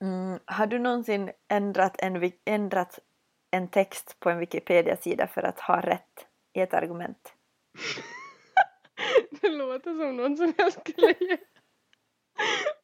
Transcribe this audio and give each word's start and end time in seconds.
Mm, 0.00 0.38
har 0.44 0.66
du 0.66 0.78
någonsin 0.78 1.30
ändrat 1.48 1.96
en, 1.98 2.32
ändrat 2.44 2.98
en 3.50 3.68
text 3.68 4.16
på 4.20 4.30
en 4.30 4.38
Wikipedia-sida 4.38 5.26
för 5.26 5.42
att 5.42 5.60
ha 5.60 5.80
rätt 5.80 6.26
i 6.52 6.60
ett 6.60 6.74
argument? 6.74 7.34
Det 9.40 9.48
låter 9.48 9.90
som 9.90 10.16
någon 10.16 10.36
som 10.36 10.54
jag 10.56 10.72
skulle 10.72 11.14
göra. 11.20 11.38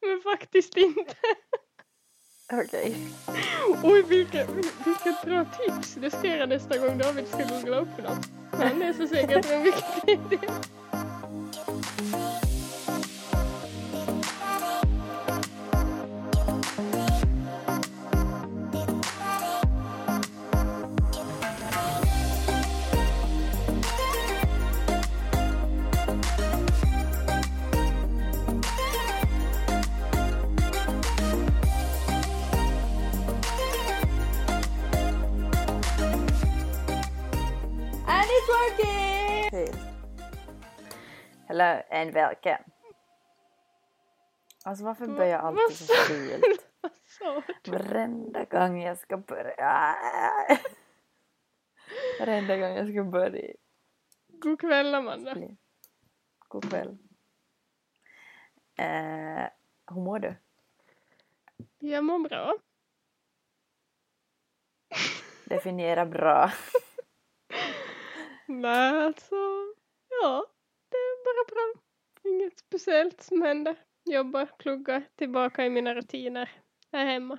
Men 0.01 0.21
faktiskt 0.21 0.77
inte. 0.77 1.15
Okej. 2.53 2.95
Oj, 3.83 4.03
vilket, 4.03 4.49
vilket 4.85 5.25
bra 5.25 5.45
tips! 5.45 5.93
Det 5.93 6.11
ska 6.11 6.27
jag 6.27 6.49
nästa 6.49 6.77
gång 6.77 6.97
David 6.97 7.27
ska 7.27 7.37
googla 7.37 7.77
upp 7.77 7.97
något. 7.97 8.29
Han 8.51 8.79
läser 8.79 9.07
säkert 9.07 9.45
från 9.45 9.63
Wikipedia. 9.63 10.53
Hello 41.57 41.81
and 41.89 42.13
welcome. 42.13 42.63
Alltså 44.65 44.85
varför 44.85 45.07
börjar 45.07 45.31
jag 45.31 45.41
alltid 45.41 45.77
så 45.77 45.93
fult? 45.93 46.65
Varenda 47.67 48.43
gång 48.45 48.81
jag 48.81 48.97
ska 48.97 49.17
börja... 49.17 49.95
Varenda 52.19 52.57
gång 52.57 52.75
jag 52.75 52.89
ska 52.89 53.03
börja. 53.03 53.53
God 54.27 54.59
kväll 54.59 54.95
Amanda. 54.95 55.35
God 56.47 56.69
kväll. 56.69 56.97
Eh, 58.77 59.47
hur 59.91 60.01
mår 60.01 60.19
du? 60.19 60.35
Jag 61.79 62.03
mår 62.03 62.19
bra. 62.19 62.57
Definiera 65.45 66.05
bra. 66.05 66.51
Nej, 68.47 69.05
alltså. 69.05 69.35
Ja, 70.09 70.45
bara 71.27 71.45
bra. 71.55 71.81
Inget 72.31 72.59
speciellt 72.59 73.21
som 73.21 73.41
händer. 73.41 73.75
Jobbar, 74.05 74.45
pluggar, 74.45 75.03
tillbaka 75.15 75.65
i 75.65 75.69
mina 75.69 75.95
rutiner. 75.95 76.51
Här 76.91 77.05
hemma. 77.05 77.37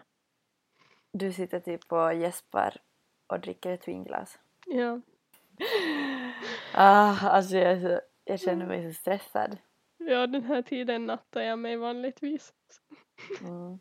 Du 1.12 1.33
sitter 1.33 1.61
typ 1.61 1.92
och 1.92 2.14
gäspar 2.14 2.77
och 3.27 3.41
dricker 3.41 3.72
ett 3.72 3.89
vinglas. 3.89 4.39
Ja. 4.66 5.00
Ah, 6.75 7.28
alltså 7.28 7.56
jag, 7.56 7.81
så, 7.81 8.00
jag 8.25 8.41
känner 8.41 8.66
mig 8.66 8.92
så 8.94 9.00
stressad. 9.00 9.59
Ja, 9.97 10.27
den 10.27 10.42
här 10.44 10.62
tiden 10.62 11.06
nattar 11.06 11.41
jag 11.41 11.59
mig 11.59 11.77
vanligtvis. 11.77 12.53
Mm. 13.41 13.78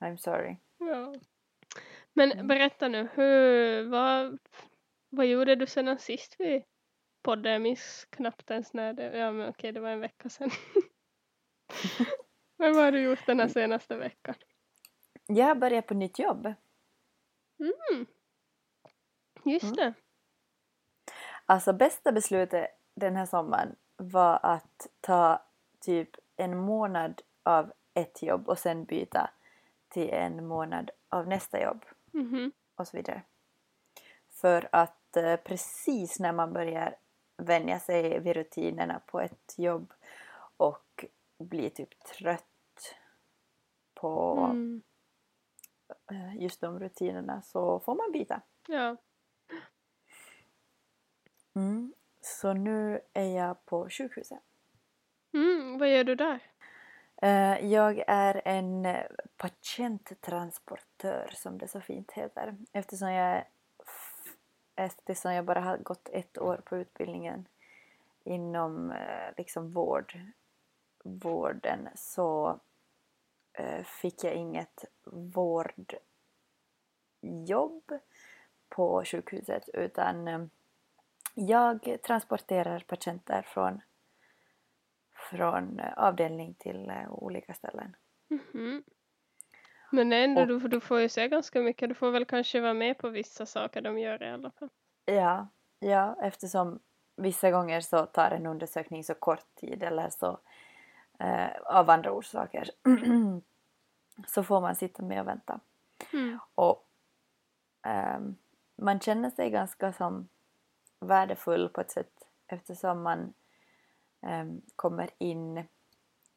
I'm 0.00 0.16
sorry. 0.16 0.56
Ja. 0.78 1.14
Men 2.12 2.32
Mm. 2.32 2.46
berätta 2.48 2.88
nu, 2.88 3.08
hur, 3.14 3.82
vad, 3.88 4.38
vad 5.10 5.26
gjorde 5.26 5.54
du 5.56 5.66
sedan 5.66 5.98
sist 5.98 6.36
vi 6.38 6.64
poddade? 7.22 7.50
Jag 7.50 7.62
minns 7.62 8.06
knappt 8.10 8.50
ens 8.50 8.72
när 8.72 8.92
det, 8.92 9.18
ja 9.18 9.32
men 9.32 9.48
okej 9.48 9.72
det 9.72 9.80
var 9.80 9.90
en 9.90 10.00
vecka 10.00 10.28
sedan. 10.28 10.50
men 12.56 12.74
vad 12.74 12.84
har 12.84 12.92
du 12.92 13.00
gjort 13.02 13.26
den 13.26 13.40
här 13.40 13.48
senaste 13.48 13.96
veckan? 13.96 14.34
Jag 15.26 15.58
börjat 15.58 15.86
på 15.86 15.94
nytt 15.94 16.18
jobb. 16.18 16.46
Mm. 17.60 18.06
Just 19.44 19.64
Mm. 19.64 19.76
det. 19.76 19.94
Alltså 21.46 21.72
bästa 21.72 22.12
beslutet 22.12 22.66
den 22.94 23.16
här 23.16 23.26
sommaren 23.26 23.76
var 23.96 24.38
att 24.42 24.86
ta 25.00 25.42
typ 25.80 26.10
en 26.36 26.56
månad 26.58 27.22
av 27.42 27.72
ett 27.94 28.22
jobb 28.22 28.48
och 28.48 28.58
sen 28.58 28.84
byta 28.84 29.30
till 29.88 30.10
en 30.10 30.46
månad 30.46 30.90
av 31.08 31.28
nästa 31.28 31.62
jobb 31.62 31.84
Mhm. 32.12 32.52
och 32.74 32.88
så 32.88 32.96
vidare. 32.96 33.22
För 34.30 34.68
att 34.72 35.16
eh, 35.16 35.36
precis 35.36 36.18
när 36.18 36.32
man 36.32 36.52
börjar 36.52 36.96
vänja 37.38 37.78
sig 37.80 38.20
vid 38.20 38.36
rutinerna 38.36 39.00
på 39.06 39.20
ett 39.20 39.54
jobb 39.56 39.92
och 40.56 41.04
blir 41.38 41.70
typ 41.70 42.04
trött 42.04 42.44
på 43.94 44.38
Mm. 44.50 44.82
eh, 46.10 46.36
just 46.42 46.60
de 46.60 46.78
rutinerna 46.80 47.42
så 47.42 47.80
får 47.80 47.94
man 47.94 48.12
byta. 48.12 48.40
Ja. 48.68 48.96
Mm. 51.56 51.92
Så 52.20 52.52
nu 52.52 53.00
är 53.12 53.36
jag 53.36 53.64
på 53.64 53.88
sjukhuset. 53.90 54.38
Mm, 55.34 55.78
vad 55.78 55.88
gör 55.92 56.04
du 56.04 56.14
där? 56.14 56.40
Eh, 57.22 57.66
Jag 57.72 58.04
är 58.06 58.42
en 58.44 58.96
patienttransportör 59.36 61.30
som 61.34 61.58
det 61.58 61.68
så 61.68 61.80
fint 61.80 62.12
heter. 62.12 62.56
Eftersom 62.72 63.12
jag, 63.12 63.44
eftersom 64.78 65.32
jag 65.32 65.44
bara 65.44 65.60
har 65.60 65.76
gått 65.76 66.08
ett 66.12 66.38
år 66.38 66.60
på 66.64 66.76
utbildningen 66.76 67.46
inom 68.24 68.90
eh, 68.90 69.32
liksom 69.36 69.72
vård, 69.72 70.20
vården 71.04 71.88
så 71.94 72.60
eh, 73.52 73.84
fick 73.84 74.24
jag 74.24 74.34
inget 74.34 74.84
vårdjobb 75.04 75.92
på 78.68 79.04
sjukhuset 79.04 79.68
utan 79.68 80.28
eh, 80.28 80.44
jag 81.34 81.98
transporterar 82.02 82.84
patienter 82.88 83.42
från 83.42 83.80
från 85.30 85.80
avdelning 85.96 86.54
till 86.54 86.92
olika 87.08 87.54
ställen. 87.54 87.96
Mhm. 88.28 88.82
Men 89.90 90.12
ändå, 90.12 90.40
Och- 90.40 90.46
du, 90.48 90.68
du 90.68 90.80
får 90.80 91.00
ju 91.00 91.08
se 91.08 91.28
ganska 91.28 91.60
mycket. 91.60 91.88
Du 91.88 91.94
får 91.94 92.10
väl 92.10 92.24
kanske 92.24 92.60
vara 92.60 92.74
med 92.74 92.98
på 92.98 93.08
vissa 93.08 93.46
saker 93.46 93.80
de 93.80 93.98
gör 93.98 94.22
i 94.22 94.30
alla 94.30 94.50
fall. 94.50 94.68
Ja, 95.04 95.48
ja, 95.78 96.16
eftersom 96.22 96.78
vissa 97.16 97.50
gånger 97.50 97.80
så 97.80 98.06
tar 98.06 98.30
en 98.30 98.46
undersökning 98.46 99.04
så 99.04 99.14
kort 99.14 99.54
tid 99.54 99.82
eller 99.82 100.10
så 100.10 100.38
eh, 101.18 101.50
av 101.64 101.90
andra 101.90 102.12
orsaker 102.12 102.70
så 104.26 104.42
får 104.42 104.60
man 104.60 104.74
sitta 104.76 105.02
med 105.02 105.20
och 105.20 105.26
vänta. 105.28 105.60
Mm. 106.12 106.38
Och 106.54 106.88
ehm, 107.86 108.36
man 108.76 109.00
känner 109.00 109.30
sig 109.30 109.50
ganska 109.50 109.92
som 109.92 110.28
värdefull 111.00 111.68
på 111.68 111.80
ett 111.80 111.90
sätt 111.90 112.12
eftersom 112.46 113.02
man 113.02 113.34
ehm, 114.22 114.60
kommer 114.76 115.10
in 115.18 115.58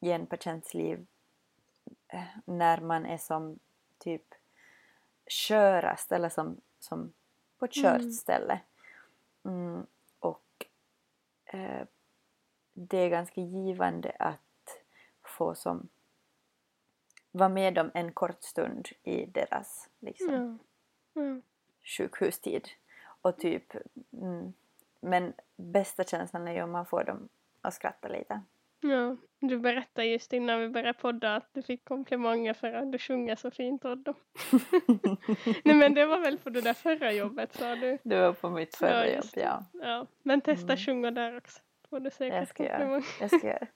i 0.00 0.10
en 0.12 0.26
patients 0.26 0.74
liv 0.74 0.98
eh, 0.98 1.06
när 2.44 2.80
man 2.80 3.06
är 3.06 3.18
som 3.18 3.58
typ 3.98 4.34
körast 5.26 6.12
eller 6.12 6.28
som, 6.28 6.60
som 6.78 7.12
på 7.58 7.64
ett 7.64 7.72
kört 7.72 8.00
Mm. 8.00 8.12
ställe. 8.12 8.60
Mm, 9.44 9.86
och 10.18 10.66
eh, 11.44 11.86
det 12.72 12.98
är 12.98 13.08
ganska 13.08 13.40
givande 13.40 14.16
att 14.18 14.82
få 15.22 15.54
som 15.54 15.88
vara 17.30 17.48
med 17.48 17.74
dem 17.74 17.90
en 17.94 18.12
kort 18.12 18.42
stund 18.42 18.88
i 19.02 19.26
deras 19.26 19.88
liksom, 20.00 20.58
Ja. 21.12 21.22
Ja. 21.22 21.40
sjukhustid. 21.84 22.68
Och 23.04 23.38
typ, 23.38 23.74
mm, 24.12 24.52
men 25.00 25.32
bästa 25.56 26.04
känslan 26.04 26.48
är 26.48 26.52
ju 26.52 26.62
om 26.62 26.70
man 26.70 26.86
får 26.86 27.04
dem 27.04 27.28
att 27.60 27.74
skratta 27.74 28.08
lite. 28.08 28.40
Ja, 28.84 29.16
du 29.40 29.58
berättade 29.58 30.06
just 30.06 30.32
innan 30.32 30.60
vi 30.60 30.68
började 30.68 30.98
podda 30.98 31.36
att 31.36 31.48
du 31.52 31.62
fick 31.62 31.84
komplimanger 31.84 32.54
för 32.54 32.72
att 32.72 32.92
du 32.92 32.98
sjunger 32.98 33.36
så 33.36 33.50
fint 33.50 33.84
åt 33.84 34.04
dem. 34.04 34.14
Nej 35.64 35.74
men 35.76 35.94
det 35.94 36.06
var 36.06 36.18
väl 36.20 36.38
på 36.38 36.50
det 36.50 36.60
där 36.60 36.74
förra 36.74 37.12
jobbet 37.12 37.54
sa 37.54 37.76
du? 37.76 37.98
Det 38.02 38.20
var 38.20 38.32
på 38.32 38.50
mitt 38.50 38.76
förra 38.76 39.06
Ja, 39.08 39.14
jobb, 39.14 39.24
ja. 39.36 39.64
Ja, 39.72 40.06
men 40.22 40.40
testa 40.40 40.72
Mm. 40.72 40.76
sjunga 40.76 41.10
där 41.10 41.36
också. 41.36 41.60
Får 41.90 42.00
du 42.00 42.10
säkert 42.10 42.38
Jag 42.38 42.48
ska 42.48 42.64
göra. 42.64 43.02
Jag 43.20 43.30
ska 43.30 43.46
göra. 43.46 43.66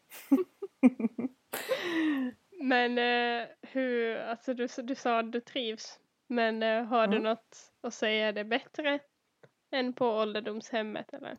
Men 2.61 2.99
eh, 2.99 3.47
hur, 3.63 4.17
alltså 4.17 4.55
du, 4.55 4.67
du 4.83 4.95
sa 4.95 5.19
att 5.19 5.33
du 5.33 5.41
trivs. 5.41 6.01
Men 6.27 6.63
eh, 6.63 6.85
har 6.85 7.07
du 7.07 7.17
Mm. 7.17 7.23
något 7.31 7.73
att 7.81 7.95
säga 7.95 8.33
det 8.33 8.45
bättre 8.45 8.99
än 9.71 9.93
på 9.93 10.07
ålderdomshemmet 10.09 11.15
eller? 11.15 11.39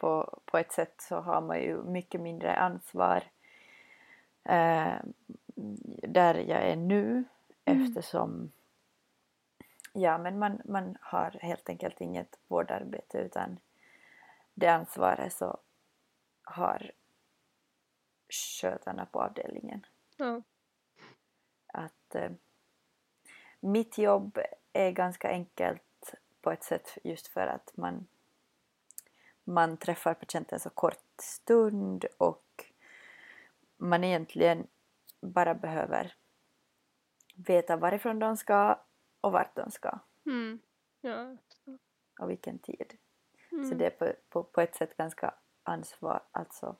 På, 0.00 0.40
på 0.44 0.58
ett 0.58 0.72
sätt 0.72 0.94
så 0.98 1.20
har 1.20 1.40
man 1.40 1.60
ju 1.60 1.82
mycket 1.82 2.20
mindre 2.20 2.56
ansvar 2.56 3.24
eh, 4.44 4.94
där 6.08 6.34
jag 6.34 6.62
är 6.62 6.76
nu 6.76 7.24
Mm. 7.70 7.86
eftersom 7.86 8.52
ja, 9.92 10.18
men 10.18 10.38
man, 10.38 10.62
man 10.64 10.96
har 11.00 11.30
helt 11.40 11.68
enkelt 11.68 12.00
inget 12.00 12.38
vårdarbete 12.48 13.18
utan 13.18 13.60
det 14.54 14.68
ansvaret 14.68 15.32
så 15.32 15.58
har 16.42 16.90
skötarna 18.28 19.06
på 19.06 19.22
avdelningen. 19.22 19.86
Ja. 20.16 20.42
Att 21.66 22.14
eh, 22.14 22.30
mitt 23.60 23.98
jobb 23.98 24.38
är 24.72 24.90
ganska 24.90 25.28
enkelt 25.28 26.14
på 26.40 26.50
ett 26.50 26.64
sätt 26.64 26.98
just 27.04 27.26
för 27.26 27.46
att 27.46 27.76
man, 27.76 28.06
man 29.44 29.76
träffar 29.76 30.14
patienten 30.14 30.60
så 30.60 30.70
kort 30.70 31.04
stund 31.22 32.04
och 32.18 32.44
man 33.76 34.04
egentligen 34.04 34.66
bara 35.20 35.54
behöver 35.54 36.14
veta 37.34 37.76
varifrån 37.76 38.18
de 38.18 38.36
ska 38.36 38.80
och 39.20 39.32
vart 39.32 39.56
de 39.56 39.70
ska 39.70 39.98
Mm. 40.26 40.60
Ja. 41.00 41.36
Och 42.20 42.30
vilken 42.30 42.58
tid. 42.58 42.98
Mm. 43.52 43.70
Så 43.70 43.74
det 43.74 43.86
är 43.86 43.90
på, 43.90 44.12
på, 44.28 44.44
på 44.44 44.60
ett 44.60 44.74
sätt 44.74 44.96
ganska 44.96 45.34
ansvar, 45.62 46.22
alltså 46.32 46.76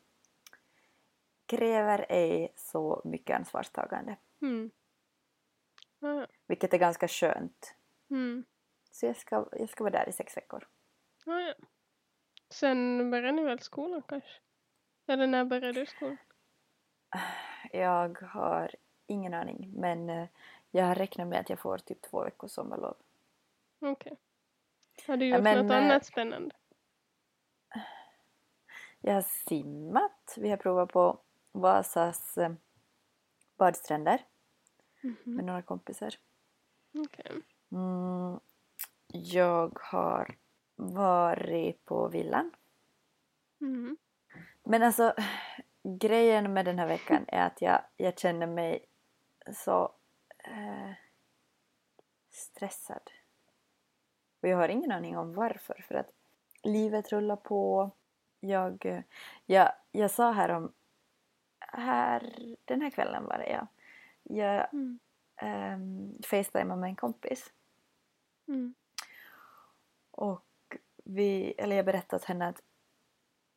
kräver 1.47 2.07
ej 2.09 2.53
så 2.57 3.03
mycket 3.05 3.37
ansvarstagande. 3.37 4.17
Mm. 4.43 4.71
Ja. 5.99 6.27
Vilket 6.47 6.75
är 6.75 6.79
ganska 6.79 7.09
skönt. 7.09 7.75
Mm. 8.11 8.45
Så 8.91 9.07
jag 9.07 9.17
ska, 9.17 9.47
jag 9.53 9.69
ska 9.69 9.85
vara 9.85 9.93
där 9.93 10.09
i 10.09 10.12
sex 10.12 10.37
veckor. 10.37 10.69
Ja. 11.25 11.55
Sen 12.50 13.11
börjar 13.11 13.32
ni 13.32 13.44
väl 13.44 13.61
skolan 13.61 14.02
kanske? 14.08 14.31
Eller 15.06 15.26
när 15.26 15.44
börjar 15.44 15.73
du 15.73 15.87
skolan? 15.87 16.17
Jag 17.73 18.20
har 18.23 18.75
ingen 19.06 19.35
aning 19.35 19.70
men 19.75 20.11
eh, 20.11 20.29
jag 20.70 20.85
har 20.85 20.94
räknat 20.94 21.29
med 21.29 21.41
att 21.41 21.50
jag 21.50 21.58
får 21.58 21.79
typ 21.79 22.02
två 22.02 22.25
veckors 22.25 22.50
sommarlov. 22.50 22.97
Okej. 23.81 24.17
Har 25.06 25.17
du 25.17 25.26
gjort 25.26 25.43
men, 25.43 25.58
något 25.67 25.73
eh, 25.73 25.79
annat 25.79 26.06
spännande? 26.06 26.55
Jag 29.00 29.14
har 29.14 29.23
simmat. 29.23 30.35
Vi 30.37 30.50
har 30.50 30.56
provat 30.56 30.93
på 30.93 31.20
Vasas 31.52 32.38
eh, 32.38 32.52
badstränder 33.58 34.25
Mhm. 35.02 35.17
med 35.25 35.44
några 35.44 35.62
kompisar. 35.62 36.14
Okej. 36.94 37.43
Mm, 37.73 38.41
jag 39.08 39.79
har 39.82 40.37
varit 40.81 41.85
på 41.85 42.09
villan. 42.09 42.50
Mm. 43.61 43.97
Men 44.65 44.82
alltså 44.82 45.15
grejen 45.82 46.53
med 46.53 46.65
den 46.65 46.79
här 46.79 46.87
veckan 46.87 47.25
är 47.29 47.47
att 47.47 47.62
jag, 47.62 47.81
jag 47.97 48.19
känner 48.19 48.47
mig 48.47 48.87
så 49.55 49.94
eh, 50.44 50.93
stressad. 52.31 53.11
Och 54.43 54.49
jag 54.49 54.56
har 54.56 54.69
ingen 54.69 54.93
aning 54.93 55.19
om 55.19 55.35
varför. 55.35 55.85
För 55.88 55.94
att 55.94 56.12
livet 56.62 57.12
rullar 57.12 57.37
på. 57.37 57.91
Jag, 58.41 58.87
eh, 58.87 59.03
jag, 59.47 59.73
jag 59.93 60.11
sa 60.11 60.33
här 60.33 60.49
om... 60.49 60.73
Här, 61.73 62.35
den 62.65 62.83
här 62.83 62.91
kvällen 62.91 63.25
var 63.25 63.38
det 63.38 63.50
ja. 63.50 63.67
Jag 64.23 64.67
Mm. 64.73 64.99
um, 65.43 66.23
facetimade 66.23 66.81
med 66.81 66.88
en 66.88 66.97
kompis. 66.97 67.53
Mm. 68.49 68.75
Och 70.11 70.44
vi, 71.15 71.55
eller 71.59 71.77
jag 71.77 71.85
berättade 71.85 72.17
åt 72.21 72.25
henne 72.29 72.49
att 72.49 72.62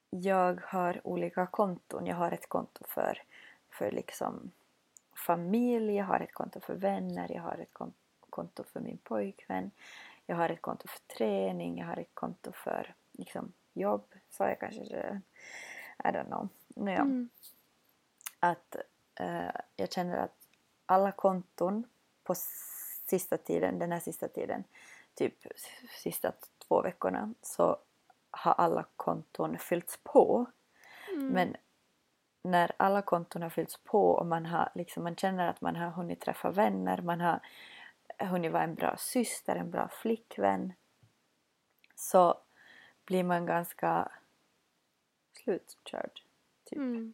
jag 0.10 0.62
har 0.64 1.08
olika 1.08 1.48
konton. 1.48 2.06
Jag 2.06 2.16
har 2.16 2.32
ett 2.32 2.50
konto 2.50 2.84
för, 2.88 3.22
för 3.70 3.92
liksom 3.92 4.52
familj, 5.26 5.96
jag 5.96 6.06
har 6.06 6.20
ett 6.20 6.34
konto 6.34 6.60
för 6.60 6.76
vänner, 6.76 7.32
jag 7.32 7.42
har 7.42 7.58
ett 7.58 7.74
kon- 7.74 7.94
konto 8.30 8.64
för 8.64 8.80
min 8.80 8.98
pojkvän, 8.98 9.72
jag 10.26 10.36
har 10.36 10.50
ett 10.50 10.62
konto 10.62 10.88
för 10.88 11.00
träning, 11.18 11.78
jag 11.78 11.86
har 11.88 11.98
ett 11.98 12.14
konto 12.16 12.52
för 12.52 12.94
liksom, 13.12 13.54
jobb. 13.74 14.14
Sa 14.30 14.48
jag 14.50 14.60
kanske 14.60 14.84
det? 14.84 15.22
I 16.04 16.08
don't 16.08 16.26
know. 16.28 16.50
Nåja, 16.68 16.98
Mm. 17.02 17.30
att 18.40 18.76
eh, 19.20 19.52
jag 19.76 19.92
känner 19.92 20.18
att 20.18 20.36
alla 20.86 21.12
konton 21.12 21.84
på 22.24 22.36
sista 23.10 23.38
tiden, 23.38 23.80
den 23.80 23.92
här 23.92 24.00
sista 24.00 24.28
tiden, 24.28 24.64
typ 25.14 25.36
sista 25.90 26.32
två 26.68 26.82
veckorna, 26.82 27.34
så 27.42 27.78
har 28.32 28.54
alla 28.54 28.86
konton 28.96 29.58
fyllts 29.58 30.00
på. 30.04 30.46
Mm. 31.14 31.28
Men 31.28 31.56
när 32.42 32.72
alla 32.78 33.02
konton 33.02 33.42
har 33.42 33.50
fyllts 33.50 33.78
på 33.84 34.12
och 34.12 34.26
man, 34.26 34.46
har, 34.46 34.70
liksom, 34.76 35.04
man 35.04 35.16
känner 35.16 35.48
att 35.48 35.62
man 35.62 35.76
har 35.76 35.90
hunnit 35.90 36.22
träffa 36.22 36.52
vänner, 36.52 37.02
man 37.02 37.22
har 37.22 37.40
hunnit 38.20 38.52
vara 38.52 38.64
en 38.64 38.76
bra 38.76 38.98
syster, 38.98 39.56
en 39.56 39.72
bra 39.72 39.88
flickvän, 39.88 40.74
så 41.96 42.38
blir 43.06 43.24
man 43.24 43.46
ganska 43.46 44.12
slutkörd. 45.44 46.22
Typ. 46.64 46.78
Mm. 46.78 47.14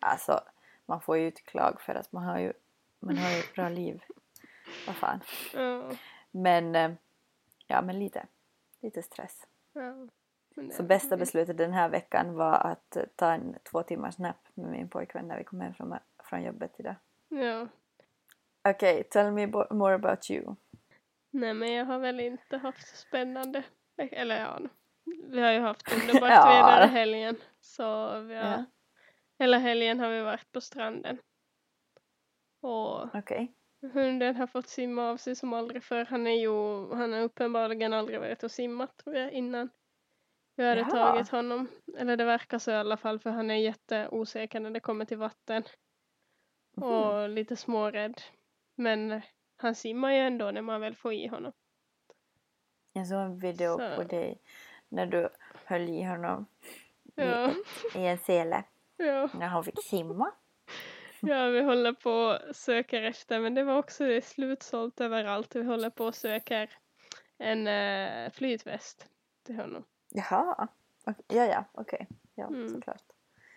Alltså, 0.00 0.40
man 0.86 1.00
får 1.00 1.16
ju 1.16 1.26
utslag 1.26 1.80
för 1.80 1.94
att 1.94 2.12
man 2.12 2.24
har 2.24 2.38
ju, 2.38 2.52
man 2.98 3.18
har 3.18 3.30
ju 3.30 3.38
ett 3.38 3.54
bra 3.54 3.68
liv. 3.68 4.04
Vad 4.86 4.96
fan. 4.96 5.20
Ja. 5.54 5.90
Men, 6.30 6.74
eh, 6.74 6.92
ja 7.66 7.82
men 7.82 7.98
lite. 7.98 8.26
Lite 8.80 9.02
stress. 9.02 9.46
Ja. 9.72 10.08
Så 10.72 10.82
bästa 10.82 11.16
beslutet 11.16 11.56
den 11.58 11.72
här 11.72 11.88
veckan 11.88 12.34
var 12.34 12.52
att 12.54 12.96
ta 13.16 13.32
en 13.32 13.56
två 13.70 13.82
timmars 13.82 14.18
nap 14.18 14.36
med 14.54 14.70
min 14.70 14.88
pojkvän 14.88 15.28
när 15.28 15.38
vi 15.38 15.44
kom 15.44 15.60
hem 15.60 15.74
från, 15.74 15.98
från 16.24 16.42
jobbet 16.42 16.74
idag. 16.80 16.94
Ja. 17.28 17.68
Okej, 18.68 19.04
tell 19.04 19.32
me 19.32 19.46
more 19.70 19.94
about 19.94 20.30
you. 20.30 20.54
Nej 21.30 21.54
men 21.54 21.72
jag 21.74 21.84
har 21.84 21.98
väl 21.98 22.20
inte 22.20 22.56
haft 22.56 22.88
så 22.88 22.96
spännande. 22.96 23.62
Eller 23.96 24.40
ja. 24.40 24.58
Vi 25.04 25.40
har 25.40 25.50
ju 25.52 25.60
haft 25.60 25.92
underbart 26.02 26.30
Ja. 26.30 26.46
väder 26.46 26.86
helgen. 26.86 27.36
Så 27.60 28.20
vi 28.20 28.34
har, 28.34 28.42
Ja. 28.44 28.64
hela 29.38 29.58
helgen 29.58 30.00
har 30.00 30.08
vi 30.08 30.20
varit 30.22 30.52
på 30.52 30.60
stranden. 30.60 31.18
Och 32.60 33.14
Okej. 33.14 33.54
Hunden 33.80 34.36
har 34.36 34.46
fått 34.46 34.68
simma 34.68 35.10
av 35.10 35.16
sig 35.16 35.36
som 35.36 35.52
aldrig 35.52 35.84
förr. 35.84 36.04
Han 36.04 36.26
är 36.26 36.40
ju, 36.40 36.88
han 36.94 37.12
har 37.12 37.20
uppenbarligen 37.20 37.92
aldrig 37.92 38.20
varit 38.20 38.42
och 38.42 38.50
simmat 38.50 38.96
tror 38.96 39.16
jag 39.16 39.32
innan. 39.32 39.70
Vi 40.56 40.68
hade 40.68 40.80
Jaha. 40.80 40.90
tagit 40.90 41.28
honom. 41.28 41.68
Eller 41.98 42.16
det 42.16 42.24
verkar 42.24 42.58
så 42.58 42.70
i 42.70 42.74
alla 42.74 42.96
fall 42.96 43.18
för 43.18 43.30
han 43.30 43.50
är 43.50 43.54
jätteosäker 43.54 44.60
när 44.60 44.70
det 44.70 44.80
kommer 44.80 45.04
till 45.04 45.18
vatten. 45.18 45.62
Mhm. 46.76 46.82
Och 46.88 47.28
lite 47.28 47.56
smårädd. 47.56 48.20
Men 48.74 49.20
han 49.56 49.74
simmar 49.74 50.12
ju 50.12 50.18
ändå 50.18 50.50
när 50.50 50.62
man 50.62 50.80
väl 50.80 50.94
får 50.96 51.12
i 51.12 51.26
honom. 51.26 51.52
Jag 52.92 53.06
såg 53.06 53.18
en 53.20 53.38
video 53.38 53.78
Så. 53.78 53.96
på 53.96 54.02
dig 54.02 54.38
när 54.88 55.06
du 55.06 55.28
höll 55.64 55.88
i 55.88 56.02
honom 56.02 56.46
i, 57.04 57.12
Ja, 57.14 57.50
ett, 57.50 57.56
i 57.96 58.06
en 58.06 58.18
sele 58.18 58.64
ja, 58.96 59.28
när 59.34 59.46
han 59.46 59.64
fick 59.64 59.82
simma. 59.84 60.32
Ja, 61.20 61.48
vi 61.48 61.62
håller 61.62 61.92
på 61.92 62.10
och 62.12 62.56
söker 62.56 63.02
efter 63.02 63.40
men 63.40 63.54
det 63.54 63.64
var 63.64 63.78
också 63.78 64.04
det 64.04 64.24
slutsålt 64.24 65.00
överallt. 65.00 65.56
Vi 65.56 65.62
håller 65.62 65.90
på 65.90 66.04
och 66.04 66.14
söker 66.14 66.70
en 67.38 67.66
uh, 67.66 68.30
flytväst 68.30 69.08
till 69.42 69.56
honom. 69.56 69.84
Jaha. 70.08 70.68
Ok- 71.06 71.24
Ja, 71.28 71.44
ja, 71.46 71.64
okej. 71.72 72.08
Ja, 72.34 72.46
Mm. 72.46 72.68
såklart. 72.68 73.02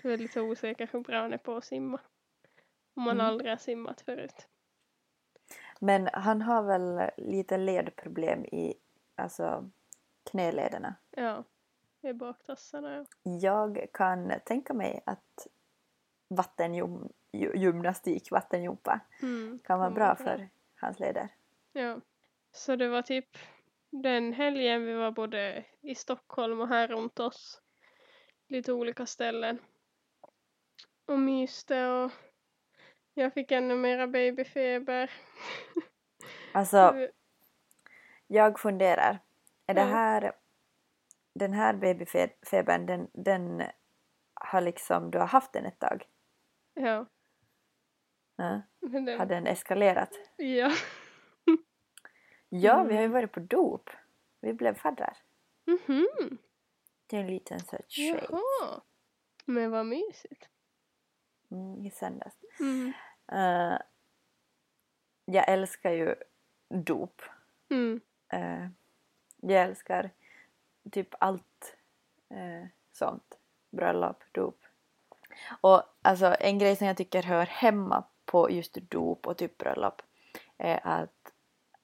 Jag 0.03 0.13
är 0.13 0.17
lite 0.17 0.41
osäker 0.41 0.89
hur 0.91 0.99
bra 0.99 1.21
han 1.21 1.33
är 1.33 1.37
på 1.37 1.55
att 1.55 1.65
simma. 1.65 1.99
Om 2.93 3.03
man 3.03 3.15
Mm. 3.15 3.25
aldrig 3.27 3.51
har 3.51 3.57
simmat 3.57 4.01
förut. 4.01 4.47
Men 5.79 6.09
han 6.13 6.41
har 6.41 6.63
väl 6.63 7.11
lite 7.17 7.57
ledproblem 7.57 8.45
i 8.45 8.73
alltså, 9.15 9.69
knälederna. 10.31 10.95
Ja, 11.11 11.43
i 12.01 12.13
baktassarna 12.13 12.95
ja. 12.95 13.05
Jag 13.23 13.87
kan 13.93 14.33
tänka 14.45 14.73
mig 14.73 15.03
att 15.05 15.47
vattengymnastik, 17.33 18.31
vattengympa 18.31 18.99
Mm, 19.21 19.59
kan 19.63 19.79
vara 19.79 19.91
bra 19.91 20.15
för 20.15 20.49
hans 20.75 20.99
leder. 20.99 21.29
Ja. 21.73 22.01
Så 22.51 22.75
det 22.75 22.87
var 22.87 23.01
typ 23.01 23.37
den 23.89 24.33
helgen 24.33 24.85
vi 24.85 24.93
var 24.93 25.11
både 25.11 25.65
i 25.81 25.95
Stockholm 25.95 26.61
och 26.61 26.67
här 26.67 26.87
runt 26.87 27.19
oss. 27.19 27.61
Lite 28.47 28.73
olika 28.73 29.05
ställen. 29.05 29.59
Och 31.05 31.19
myste 31.19 31.87
och 31.87 32.11
jag 33.13 33.33
fick 33.33 33.51
ännu 33.51 33.75
mera 33.75 34.07
babyfeber. 34.07 35.11
Alltså, 36.55 37.07
jag 38.27 38.59
funderar. 38.59 39.19
Är 39.65 39.73
det 39.73 39.81
här, 39.81 40.31
den 41.35 41.53
här 41.53 41.73
babyfebern, 41.73 42.85
den, 42.85 43.07
den 43.13 43.63
har 44.33 44.61
liksom, 44.61 45.11
du 45.11 45.19
har 45.19 45.27
haft 45.27 45.53
den 45.53 45.65
ett 45.65 45.79
tag? 45.79 46.05
Ja. 46.73 47.05
Ja. 48.35 48.61
Det, 48.79 49.17
Har 49.17 49.25
den 49.25 49.47
eskalerat? 49.47 50.09
ja. 50.37 50.71
Ja, 52.49 52.83
vi 52.83 52.93
har 52.93 53.01
ju 53.01 53.05
Mm. 53.05 53.11
varit 53.11 53.31
på 53.31 53.39
dop. 53.39 53.89
Vi 54.41 54.53
blev 54.53 54.73
faddrar. 54.75 55.17
Mhm. 55.65 56.37
Det 57.07 57.17
är 57.17 57.21
en 57.21 57.27
liten 57.27 57.59
söt 57.59 57.91
tjej 57.91 58.25
Jaha. 58.29 58.81
Men 59.45 59.71
vad 59.71 59.85
mysigt. 59.85 60.49
mm, 61.51 61.85
i 61.85 61.91
söndags. 61.91 62.35
Mm. 62.59 62.93
Eh, 63.31 63.77
jag 65.25 65.49
älskar 65.49 65.91
ju 65.91 66.15
dop. 66.69 67.21
Mm. 67.69 68.01
Eh, 68.33 68.67
jag 69.37 69.61
älskar 69.63 70.09
typ 70.91 71.07
allt 71.19 71.75
eh, 72.29 72.67
sånt. 72.91 73.37
Bröllop, 73.71 74.23
dop. 74.31 74.63
Och 75.61 75.83
alltså 76.01 76.35
en 76.39 76.59
grej 76.59 76.75
som 76.75 76.87
jag 76.87 76.97
tycker 76.97 77.23
hör 77.23 77.45
hemma 77.45 78.03
på 78.33 78.51
just 78.51 78.73
dop 78.89 79.27
och 79.27 79.37
typ 79.37 79.57
bröllop 79.57 80.01
är 80.57 80.87
att 80.87 81.33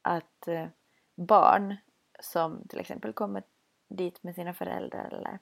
att 0.02 0.48
eh, 0.48 0.68
barn 1.16 1.76
som 2.20 2.68
till 2.68 2.80
exempel 2.80 3.14
kommer 3.14 3.44
dit 3.88 4.24
med 4.24 4.36
sina 4.36 4.54
föräldrar 4.54 5.14
eller 5.14 5.40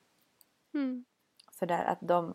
Mm. 0.73 1.05
sådär 1.51 1.83
att 1.85 1.97
de 2.01 2.33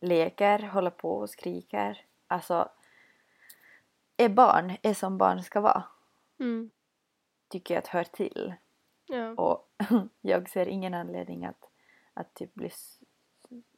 leker, 0.00 0.58
håller 0.58 0.90
på 0.90 1.16
och 1.16 1.30
skriker. 1.30 2.04
Alltså 2.26 2.68
är 4.16 4.28
barn, 4.28 4.76
är 4.82 4.94
som 4.94 5.18
barn 5.18 5.42
ska 5.42 5.60
vara, 5.60 5.82
Mm. 6.38 6.70
tycker 7.48 7.74
jag 7.74 7.78
att 7.82 7.88
hör 7.88 8.04
till. 8.04 8.54
Ja. 9.06 9.30
Och 9.30 9.68
jag 10.20 10.48
ser 10.50 10.66
ingen 10.68 10.94
anledning 10.94 11.44
att, 11.44 11.70
att 12.14 12.34
typ 12.34 12.54
bli 12.54 12.70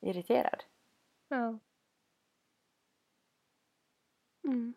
irriterad. 0.00 0.62
Ja. 1.28 1.58
Mm. 4.46 4.74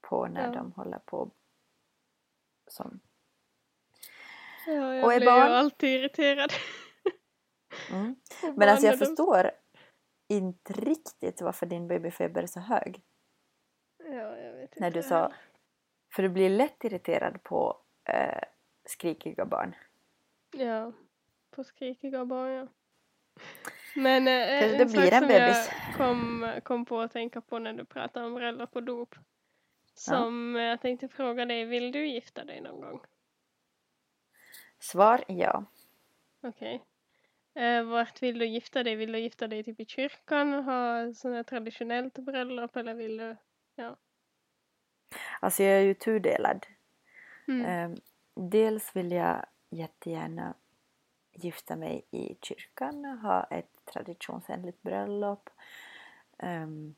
på 0.00 0.26
när 0.26 0.46
Ja. 0.46 0.52
de 0.52 0.72
håller 0.72 0.98
på 0.98 1.30
som... 2.66 3.00
Ja, 4.66 4.94
jag 4.94 5.04
Och 5.04 5.12
är 5.14 5.18
blir 5.20 5.26
barn- 5.26 5.52
alltid 5.52 5.90
irriterad. 6.00 6.50
Mm. 7.90 8.16
Men 8.56 8.68
alltså 8.68 8.86
jag 8.86 8.98
de- 8.98 9.06
förstår 9.06 9.50
inte 10.28 10.72
riktigt 10.72 11.40
varför 11.40 11.66
din 11.66 11.88
babyfeber 11.88 12.42
är 12.42 12.46
så 12.46 12.60
hög. 12.60 13.02
Ja, 13.98 14.36
jag 14.38 14.52
vet 14.52 14.62
inte. 14.70 14.80
När 14.80 14.90
du 14.90 15.02
sa... 15.02 15.32
För 16.14 16.22
du 16.22 16.28
blir 16.28 16.50
lätt 16.50 16.84
irriterad 16.84 17.42
på 17.42 17.80
eh, 18.04 18.42
skrikiga 18.84 19.44
barn. 19.44 19.74
Ja, 20.50 20.92
på 21.50 21.64
skrikiga 21.64 22.24
barn 22.24 22.50
ja. 22.52 22.68
Men 23.96 24.28
eh, 24.28 24.60
Kanske 24.60 24.66
en 24.66 24.78
det 24.78 24.88
sak 24.88 25.00
blir 25.00 25.12
en 25.12 25.18
som 25.20 25.28
bebis. 25.28 25.70
jag 25.86 25.96
kom, 25.96 26.50
kom 26.62 26.84
på 26.84 27.00
att 27.00 27.12
tänka 27.12 27.40
på 27.40 27.58
när 27.58 27.72
du 27.72 27.84
pratar 27.84 28.24
om 28.24 28.34
bröllop 28.34 28.76
och 28.76 28.82
dop. 28.82 29.14
Som 29.94 30.54
jag 30.54 30.80
tänkte 30.80 31.08
fråga 31.08 31.44
dig, 31.44 31.64
vill 31.64 31.92
du 31.92 32.08
gifta 32.08 32.44
dig 32.44 32.60
någon 32.60 32.80
gång? 32.80 33.00
Svar 34.78 35.24
ja. 35.28 35.64
Okej. 36.42 36.84
Eh, 37.54 37.82
vart 37.82 38.22
vill 38.22 38.38
du 38.38 38.46
gifta 38.46 38.82
dig? 38.82 38.96
Vill 38.96 39.12
du 39.12 39.18
gifta 39.18 39.46
dig 39.48 39.64
typ 39.64 39.80
i 39.80 39.86
kyrkan 39.86 40.54
och 40.54 40.64
ha 40.64 40.72
här 40.72 41.42
traditionellt 41.42 42.18
bröllop 42.18 42.76
eller 42.76 42.94
vill 42.94 43.16
du? 43.16 43.36
Alltså 45.40 45.62
jag 45.62 45.78
är 45.78 45.82
ju 45.82 45.94
tudelad. 45.94 46.66
Mm. 47.48 47.66
Ehm, 47.66 47.96
dels 48.50 48.96
vill 48.96 49.12
jag 49.12 49.46
jättegärna 49.70 50.54
gifta 51.38 51.76
mig 51.76 52.02
i 52.10 52.36
kyrkan 52.42 53.04
och 53.04 53.18
ha 53.18 53.42
ett 53.44 53.84
traditionsenligt 53.84 54.82
bröllop. 54.82 55.50
ehm, 56.38 56.94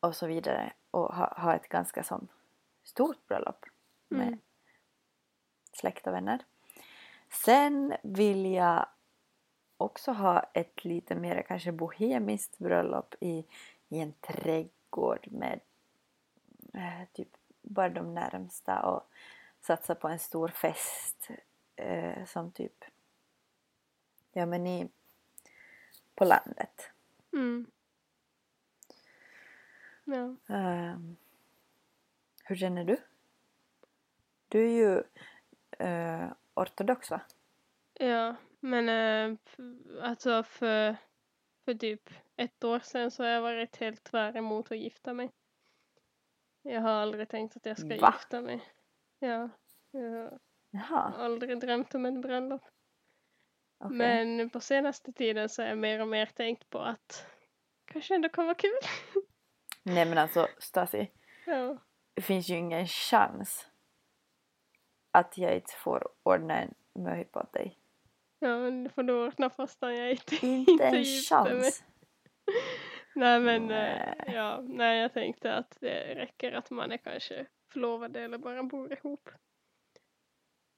och 0.00 0.16
så 0.16 0.26
vidare. 0.26 0.72
Och 0.90 1.14
ha, 1.14 1.34
ha 1.40 1.54
ett 1.54 1.68
ganska 1.68 2.02
som 2.02 2.28
stort 2.84 3.26
bröllop 3.26 3.64
med 4.08 4.26
Mm. 4.28 4.40
släkt 5.72 6.06
och 6.06 6.12
vänner. 6.12 6.44
Sen 7.30 7.94
vill 8.02 8.46
jag 8.46 8.86
också 9.76 10.12
ha 10.12 10.40
ett 10.54 10.84
lite 10.84 11.14
mer 11.14 11.42
kanske 11.42 11.72
bohemiskt 11.72 12.58
bröllop 12.58 13.14
i, 13.20 13.44
i 13.88 13.98
en 14.00 14.12
trädgård 14.12 15.26
med 15.30 15.60
eh, 16.74 17.08
typ 17.12 17.28
bara 17.62 17.88
de 17.88 18.14
närmsta 18.14 18.82
och 18.82 19.08
satsa 19.60 19.94
på 19.94 20.08
en 20.08 20.18
stor 20.18 20.48
fest 20.48 21.28
eh, 21.78 22.24
som 22.24 22.52
typ 22.52 22.84
ja 24.32 24.46
men 24.46 24.66
i 24.66 24.90
på 26.14 26.24
landet. 26.24 26.90
Mm. 27.32 27.70
Ja. 30.04 30.54
Ehm, 30.54 31.16
hur 32.44 32.56
känner 32.56 32.84
du? 32.84 32.96
Du 34.48 34.64
är 34.64 34.70
ju 34.70 35.02
eh, 35.86 36.32
ortodox 36.54 37.10
va? 37.10 37.20
Ja, 37.94 38.36
men 38.60 38.88
eh, 38.88 39.38
alltså 40.02 40.42
för, 40.42 40.96
för 41.64 41.74
typ 41.74 42.10
ett 42.36 42.64
år 42.64 42.80
sedan 42.80 43.10
så 43.10 43.22
har 43.22 43.30
jag 43.30 43.42
varit 43.42 43.76
helt 43.76 44.04
tvär 44.04 44.36
emot 44.36 44.72
att 44.72 44.78
gifta 44.78 45.12
mig. 45.12 45.30
Jag 46.62 46.80
har 46.80 46.90
aldrig 46.90 47.28
tänkt 47.28 47.56
att 47.56 47.66
jag 47.66 47.78
ska 47.78 47.88
Va? 47.88 48.14
gifta 48.16 48.40
mig. 48.40 48.72
Ja, 49.18 49.48
jag 49.90 50.38
Jaha, 50.70 51.12
aldrig 51.16 51.60
drömt 51.60 51.94
om 51.94 52.06
ett 52.06 52.22
bröllop. 52.22 52.62
okej. 53.84 53.96
Men 53.96 54.50
på 54.50 54.60
senaste 54.60 55.12
tiden 55.12 55.48
så 55.48 55.62
har 55.62 55.68
jag 55.68 55.78
mer 55.78 56.00
och 56.00 56.08
mer 56.08 56.26
tänkt 56.26 56.70
på 56.70 56.78
att 56.78 57.26
kanske 57.84 58.14
ändå 58.14 58.28
kan 58.28 58.44
vara 58.44 58.54
kul. 58.54 58.78
Nej 59.82 60.06
men 60.06 60.18
alltså 60.18 60.48
Stasi, 60.58 61.10
ja. 61.46 61.78
det 62.14 62.22
finns 62.22 62.48
ju 62.48 62.54
ingen 62.54 62.86
chans 62.86 63.68
att 65.12 65.38
jag 65.38 65.54
inte 65.54 65.72
får 65.74 66.08
ordna 66.22 66.62
en 66.62 66.74
möhippa 66.94 67.40
åt 67.40 67.52
dig. 67.52 67.78
ja, 68.38 68.58
men 68.58 68.84
det 68.84 68.90
får 68.90 69.02
du 69.02 69.26
ordna 69.26 69.50
fastän 69.50 69.96
jag 69.96 70.10
inte, 70.10 70.46
Inte 70.46 70.84
en 70.84 71.04
chans. 71.04 71.84
Nej 73.14 73.40
men 73.40 73.62
eh, 73.62 73.68
Nej. 73.68 74.24
ja, 74.26 74.60
nej 74.68 75.00
jag 75.00 75.12
tänkte 75.12 75.54
att 75.54 75.76
det 75.80 76.14
räcker 76.14 76.52
att 76.52 76.70
man 76.70 76.92
är 76.92 76.96
kanske 76.96 77.46
förlovade 77.72 78.20
eller 78.20 78.38
bara 78.38 78.62
bor 78.62 78.92
ihop. 78.92 79.28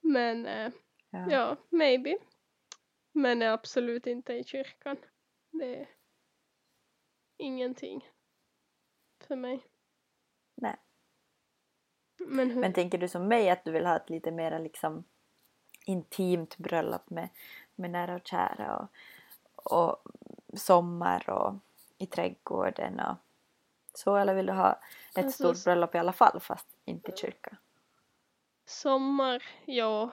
Men 0.01 0.45
eh, 0.45 0.71
Ja. 1.11 1.25
ja, 1.29 1.57
maybe. 1.69 2.17
Men 3.11 3.41
är 3.41 3.49
absolut 3.49 4.07
inte 4.07 4.33
i 4.33 4.43
kyrkan. 4.43 4.97
Det 5.51 5.79
är 5.81 5.87
ingenting 7.37 8.09
för 9.19 9.35
mig. 9.35 9.65
Nej. 10.55 10.75
Men 12.17 12.51
hur? 12.51 12.61
Men 12.61 12.73
tänker 12.73 12.97
du 12.97 13.07
som 13.07 13.27
mig 13.27 13.49
att 13.49 13.65
du 13.65 13.71
vill 13.71 13.85
ha 13.85 13.95
ett 13.95 14.09
lite 14.09 14.31
mer 14.31 14.59
liksom 14.59 15.03
intimt 15.85 16.57
bröllop 16.57 17.09
med, 17.09 17.29
med 17.75 17.89
nära 17.89 18.15
och 18.15 18.27
kära 18.27 18.77
och, 18.77 18.87
och 19.81 20.03
sommar 20.59 21.29
och 21.29 21.55
i 21.97 22.05
trädgården 22.05 22.99
och 22.99 23.15
så 23.93 24.15
eller 24.15 24.33
vill 24.33 24.45
du 24.45 24.53
ha 24.53 24.79
ett 25.15 25.25
Alltså, 25.25 25.53
stort 25.53 25.63
bröllop 25.63 25.95
i 25.95 25.97
alla 25.97 26.13
fall 26.13 26.39
fast 26.39 26.67
inte 26.85 27.11
i 27.11 27.17
kyrka? 27.17 27.57
Sommar, 28.71 29.43
ja. 29.65 30.11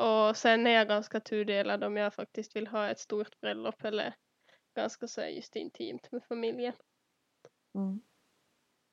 Och 0.00 0.36
sen 0.36 0.66
är 0.66 0.70
jag 0.70 0.88
ganska 0.88 1.20
tudelad 1.20 1.84
om 1.84 1.96
jag 1.96 2.14
faktiskt 2.14 2.56
vill 2.56 2.66
ha 2.66 2.88
ett 2.88 2.98
stort 2.98 3.40
bröllop 3.40 3.84
eller 3.84 4.14
ganska 4.74 5.08
så 5.08 5.20
just 5.20 5.56
intimt 5.56 6.12
med 6.12 6.24
familjen. 6.24 6.72
Mm. 7.74 8.00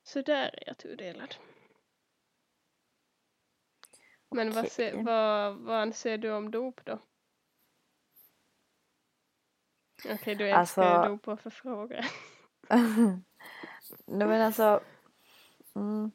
Så 0.02 0.22
där 0.22 0.44
är 0.46 0.64
jag 0.66 0.78
tudelad. 0.78 1.34
Men 4.30 4.50
vad, 4.50 4.68
se, 4.68 5.02
vad, 5.02 5.56
vad 5.56 5.76
anser 5.76 6.18
du 6.18 6.30
om 6.32 6.50
dop 6.50 6.84
då? 6.84 6.98
Okej, 10.08 10.34
du 10.34 10.50
älskar 10.50 10.82
Alltså- 10.82 11.08
dop 11.08 11.28
och 11.28 11.40
förfrågar. 11.40 12.10
Nej 14.06 14.28
men 14.28 14.42
alltså 14.42 14.80
mm, 15.74 16.10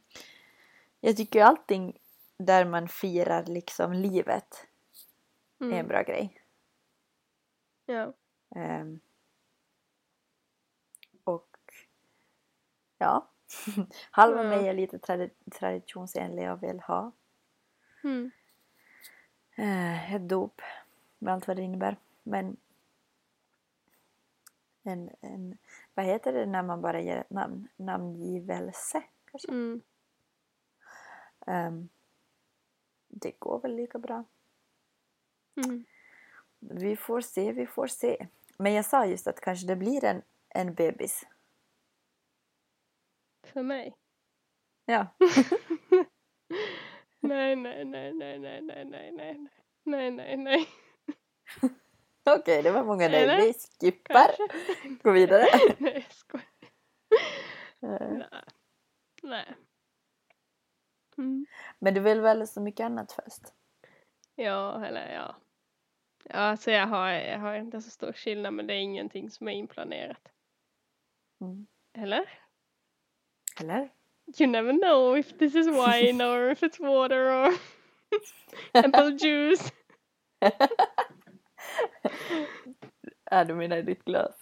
jag 0.99 1.17
tycker 1.17 1.39
ju 1.39 1.45
allting 1.45 1.99
där 2.45 2.65
man 2.65 2.87
firar 2.87 3.45
liksom 3.45 3.93
livet 3.93 4.67
är 5.59 5.65
en 5.65 5.71
Mm. 5.73 5.87
bra 5.87 6.01
grej. 6.03 6.41
Ja. 7.85 8.13
Ehm, 8.55 8.99
och 11.23 11.57
ja, 12.97 13.27
halva 14.11 14.43
Ja. 14.43 14.49
mig 14.49 14.67
är 14.67 14.73
lite 14.73 14.97
tradi- 14.97 15.49
traditionsenlig 15.51 16.51
och 16.51 16.63
vill 16.63 16.79
ha 16.79 17.11
Mm. 18.03 18.31
eh, 19.55 20.13
ett 20.15 20.29
dop 20.29 20.61
med 21.19 21.33
allt 21.33 21.47
vad 21.47 21.57
det 21.57 21.63
innebär. 21.63 21.97
Men 22.23 22.57
en, 24.83 25.09
en, 25.21 25.57
vad 25.93 26.05
heter 26.05 26.33
det 26.33 26.45
när 26.45 26.63
man 26.63 26.81
bara 26.81 27.01
ger 27.01 27.17
ett 27.17 27.29
namn? 27.29 27.67
Namngivelse 27.75 29.03
kanske? 29.31 29.51
Mm. 29.51 29.81
Ehm, 31.47 31.89
det 33.13 33.39
går 33.39 33.59
väl 33.59 33.75
lika 33.75 33.99
bra. 33.99 34.23
Mm. 35.65 35.85
Vi 36.59 36.95
får 36.95 37.21
se, 37.21 37.51
vi 37.51 37.67
får 37.67 37.87
se. 37.87 38.27
Men 38.57 38.73
jag 38.73 38.85
sa 38.85 39.05
just 39.05 39.27
att 39.27 39.41
kanske 39.41 39.67
det 39.67 39.75
blir 39.75 40.03
en, 40.03 40.21
en 40.49 40.73
bebis. 40.73 41.27
För 43.47 43.63
mig? 43.63 43.95
Ja. 44.85 45.07
nej, 47.19 47.55
nej, 47.55 47.85
nej, 47.85 48.13
nej, 48.13 48.39
nej, 48.39 48.61
nej, 48.61 48.85
nej, 48.85 49.11
nej, 49.11 49.47
nej, 49.83 50.11
nej, 50.11 50.37
nej. 50.37 50.69
Okej, 52.25 52.63
det 52.63 52.71
var 52.71 52.83
många 52.83 53.09
nej. 53.09 53.47
Vi 53.47 53.53
skippar. 53.53 54.35
Kanske. 54.37 55.03
Gå 55.03 55.11
vidare. 55.11 55.45
nej, 55.77 55.93
jag 55.93 56.13
skojar. 56.13 56.45
Eh, 57.81 58.17
Nej. 58.17 58.43
Nej. 59.23 59.55
Mm. 61.17 61.45
Men 61.79 61.93
du 61.93 61.99
vill 61.99 62.21
väl 62.21 62.47
så 62.47 62.61
mycket 62.61 62.85
annat 62.85 63.11
först? 63.11 63.41
Ja, 64.35 64.85
eller 64.85 65.13
ja. 65.13 65.35
Ja, 66.23 66.35
alltså 66.35 66.71
jag 66.71 66.87
har, 66.87 67.09
jag 67.09 67.39
har 67.39 67.55
inte 67.55 67.81
så 67.81 67.89
stor 67.89 68.13
skillnad 68.13 68.53
men 68.53 68.67
det 68.67 68.73
är 68.73 68.79
ingenting 68.79 69.29
som 69.29 69.47
är 69.47 69.51
inplanerat. 69.51 70.31
Mm. 71.41 71.67
Eller? 71.93 72.29
Eller? 73.59 73.89
you 74.37 74.47
never 74.47 74.73
know 74.73 75.15
if 75.15 75.37
this 75.37 75.55
is 75.55 75.67
wine 75.67 76.21
or 76.21 76.49
if 76.49 76.61
it's 76.61 76.79
water 76.79 77.31
or 77.31 77.53
apple 78.73 79.11
juice. 79.11 79.71
Är 83.25 83.45
du 83.45 83.55
menar 83.55 83.77
i 83.77 83.81
ditt 83.81 84.05
glas? 84.05 84.35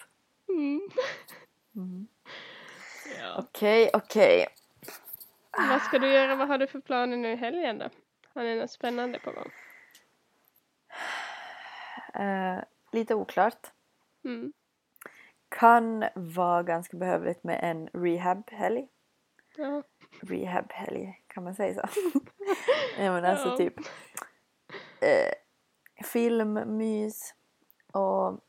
Mm. 0.49 0.81
Mm. 1.75 2.07
Ja. 3.19 3.35
Okej, 3.37 3.89
okej. 3.93 4.47
Vad 5.57 5.81
ska 5.81 5.99
du 5.99 6.13
göra? 6.13 6.35
Vad 6.35 6.47
har 6.47 6.57
du 6.57 6.67
för 6.67 6.79
planer 6.79 7.17
nu 7.17 7.31
i 7.31 7.35
helgen 7.35 7.77
då? 7.77 7.89
Har 8.33 8.43
ni 8.43 8.55
något 8.59 8.71
spännande 8.71 9.19
på 9.19 9.31
gång? 9.31 9.51
Eh, 12.13 12.63
lite 12.91 13.15
oklart. 13.15 13.71
Mm. 14.23 14.53
Kan 15.49 16.05
vara 16.15 16.63
ganska 16.63 16.97
behövligt 16.97 17.43
med 17.43 17.59
en 17.63 17.87
rehab-helg. 17.87 18.87
Ja. 19.57 19.83
Rehab-helg, 20.21 21.21
kan 21.27 21.43
man 21.43 21.55
säga 21.55 21.73
så? 21.87 22.01
Nej 22.97 23.09
men 23.09 23.25
alltså 23.25 23.47
Ja. 23.47 23.57
typ 23.57 23.73
eh, 25.01 25.33
filmmys 26.05 27.35
och 27.91 28.39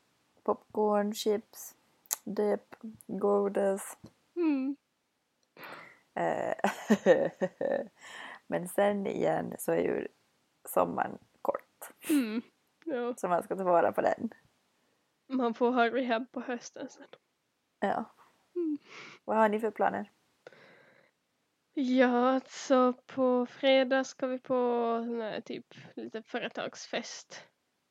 popcorn, 0.43 1.13
chips, 1.13 1.75
dip, 2.23 2.75
godis. 3.07 3.97
Mm. 4.35 4.75
Eh, 6.15 6.53
men 8.47 8.67
sen 8.67 9.07
igen 9.07 9.55
så 9.59 9.71
är 9.71 9.81
ju 9.81 10.07
sommaren 10.69 11.17
kort. 11.41 11.91
Mm. 12.09 12.41
Ja. 12.85 13.13
Så 13.17 13.27
man 13.27 13.43
ska 13.43 13.55
ta 13.55 13.63
vara 13.63 13.91
på 13.91 14.01
den. 14.01 14.29
Man 15.27 15.53
får 15.53 15.71
ha 15.71 15.89
rehab 15.89 16.31
på 16.31 16.41
hösten 16.41 16.89
sen. 16.89 17.07
Ja. 17.79 18.05
Mm. 18.55 18.77
Vad 19.25 19.37
har 19.37 19.49
ni 19.49 19.59
för 19.59 19.71
planer? 19.71 20.11
Ja, 21.73 22.29
alltså 22.29 22.93
på 23.05 23.45
fredag 23.45 24.03
ska 24.03 24.27
vi 24.27 24.39
på 24.39 24.55
här 25.21 25.41
typ 25.41 25.65
lite 25.95 26.21
företagsfest 26.21 27.43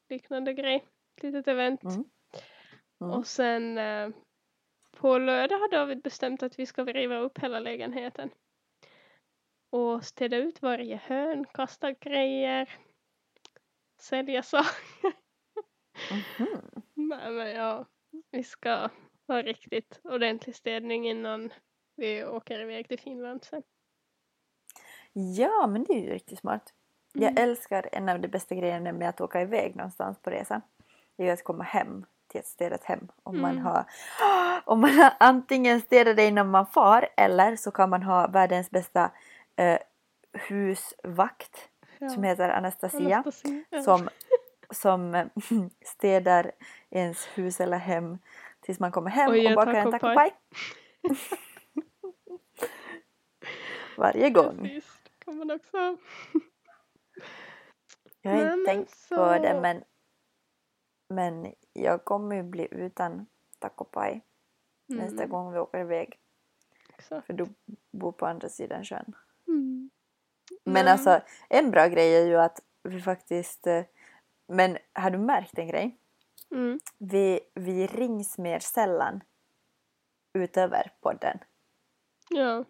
liknande 0.09 0.55
grej. 0.55 0.85
Litet 1.23 1.49
event. 1.49 1.83
Mm. 1.83 2.05
Mm. 3.00 3.12
Och 3.12 3.26
sen 3.26 3.79
eh, 3.79 4.09
på 5.02 5.18
lördag 5.18 5.59
har 5.59 5.71
David 5.71 6.02
bestämt 6.02 6.42
att 6.42 6.59
vi 6.59 6.66
ska 6.66 6.85
riva 6.85 7.16
upp 7.16 7.38
hela 7.38 7.61
lägenheten. 7.61 8.30
Och 9.71 10.04
städa 10.04 10.37
ut 10.37 10.62
varje 10.62 10.97
hörn, 10.97 11.44
kasta 11.54 11.92
grejer, 11.92 12.78
sälja 14.00 14.42
saker. 14.42 15.12
Mhm. 16.11 16.82
Nej 16.94 17.30
men 17.30 17.50
ja, 17.50 17.87
vi 18.30 18.44
ska 18.44 18.88
ha 19.28 19.42
riktigt 19.42 20.00
ordentlig 20.04 20.56
städning 20.56 21.09
innan 21.09 21.52
vi 21.97 22.25
åker 22.25 22.61
iväg 22.61 22.88
till 22.88 22.99
Finland 23.00 23.44
sen. 23.44 23.62
Ja, 25.12 25.66
men 25.66 25.85
det 25.85 25.92
är 25.92 26.00
ju 26.00 26.11
riktigt 26.11 26.38
smart. 26.38 26.75
Jag 27.14 27.30
Mm. 27.30 27.42
älskar 27.42 27.88
en 27.92 28.09
av 28.09 28.21
de 28.21 28.28
bästa 28.28 28.54
grejerna 28.54 28.92
med 28.92 29.09
att 29.09 29.21
åka 29.21 29.42
iväg 29.42 29.76
någonstans 29.76 30.18
på 30.23 30.30
resa. 30.30 30.62
Det 31.16 31.28
är 31.28 31.32
att 31.32 31.44
komma 31.44 31.64
hem 31.64 32.06
till 32.33 32.41
ett 32.41 32.47
städat 32.47 32.85
hem. 32.85 33.09
Om 33.23 33.41
man 33.41 33.51
Mm. 33.51 33.65
har, 33.65 33.85
om 34.65 34.81
man 34.81 34.91
har 34.91 35.12
antingen 35.21 35.81
städat 35.81 36.17
det 36.17 36.27
innan 36.27 36.51
man 36.51 36.67
far 36.67 37.09
eller 37.17 37.57
så 37.57 37.71
kan 37.71 37.91
man 37.91 38.03
ha 38.03 38.27
världens 38.27 38.71
bästa 38.71 39.11
eh, 39.57 39.79
husvakt 40.49 41.69
Ja. 41.99 42.09
som 42.09 42.23
heter 42.23 42.49
Anastasia. 42.49 43.17
Anastasia, 43.19 43.65
ja. 43.71 43.83
Som, 43.83 44.09
som 44.71 45.31
städar 45.85 46.53
ens 46.91 47.27
hus 47.35 47.61
eller 47.61 47.77
hem 47.79 48.19
tills 48.61 48.81
man 48.81 48.93
kommer 48.93 49.11
hem 49.11 49.31
Och 49.31 49.37
och, 49.37 49.55
bakar 49.55 49.75
en 49.75 49.91
tacopaj. 49.93 50.35
Varje 53.97 54.31
gång. 54.31 54.59
Precis, 54.59 54.85
det 55.05 55.25
kan 55.25 55.37
man 55.37 55.51
också. 55.51 55.97
Jag 58.23 58.33
har 58.33 58.53
inte 58.53 58.71
tänkt 58.73 58.90
på 59.09 59.14
så- 59.14 59.33
det 59.33 59.59
men, 59.62 59.85
men 61.09 61.55
jag 61.72 62.04
kommer 62.04 62.37
ju 62.37 62.42
bli 62.42 62.68
utan 62.70 63.26
tacopaj 63.58 64.20
nästa 64.87 65.16
Mm, 65.22 65.28
gång 65.30 65.52
vi 65.52 65.58
åker 65.58 65.78
iväg. 65.78 66.18
exakt. 66.98 67.26
För 67.26 67.32
du 67.32 67.46
bor 67.90 68.12
på 68.12 68.26
andra 68.26 68.48
sidan 68.48 68.85
sjön. 68.85 69.12
Mm. 69.48 69.90
Men 70.64 70.72
Men- 70.74 70.88
alltså 70.88 71.20
en 71.48 71.70
bra 71.70 71.87
grej 71.87 72.16
är 72.16 72.26
ju 72.26 72.37
att 72.37 72.62
vi 72.82 73.00
faktiskt 73.00 73.66
eh, 73.66 73.85
men 74.46 74.78
har 74.92 75.11
du 75.11 75.18
märkt 75.18 75.58
en 75.58 75.66
grej? 75.68 75.96
Mm. 76.50 76.80
Vi, 76.98 77.40
vi 77.54 77.87
rings 77.87 78.38
mer 78.38 78.58
sällan 78.58 79.20
utöver 80.32 80.92
podden. 81.00 81.38
Ja. 82.30 82.64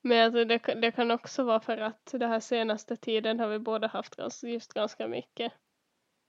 Men 0.00 0.24
alltså 0.26 0.44
det, 0.44 0.58
kan- 0.58 0.80
det 0.80 0.92
kan 0.92 1.10
också 1.10 1.44
vara 1.44 1.60
för 1.60 1.76
att 1.78 2.06
den 2.12 2.30
här 2.30 2.40
senaste 2.40 2.96
tiden 2.96 3.40
har 3.40 3.48
vi 3.48 3.58
båda 3.58 3.86
haft 3.86 4.14
just 4.42 4.72
ganska 4.74 5.08
mycket 5.08 5.52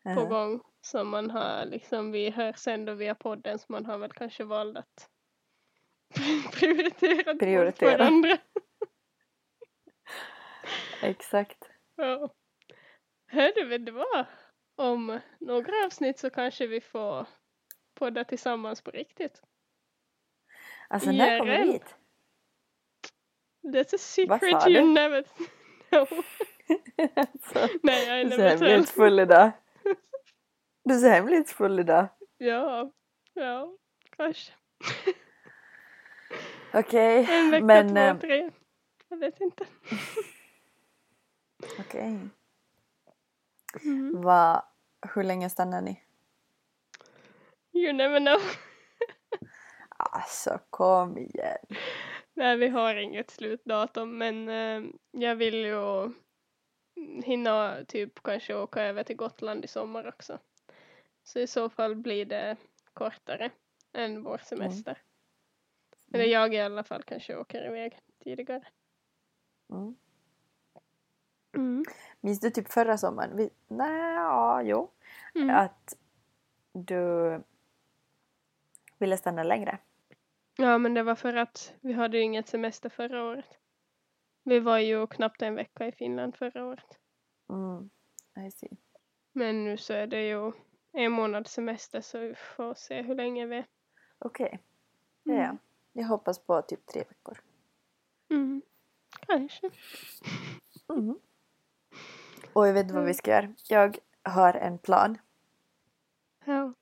på 0.03 0.09
Aha. 0.09 0.23
gång 0.23 0.61
som 0.81 1.09
man 1.09 1.29
har 1.31 1.65
liksom, 1.65 2.11
vi 2.11 2.29
hörs 2.29 2.67
ändå 2.67 2.93
via 2.93 3.15
podden 3.15 3.59
så 3.59 3.65
man 3.69 3.85
har 3.85 3.97
väl 3.97 4.11
kanske 4.11 4.43
valt 4.43 4.77
att 4.77 5.09
prioritera, 6.53 7.35
Prioritera. 7.39 7.91
bort 7.91 7.99
varandra. 7.99 8.37
Exakt. 11.01 11.69
Ja. 11.95 12.33
Hördu, 13.27 13.65
vet 13.65 13.85
du 13.85 13.91
vad? 13.91 14.25
Om 14.75 15.19
några 15.39 15.85
avsnitt 15.85 16.19
så 16.19 16.29
kanske 16.29 16.67
vi 16.67 16.81
får 16.81 17.27
podda 17.95 18.23
tillsammans 18.23 18.81
på 18.81 18.91
riktigt. 18.91 19.41
Alltså 20.87 21.11
när 21.11 21.39
kommer 21.39 21.65
vi 21.65 21.71
dit? 21.71 21.95
That's 23.63 23.95
a 23.95 23.97
secret 23.97 24.67
you 24.67 24.93
never 24.93 25.23
know. 25.89 26.07
alltså, 27.15 27.67
Nej, 27.83 28.07
jag 28.07 28.21
är 28.21 28.25
är 28.25 28.29
så 28.29 28.37
never 28.37 28.57
tell. 28.57 28.59
hemlighetsfull 28.59 29.19
idag. 29.19 29.51
Du 30.83 30.93
är 30.93 30.97
så 30.99 31.07
hemlighetsfull 31.07 31.79
idag. 31.79 32.07
Ja, 32.37 32.91
ja, 33.33 33.73
kanske. 34.17 34.51
Okej, 36.73 37.27
En 37.31 37.51
vecka, 37.51 37.65
men... 37.65 37.89
två, 37.89 37.97
eh, 37.97 38.17
tre. 38.19 38.51
Jag 39.09 39.17
vet 39.17 39.41
inte. 39.41 39.65
Okej. 41.79 42.19
Mm. 43.83 44.21
Vad, 44.21 44.61
hur 45.15 45.23
länge 45.23 45.49
stannar 45.49 45.81
ni? 45.81 46.01
You 47.71 47.93
never 47.93 48.19
know. 48.19 48.41
Alltså 49.97 50.59
kom 50.69 51.17
igen. 51.17 51.57
Nej, 52.33 52.57
vi 52.57 52.67
har 52.67 52.95
inget 52.95 53.31
slutdatum 53.31 54.17
men 54.17 54.49
eh, 54.49 54.89
jag 55.11 55.35
vill 55.35 55.55
ju 55.55 56.11
hinna 57.23 57.85
typ 57.87 58.23
kanske 58.23 58.55
åka 58.55 58.81
över 58.81 59.03
till 59.03 59.15
Gotland 59.15 59.65
i 59.65 59.67
sommar 59.67 60.07
också. 60.07 60.39
Så 61.23 61.39
i 61.39 61.47
så 61.47 61.69
fall 61.69 61.95
blir 61.95 62.25
det 62.25 62.57
kortare 62.93 63.49
än 63.93 64.23
vår 64.23 64.37
semester. 64.37 65.01
Eller 66.13 66.23
Mm. 66.23 66.31
jag 66.33 66.53
i 66.53 66.59
alla 66.59 66.83
fall 66.83 67.03
kanske 67.03 67.35
åker 67.35 67.65
iväg 67.67 67.99
tidigare. 68.23 68.63
Mm. 69.69 69.95
Mm. 71.55 71.85
Minns 72.21 72.39
du 72.39 72.49
typ 72.49 72.71
förra 72.71 72.97
sommaren? 72.97 73.37
Vi, 73.37 73.49
nej, 73.67 74.13
ja, 74.13 74.61
jo. 74.61 74.91
Mm. 75.35 75.49
Att 75.49 75.97
du 76.73 77.41
ville 78.97 79.17
stanna 79.17 79.43
längre. 79.43 79.77
Ja, 80.57 80.77
men 80.77 80.93
det 80.93 81.03
var 81.03 81.15
för 81.15 81.33
att 81.35 81.73
vi 81.81 81.93
hade 81.93 82.17
ju 82.17 82.23
inget 82.23 82.47
semester 82.47 82.89
förra 82.89 83.23
året. 83.23 83.57
Vi 84.43 84.59
var 84.59 84.77
ju 84.77 85.07
knappt 85.07 85.41
en 85.41 85.55
vecka 85.55 85.87
i 85.87 85.91
Finland 85.91 86.35
förra 86.35 86.65
året. 86.65 86.99
Mm. 87.49 87.89
I 88.47 88.51
see. 88.51 88.69
Men 89.33 89.63
nu 89.63 89.77
så 89.77 89.93
är 89.93 90.07
det 90.07 90.21
ju 90.27 90.51
en 90.91 91.11
månad 91.11 91.47
semester 91.47 92.01
så 92.01 92.19
vi 92.19 92.35
får 92.35 92.73
se 92.73 93.01
hur 93.01 93.15
länge 93.15 93.45
vi 93.45 93.55
är. 93.57 93.65
Okej. 94.19 94.59
Ja, 95.23 95.33
Mm. 95.33 95.43
ja. 95.45 95.57
Jag 95.93 96.07
hoppas 96.07 96.39
på 96.39 96.61
typ 96.61 96.85
tre 96.85 97.03
veckor. 97.09 97.37
Mm. 98.29 98.61
Kanske. 99.27 99.69
Mm. 100.89 101.19
Och 102.53 102.67
jag 102.67 102.73
vet 102.73 102.91
vad 102.91 103.05
vi 103.05 103.13
ska 103.13 103.31
göra. 103.31 103.53
Jag 103.69 103.97
har 104.23 104.53
en 104.53 104.77
plan. 104.77 105.17
Ja. 106.45 106.73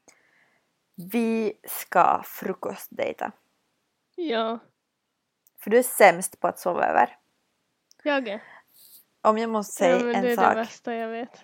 Vi 1.12 1.54
ska 1.64 2.22
frukostdejta. 2.26 3.32
Ja, 4.16 4.60
För 5.60 5.70
du 5.72 5.78
är 5.78 5.84
sämst 5.84 6.40
på 6.40 6.48
att 6.48 6.60
sova 6.60 6.86
över. 6.86 7.18
Jag 8.04 8.28
är. 8.28 8.42
Om 9.24 9.38
jag 9.38 9.50
måste 9.50 9.74
säga 9.74 10.00
ja, 10.00 10.14
en 10.14 10.24
det 10.24 10.32
är 10.32 10.36
sak. 10.36 10.50
det 10.50 10.56
värsta 10.56 10.94
jag 10.96 11.10
vet. 11.10 11.42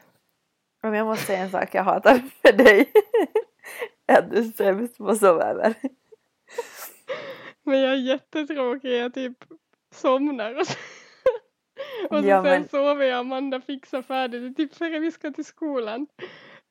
Om 0.83 0.93
jag 0.93 1.05
måste 1.07 1.25
säga 1.25 1.39
en 1.39 1.49
sak 1.51 1.75
jag 1.75 1.83
hatar 1.83 2.21
med 2.43 2.57
dig. 2.57 2.91
är 4.07 4.17
att 4.19 4.31
du 4.31 4.37
är 4.37 4.43
sämst 4.43 4.97
på 4.97 5.07
att 5.09 5.17
sova 5.19 5.43
över. 5.43 5.73
Men 7.63 7.79
jag 7.79 7.91
är 7.93 7.97
jättetråkig, 7.97 8.91
jag 8.99 9.13
typ 9.13 9.37
somnar 9.95 10.53
och 10.53 10.59
och 12.09 12.23
så 12.23 12.27
Ja, 12.29 12.43
sen 12.43 12.61
men- 12.61 12.67
sover 12.69 13.05
jag 13.05 13.19
Amanda 13.19 13.61
fixar 13.61 14.01
färdigt, 14.01 14.57
typ 14.57 14.75
före 14.75 14.99
vi 14.99 15.11
ska 15.11 15.31
till 15.31 15.45
skolan. 15.45 16.07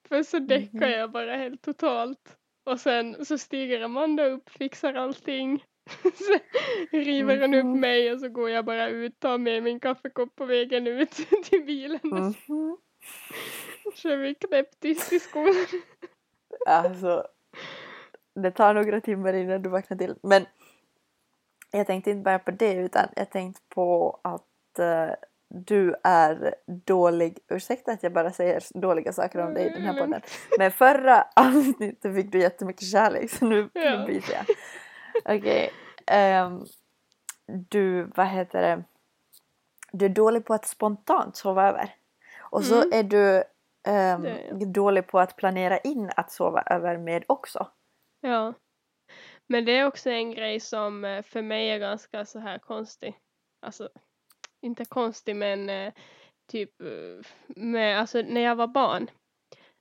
För 0.09 0.23
så 0.23 0.39
däckar 0.39 0.79
Mhm. 0.79 0.91
jag 0.91 1.11
bara 1.11 1.37
helt 1.37 1.63
totalt. 1.63 2.37
Och 2.65 2.81
sen 2.81 3.25
så 3.25 3.39
stiger 3.39 3.81
Amanda 3.83 4.25
upp, 4.25 4.49
fixar 4.51 4.95
allting 4.95 5.65
river 6.91 7.41
han 7.41 7.55
upp 7.55 7.65
Mhm. 7.65 7.81
mig 7.81 8.13
och 8.13 8.21
så 8.21 8.29
går 8.29 8.51
jag 8.51 8.65
bara 8.65 8.89
ut, 8.89 9.21
tar 9.21 9.39
med 9.39 9.63
min 9.63 9.81
kaffekopp 9.81 10.37
på 10.37 10.45
vägen 10.45 10.87
ut 10.87 11.11
till 11.51 11.65
bilen. 11.65 12.01
Mhm. 12.03 12.35
Kör 13.95 14.17
vi 14.17 14.35
knäpptyst 14.35 15.09
till 15.09 15.21
skolan. 15.21 15.55
Alltså, 16.67 17.27
det 18.35 18.51
tar 18.51 18.75
några 18.75 19.01
timmar 19.01 19.33
innan 19.33 19.63
du 19.63 19.69
vaknar 19.69 19.97
till. 19.97 20.15
Men 20.23 20.47
jag 21.71 21.87
tänkte 21.87 22.11
inte 22.11 22.23
bara 22.23 22.39
på 22.39 22.51
det 22.51 22.75
utan 22.75 23.09
jag 23.17 23.31
tänkte 23.31 23.61
på 23.69 24.21
att 24.25 24.79
eh, 24.79 25.15
du 25.49 25.95
är 26.05 26.55
dålig. 26.87 27.39
Ursäkta 27.49 27.93
att 27.93 28.03
jag 28.03 28.13
bara 28.13 28.33
säger 28.33 28.81
dåliga 28.81 29.13
saker 29.13 29.39
om 29.39 29.55
dig 29.55 29.67
i 29.67 29.71
den 29.71 29.83
här 29.83 30.01
podden. 30.01 30.21
Men 30.59 30.71
förra 30.73 31.25
avsnittet 31.37 32.15
fick 32.15 32.33
du 32.33 32.39
jättemycket 32.39 32.87
kärlek 32.91 33.31
så 33.31 33.47
nu, 33.47 33.69
Ja. 33.73 33.99
nu 33.99 34.07
byter 34.07 34.33
jag. 34.33 34.45
Okej. 35.25 35.71
ehm, 36.07 36.65
du, 37.47 38.03
vad 38.17 38.27
heter 38.27 38.63
det? 38.63 38.85
Du 39.93 40.05
är 40.05 40.09
dålig 40.09 40.45
på 40.45 40.55
att 40.55 40.67
spontant 40.67 41.37
sova 41.37 41.69
över. 41.69 41.95
Och 42.39 42.65
så 42.65 42.75
Mm. 42.77 42.91
är 42.93 43.03
du 43.03 43.45
ehm, 43.89 44.23
Det 44.59 44.67
dålig 44.67 45.07
på 45.07 45.21
att 45.21 45.37
planera 45.37 45.79
in 45.79 46.11
att 46.17 46.33
sova 46.33 46.63
över 46.63 46.99
med 46.99 47.25
också. 47.29 47.67
Ja. 48.21 48.55
Men 49.47 49.65
det 49.65 49.79
är 49.79 49.87
också 49.87 50.11
en 50.11 50.31
grej 50.31 50.61
som 50.61 51.05
eh, 51.05 51.23
för 51.23 51.43
mig 51.43 51.71
är 51.71 51.79
ganska 51.79 52.25
så 52.25 52.39
här 52.39 52.59
konstig. 52.59 53.19
Alltså, 53.63 53.89
inte 54.61 54.85
konstig 54.85 55.37
men 55.37 55.69
eh, 55.71 55.93
typ 56.49 56.81
eh, 56.81 57.27
med, 57.47 58.01
alltså 58.01 58.23
när 58.23 58.41
jag 58.41 58.57
var 58.57 58.67
barn. 58.67 59.11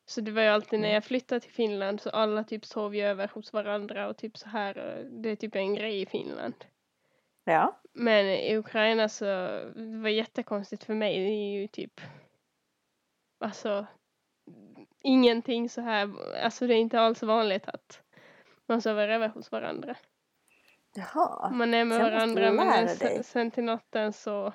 Så 0.05 0.21
det 0.21 0.31
var 0.31 0.41
ju 0.41 0.47
alltid 0.47 0.79
när 0.79 0.93
jag 0.93 1.03
flyttade 1.03 1.41
till 1.41 1.51
Finland 1.51 2.01
så 2.01 2.09
alla 2.09 2.43
typ 2.43 2.65
sov 2.65 2.95
ju 2.95 3.01
över 3.01 3.27
hos 3.33 3.53
varandra 3.53 4.07
och 4.07 4.17
typ 4.17 4.37
så 4.37 4.49
här. 4.49 4.77
eh, 4.77 5.05
Det 5.05 5.29
är 5.29 5.35
typ 5.35 5.55
en 5.55 5.75
grej 5.75 6.01
i 6.01 6.05
Finland. 6.05 6.65
Ja. 7.43 7.79
Men 7.93 8.25
i 8.25 8.57
Ukraina 8.57 9.09
så 9.09 9.25
det 9.75 9.97
var 10.01 10.09
jättekonstigt 10.09 10.83
för 10.83 10.93
mig. 10.93 11.19
Det 11.19 11.29
är 11.29 11.61
ju 11.61 11.67
typ 11.67 12.01
alltså 13.39 13.85
ingenting 15.01 15.69
så 15.69 15.81
här. 15.81 16.09
Alltså 16.43 16.67
det 16.67 16.73
är 16.73 16.77
inte 16.77 16.99
alls 16.99 17.23
vanligt 17.23 17.67
att 17.67 18.01
man 18.65 18.81
sover 18.81 19.09
över 19.09 19.27
hos 19.27 19.51
varandra. 19.51 19.95
Jaha. 20.95 21.49
Man 21.49 21.73
är 21.73 21.85
med 21.85 21.99
varandra 21.99 22.51
men 22.51 22.89
sen, 22.89 23.23
sen 23.23 23.51
till 23.51 23.63
natten 23.63 24.13
så 24.13 24.53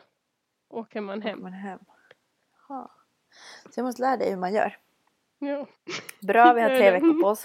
åker 0.69 1.01
man 1.01 1.19
Åker 1.19 1.29
hem. 1.29 1.43
man 1.43 1.53
hem. 1.53 1.81
Jaha. 2.69 2.91
Så 3.71 3.81
jag 3.81 3.85
måste 3.85 4.03
lära 4.03 4.17
dig 4.17 4.31
hur 4.31 4.37
man 4.37 4.55
gör. 4.55 4.79
Ja. 5.43 5.67
Bra, 6.21 6.53
vi 6.53 6.61
har 6.61 6.69
tre 6.69 6.79
det. 6.85 6.91
veckor 6.91 7.23
på 7.23 7.29
oss. 7.29 7.45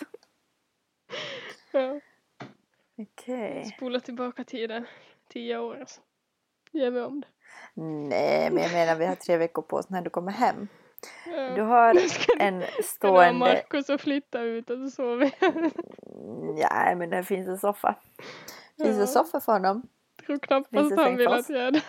ja. 1.71 1.99
Okej. 2.97 3.65
Spola 3.77 3.99
tillbaka 3.99 4.43
tiden. 4.43 4.85
Tio 5.29 5.57
år 5.57 5.79
alltså. 5.79 6.01
Gör 6.71 6.91
vi 6.91 7.01
om 7.01 7.21
det. 7.21 7.27
Nej, 7.81 8.51
men 8.51 8.63
jag 8.63 8.71
menar 8.71 8.95
vi 8.95 9.05
har 9.05 9.15
tre 9.15 9.37
veckor 9.37 9.61
på 9.61 9.75
oss 9.75 9.89
när 9.89 10.01
du 10.01 10.09
kommer 10.09 10.31
hem. 10.31 10.67
Ja. 11.25 11.49
Du 11.49 11.61
har 11.61 11.95
en 12.39 12.63
stående... 12.83 13.39
Markus 13.39 13.89
och 13.89 14.01
flytta 14.01 14.41
ut 14.41 14.69
och 14.69 14.77
så 14.77 14.89
sover. 14.89 15.31
Nej, 16.53 16.95
men 16.95 17.09
det 17.09 17.23
finns 17.23 17.47
en 17.47 17.57
soffa. 17.57 17.95
Finns 18.77 18.95
Ja. 18.95 19.01
en 19.01 19.07
soffa 19.07 19.39
för 19.39 19.51
honom? 19.51 19.87
tror 20.25 20.37
knappast 20.39 20.95
det 20.95 21.01
han 21.03 21.15
vill 21.17 21.27
att 21.27 21.49
jag 21.49 21.73
där. 21.73 21.81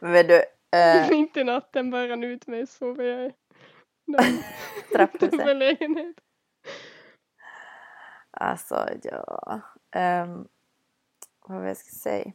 Men 0.00 0.26
du, 0.26 0.36
eh, 0.78 1.10
Inte 1.18 1.40
i 1.40 1.44
natten 1.44 1.90
bara 1.90 2.08
han 2.08 2.24
ut 2.24 2.46
mig 2.46 2.66
sover 2.66 3.04
jag 3.04 3.32
trapphuset. 4.92 6.16
Alltså, 8.30 8.88
ja. 9.02 9.60
Um, 9.96 10.48
vad 11.46 11.58
var 11.58 11.66
jag 11.66 11.76
ska 11.76 11.90
säga? 11.90 12.32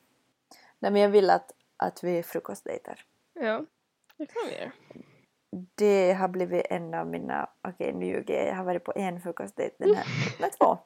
Nej, 0.79 0.91
men 0.91 1.01
jag 1.01 1.09
vill 1.09 1.29
att, 1.29 1.51
att 1.77 2.03
vi 2.03 2.23
frukostdejtar. 2.23 3.05
Ja, 3.33 3.65
det 4.17 4.25
kan 4.25 4.41
vi 4.49 4.57
göra. 4.57 4.71
Det 5.75 6.13
har 6.13 6.27
blivit 6.27 6.65
en 6.69 6.93
av 6.93 7.07
mina, 7.07 7.49
okej 7.67 7.93
nu 7.93 8.05
ljuger 8.05 8.33
jag, 8.33 8.47
jag 8.47 8.55
har 8.55 8.63
varit 8.63 8.83
på 8.83 8.93
en 8.95 9.21
frukostdejt 9.21 9.75
den 9.77 9.95
här, 9.95 10.05
nej 10.39 10.51
två. 10.51 10.77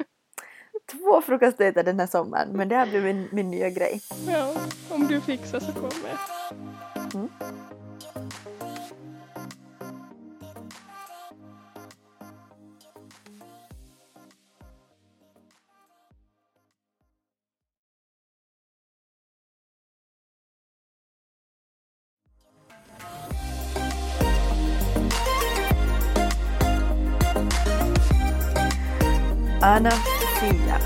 Två 0.91 1.22
frukostdejter 1.22 1.84
den 1.84 2.00
här 2.00 2.08
sommaren 2.08 2.50
men 2.50 2.69
det 2.69 2.76
har 2.76 2.86
blivit 2.86 3.15
min, 3.15 3.30
min 3.32 3.52
nya 3.52 3.69
grej. 3.69 4.02
Ja, 4.28 4.56
om 4.91 5.08
du 5.08 5.22
fixar 5.22 5.60
så 5.60 5.74
kommer 5.74 6.10
jag. 6.10 6.19
Mm. 7.15 7.30
Anna-Sofia. 29.65 30.80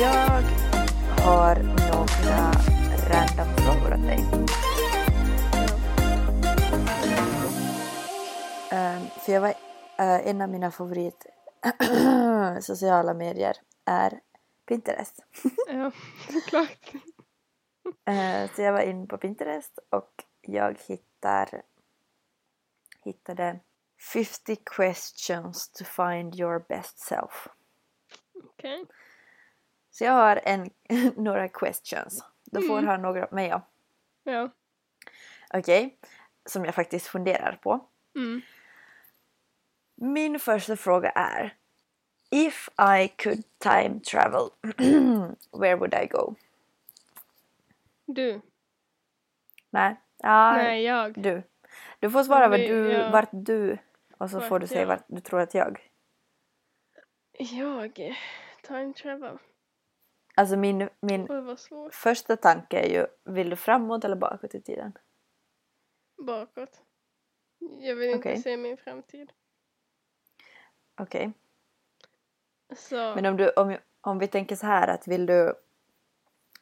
Jag 0.00 0.42
har 1.24 1.56
några 1.62 2.52
random 3.10 3.56
frågor 3.56 3.94
åt 3.94 4.06
dig. 4.06 4.24
Ehm, 8.70 9.06
för 9.20 9.32
jag 9.32 9.40
var, 9.40 9.48
eh, 9.98 10.26
en 10.28 10.40
av 10.40 10.48
mina 10.48 10.70
favorit 10.70 11.26
sociala 12.60 13.14
medier 13.14 13.56
är 13.84 14.20
Pinterest. 14.68 15.24
Ja, 15.68 15.90
såklart. 16.32 16.92
Eh, 18.04 18.50
så 18.56 18.62
jag 18.62 18.72
var 18.72 18.80
in 18.80 19.06
på 19.06 19.18
Pinterest 19.18 19.78
och 19.90 20.24
jag 20.40 20.76
hittar 20.88 21.62
hittade 23.04 23.60
50 24.00 24.56
questions 24.56 25.68
to 25.68 25.84
find 25.84 26.40
your 26.40 26.58
best 26.68 26.98
self. 26.98 27.48
Okej. 28.44 28.84
Så 29.90 30.04
jag 30.04 30.12
har 30.12 30.40
en, 30.44 30.70
några 31.16 31.48
questions. 31.48 32.24
Du 32.44 32.62
får 32.66 32.78
Mm. 32.78 32.88
ha 32.88 32.96
några 32.96 33.24
åt 33.24 33.30
mig. 33.32 33.48
ja. 33.48 33.62
Ja. 34.24 34.50
Okej, 35.54 35.98
som 36.46 36.64
jag 36.64 36.74
faktiskt 36.74 37.06
funderar 37.06 37.58
på. 37.62 37.86
Mm. 38.16 38.40
Min 39.94 40.38
första 40.40 40.76
fråga 40.76 41.10
är 41.10 41.56
If 42.30 42.68
I 42.98 43.08
could 43.08 43.42
time 43.58 44.00
travel, 44.00 44.50
where 45.60 45.74
would 45.76 45.94
I 45.94 46.06
go? 46.06 46.34
Du. 48.06 48.40
Nej, 49.70 49.96
ja, 50.16 50.52
Nej, 50.52 50.82
jag. 50.84 51.22
du. 51.22 51.42
Du 52.00 52.10
får 52.10 52.24
svara 52.24 52.48
vad 52.48 52.60
Vi- 52.60 52.68
du, 52.68 52.92
ja. 52.92 53.10
vart 53.10 53.28
du 53.32 53.78
och 54.20 54.30
så 54.30 54.38
Vart 54.38 54.48
får 54.48 54.58
du 54.58 54.66
säga 54.66 54.80
jag. 54.80 54.86
vart 54.86 55.04
du 55.08 55.20
tror 55.20 55.40
att 55.40 55.54
jag. 55.54 55.90
Jag. 57.38 58.16
Time 58.62 58.92
travel. 58.94 59.38
Alltså 60.34 60.56
min, 60.56 60.88
min 61.00 61.26
vad 61.26 61.58
svårt. 61.58 61.94
första 61.94 62.36
tanke 62.36 62.78
är 62.80 62.88
ju, 62.88 63.06
vill 63.34 63.50
du 63.50 63.56
framåt 63.56 64.04
eller 64.04 64.16
bakåt 64.16 64.54
i 64.54 64.60
tiden? 64.60 64.92
Bakåt. 66.26 66.82
Jag 67.58 67.96
vill 67.96 68.08
inte 68.10 68.18
Okej. 68.18 68.36
se 68.42 68.56
min 68.56 68.76
framtid. 68.76 69.32
Okej. 71.00 71.32
Så. 72.76 72.96
Men 73.14 73.26
om, 73.26 73.36
du, 73.36 73.50
om, 73.50 73.76
om 74.00 74.18
vi 74.18 74.28
tänker 74.28 74.56
så 74.56 74.66
här 74.66 74.88
att 74.88 75.08
vill 75.08 75.26
du 75.26 75.54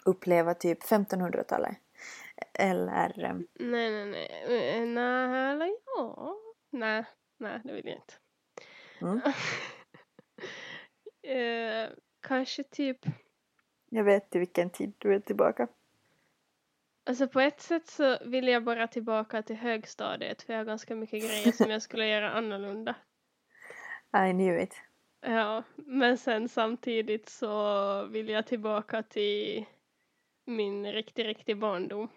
uppleva 0.04 0.54
typ 0.54 0.82
1500-talet? 0.82 1.76
Eller... 2.54 3.24
em, 3.24 3.46
Nej, 3.54 3.90
nej, 3.90 4.06
nej. 4.06 4.42
Eh, 4.78 4.86
Nej, 4.86 5.52
eller 5.52 5.70
ja. 5.96 6.36
Nej, 6.70 7.04
nej, 7.38 7.60
det 7.64 7.72
vill 7.72 7.86
jag 7.86 7.96
inte. 7.96 8.14
Mm. 9.00 9.20
eh, 11.22 11.90
kanske 12.20 12.62
typ. 12.62 12.98
Jag 13.90 14.04
vet 14.04 14.30
till 14.30 14.38
vilken 14.38 14.70
tid 14.70 14.94
du 14.98 15.14
är 15.14 15.20
tillbaka. 15.20 15.68
Alltså 17.04 17.28
på 17.28 17.40
ett 17.40 17.60
sätt 17.60 17.86
så 17.86 18.18
vill 18.24 18.48
jag 18.48 18.64
bara 18.64 18.88
tillbaka 18.88 19.42
till 19.42 19.56
högstadiet 19.56 20.42
för 20.42 20.52
jag 20.52 20.60
har 20.60 20.64
ganska 20.64 20.96
mycket 20.96 21.22
grejer 21.22 21.52
som 21.52 21.70
jag 21.70 21.82
skulle 21.82 22.06
göra 22.06 22.30
annorlunda. 22.30 22.94
I 24.28 24.32
knew 24.32 24.62
it. 24.62 24.74
Ja, 25.20 25.62
men 25.76 26.18
sen 26.18 26.48
samtidigt 26.48 27.28
så 27.28 28.04
vill 28.06 28.28
jag 28.28 28.46
tillbaka 28.46 29.02
till 29.02 29.64
min 30.44 30.92
riktig, 30.92 31.24
riktig 31.26 31.58
barndom. 31.58 32.08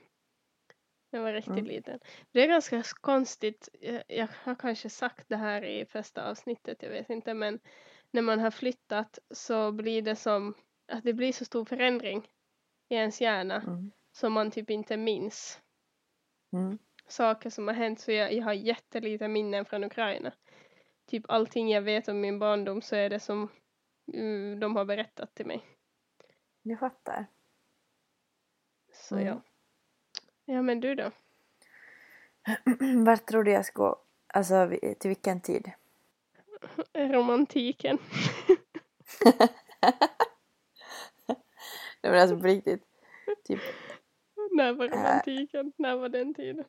Jag 1.13 1.21
var 1.21 1.33
riktigt 1.33 1.51
Mm. 1.53 1.65
liten. 1.65 1.99
Det 2.31 2.43
är 2.43 2.47
ganska 2.47 2.83
konstigt, 3.01 3.69
jag, 4.07 4.27
har 4.43 4.55
kanske 4.55 4.89
sagt 4.89 5.29
det 5.29 5.37
här 5.37 5.63
i 5.63 5.85
första 5.85 6.29
avsnittet, 6.29 6.83
jag 6.83 6.89
vet 6.89 7.09
inte, 7.09 7.33
men 7.33 7.59
när 8.11 8.21
man 8.21 8.39
har 8.39 8.51
flyttat 8.51 9.19
så 9.31 9.71
blir 9.71 10.01
det 10.01 10.15
som 10.15 10.53
att 10.87 11.03
det 11.03 11.13
blir 11.13 11.33
så 11.33 11.45
stor 11.45 11.65
förändring 11.65 12.27
i 12.89 12.95
ens 12.95 13.21
hjärna 13.21 13.55
Mm. 13.55 13.91
som 14.11 14.33
man 14.33 14.51
typ 14.51 14.69
inte 14.69 14.97
minns 14.97 15.61
Mm. 16.53 16.77
saker 17.07 17.49
som 17.49 17.67
har 17.67 17.75
hänt 17.75 17.99
så 17.99 18.11
jag, 18.11 18.33
jag 18.33 18.43
har 18.43 18.53
jättelite 18.53 19.27
minnen 19.27 19.65
från 19.65 19.83
Ukraina. 19.83 20.33
typ 21.05 21.25
allting 21.27 21.69
jag 21.69 21.81
vet 21.81 22.07
om 22.07 22.21
min 22.21 22.39
barndom 22.39 22.81
så 22.81 22.95
är 22.95 23.09
det 23.09 23.19
som 23.19 23.49
mm, 24.13 24.59
de 24.59 24.75
har 24.75 24.85
berättat 24.85 25.35
till 25.35 25.45
mig. 25.45 25.65
Jag 26.61 26.79
fattar. 26.79 27.25
Så 28.93 29.15
Mm. 29.15 29.27
ja. 29.27 29.41
Ja 30.51 30.61
men 30.61 30.79
du 30.79 30.95
då? 30.95 31.11
Vart 33.05 33.25
tror 33.25 33.43
du 33.43 33.51
jag 33.51 33.65
ska 33.65 33.83
gå? 33.83 34.01
Alltså 34.33 34.69
till 34.99 35.09
vilken 35.09 35.41
tid? 35.41 35.71
Romantiken. 36.93 37.97
Nej 42.03 42.11
men 42.11 42.21
alltså 42.21 42.37
på 42.39 42.43
riktigt. 42.47 42.83
Typ 43.43 43.59
När 44.51 44.73
var 44.73 44.87
romantiken? 44.87 45.73
När 45.77 45.95
var 45.95 46.09
den 46.09 46.33
tiden? 46.33 46.65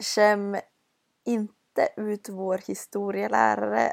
skäm 0.00 0.56
inte 1.24 1.88
ut 1.96 2.28
vår 2.28 2.58
historielärare. 2.58 3.92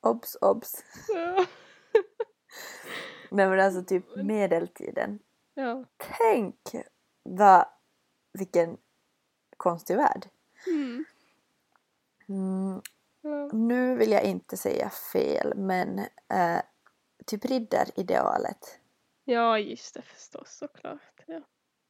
Obs, 0.00 0.36
obs. 0.40 0.84
Ja. 1.08 1.46
Nej 3.30 3.48
men 3.48 3.60
alltså 3.60 3.84
typ 3.84 4.16
medeltiden. 4.16 5.18
ja. 5.54 5.84
Tänk 5.96 6.56
vad, 7.22 7.66
vilken 8.38 8.76
konstig 9.56 9.96
värld. 9.96 10.28
Mm. 10.66 11.04
Mm, 12.28 12.80
nu 13.52 13.96
vill 13.96 14.10
jag 14.10 14.22
inte 14.24 14.56
säga 14.56 14.90
fel 14.90 15.52
men 15.56 15.98
eh, 16.28 16.60
typ 17.26 17.44
riddaridealet. 17.44 18.80
Ja 19.24 19.58
just 19.58 19.94
det 19.94 20.02
förstås 20.02 20.56
såklart. 20.56 21.24
Ja. 21.26 21.40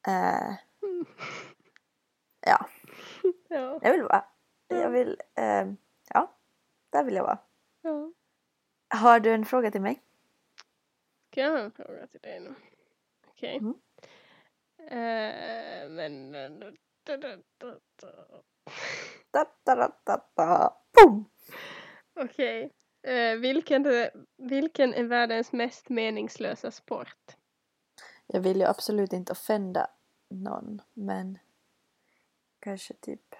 Eh, 0.07 0.55
Mm. 0.83 1.05
ja, 2.41 2.65
Ja. 3.47 3.79
jag 3.81 3.91
vill 3.91 4.01
vara. 4.03 4.25
Ja. 4.67 4.75
Jag 4.77 4.89
vill, 4.89 5.21
eh, 5.35 5.73
ja, 6.09 6.35
där 6.89 7.03
vill 7.03 7.15
jag 7.15 7.23
vara. 7.23 7.37
ja. 7.81 8.11
Har 8.87 9.19
du 9.19 9.33
en 9.33 9.45
fråga 9.45 9.71
till 9.71 9.81
mig? 9.81 10.01
Ska 11.31 11.41
jag 11.41 11.51
ha 11.51 11.59
en 11.59 11.71
fråga 11.71 12.07
till 12.07 12.19
dig 12.21 12.39
nu? 12.39 12.55
Okej. 13.27 13.57
Mm. 13.57 13.73
Eh, 14.87 15.89
men... 15.89 16.31
Da, 17.03 17.17
da, 17.17 17.37
da, 19.63 19.91
da, 20.03 20.29
da. 20.35 20.77
Boom! 20.93 21.29
Okej. 22.19 22.73
Eh, 23.01 23.35
vilken, 23.35 23.85
vilken 24.37 24.93
är 24.93 25.03
världens 25.03 25.51
mest 25.51 25.89
meningslösa 25.89 26.71
sport? 26.71 27.35
Jag 28.27 28.41
vill 28.41 28.57
ju 28.57 28.63
absolut 28.63 29.13
inte 29.13 29.31
offenda 29.31 29.87
någon 30.29 30.81
men 30.93 31.39
kanske 32.59 32.93
typ 32.93 33.35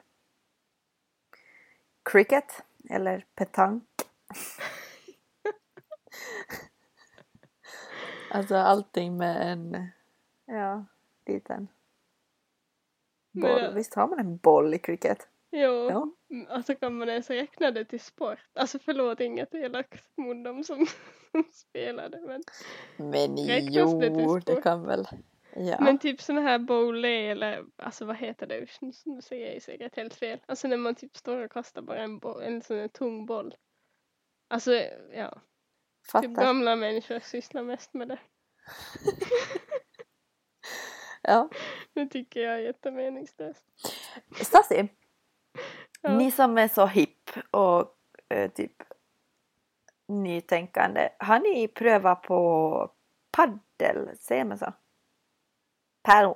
cricket 2.04 2.64
eller 2.90 3.26
petank. 3.36 3.90
alltså 8.32 8.56
allting 8.56 9.18
med 9.18 9.52
en 9.52 9.90
ja, 10.46 10.86
liten 11.30 11.68
boll. 13.32 13.62
jag- 13.62 13.72
Visst 13.74 13.94
har 13.96 14.08
man 14.08 14.20
en 14.20 14.38
boll 14.38 14.74
i 14.74 14.80
cricket? 14.80 15.28
Jo, 15.52 15.90
Ja. 15.90 16.10
alltså 16.50 16.76
kan 16.76 16.98
man 16.98 17.10
ens 17.10 17.30
räkna 17.30 17.72
det 17.72 17.86
till 17.86 18.00
sport? 18.00 18.40
Alltså 18.54 18.80
förlåt, 18.80 19.20
inget 19.20 19.54
elakt 19.56 20.18
mot 20.18 20.44
dem 20.44 20.64
som, 20.64 20.86
som 21.32 21.44
spelade 21.52 22.22
men, 22.22 22.44
Men 23.12 23.38
jo, 23.38 24.00
det 24.00 24.10
till 24.10 24.18
det, 24.18 24.42
sport? 24.52 24.64
kan 24.64 24.86
väl. 24.86 25.06
Ja. 25.58 25.78
men 25.82 26.00
typ 26.00 26.22
såna 26.22 26.42
här 26.42 26.60
bowlé 26.60 27.28
eller 27.30 27.66
alltså 27.78 28.06
vad 28.06 28.16
heter 28.18 28.48
det? 28.48 28.68
Nu 29.06 29.22
säger 29.22 29.54
jag 29.54 29.62
säkert 29.62 29.96
helt 29.96 30.16
fel. 30.16 30.40
Alltså 30.46 30.68
när 30.68 30.78
man 30.78 30.96
typ 30.96 31.18
står 31.18 31.38
och 31.46 31.52
kastar 31.52 31.82
bara 31.82 31.98
en, 32.00 32.20
boll, 32.20 32.42
en 32.44 32.62
sån 32.62 32.78
här 32.78 32.88
tung 32.88 33.26
boll. 33.26 33.56
Alltså 34.48 34.74
ja, 35.14 35.30
typ 35.32 36.12
Fattar. 36.12 36.28
gamla 36.44 36.76
människor 36.76 37.20
sysslar 37.20 37.64
mest 37.64 37.94
med 37.94 38.08
det. 38.08 38.20
Ja. 41.28 41.50
Det 41.94 42.06
tycker 42.06 42.40
jag 42.40 42.54
är 42.54 42.58
jättemeningslöst. 42.60 43.66
Stasi, 44.42 44.88
Ja. 46.02 46.18
ni 46.18 46.32
som 46.32 46.58
är 46.58 46.68
så 46.68 46.86
hipp 46.86 47.30
och 47.52 47.98
eh, 48.30 48.52
typ 48.52 48.84
nytänkande, 50.08 51.10
har 51.20 51.40
ni 51.40 51.68
prövat 51.68 52.22
på 52.22 52.92
paddel, 53.32 54.18
säger 54.18 54.46
man 54.46 54.58
så? 54.58 54.74
Paddle. 56.02 56.36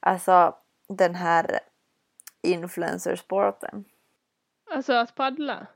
Alltså 0.00 0.56
den 0.88 1.14
här 1.14 1.60
influencersporten. 2.42 3.84
Alltså 4.70 4.92
att 4.92 5.14
paddla? 5.14 5.66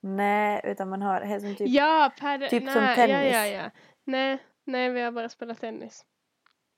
Nej, 0.00 0.60
utan 0.64 0.88
man 0.88 1.02
har 1.02 1.20
är 1.20 1.40
som 1.40 1.56
typ 1.56 1.68
ja, 1.68 2.10
typ 2.50 2.62
nej, 2.62 2.72
som 2.72 2.82
Ja, 2.84 2.94
tennis. 2.94 3.34
ja, 3.34 3.46
ja. 3.46 3.70
Nej, 4.04 4.38
nej, 4.64 4.90
vi 4.90 5.00
har 5.00 5.12
bara 5.12 5.28
spelat 5.28 5.60
tennis. 5.60 6.04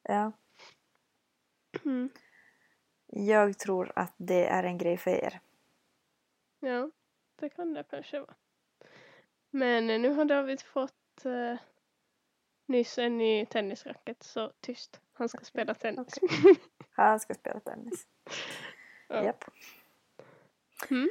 Ja. 0.03 0.33
Mm. 1.85 2.11
Jag 3.07 3.59
tror 3.59 3.93
att 3.97 4.15
det 4.17 4.47
är 4.47 4.65
en 4.65 4.79
grej 4.79 4.97
för 4.97 5.11
er. 5.11 5.41
Ja, 6.61 6.91
det 7.37 7.49
kan 7.49 7.75
det 7.75 7.85
kanske 7.91 8.21
vara. 8.21 8.35
Men 9.51 9.91
eh, 9.91 10.01
nu 10.01 10.09
har 10.09 10.25
David 10.25 10.61
fått 10.61 11.25
uh, 11.27 11.57
nyss 12.67 12.99
en 12.99 13.19
ny 13.19 13.47
tennisracket, 13.47 14.23
så 14.23 14.53
tyst. 14.61 15.01
Han 15.13 15.29
ska 15.29 15.45
spela 15.45 15.75
tennis. 15.75 16.15
Han 16.91 17.21
ska 17.21 17.35
spela 17.35 17.61
tennis. 17.61 18.07
Ja. 19.11 19.25
Japp. 19.25 19.45
Mm. 20.91 21.11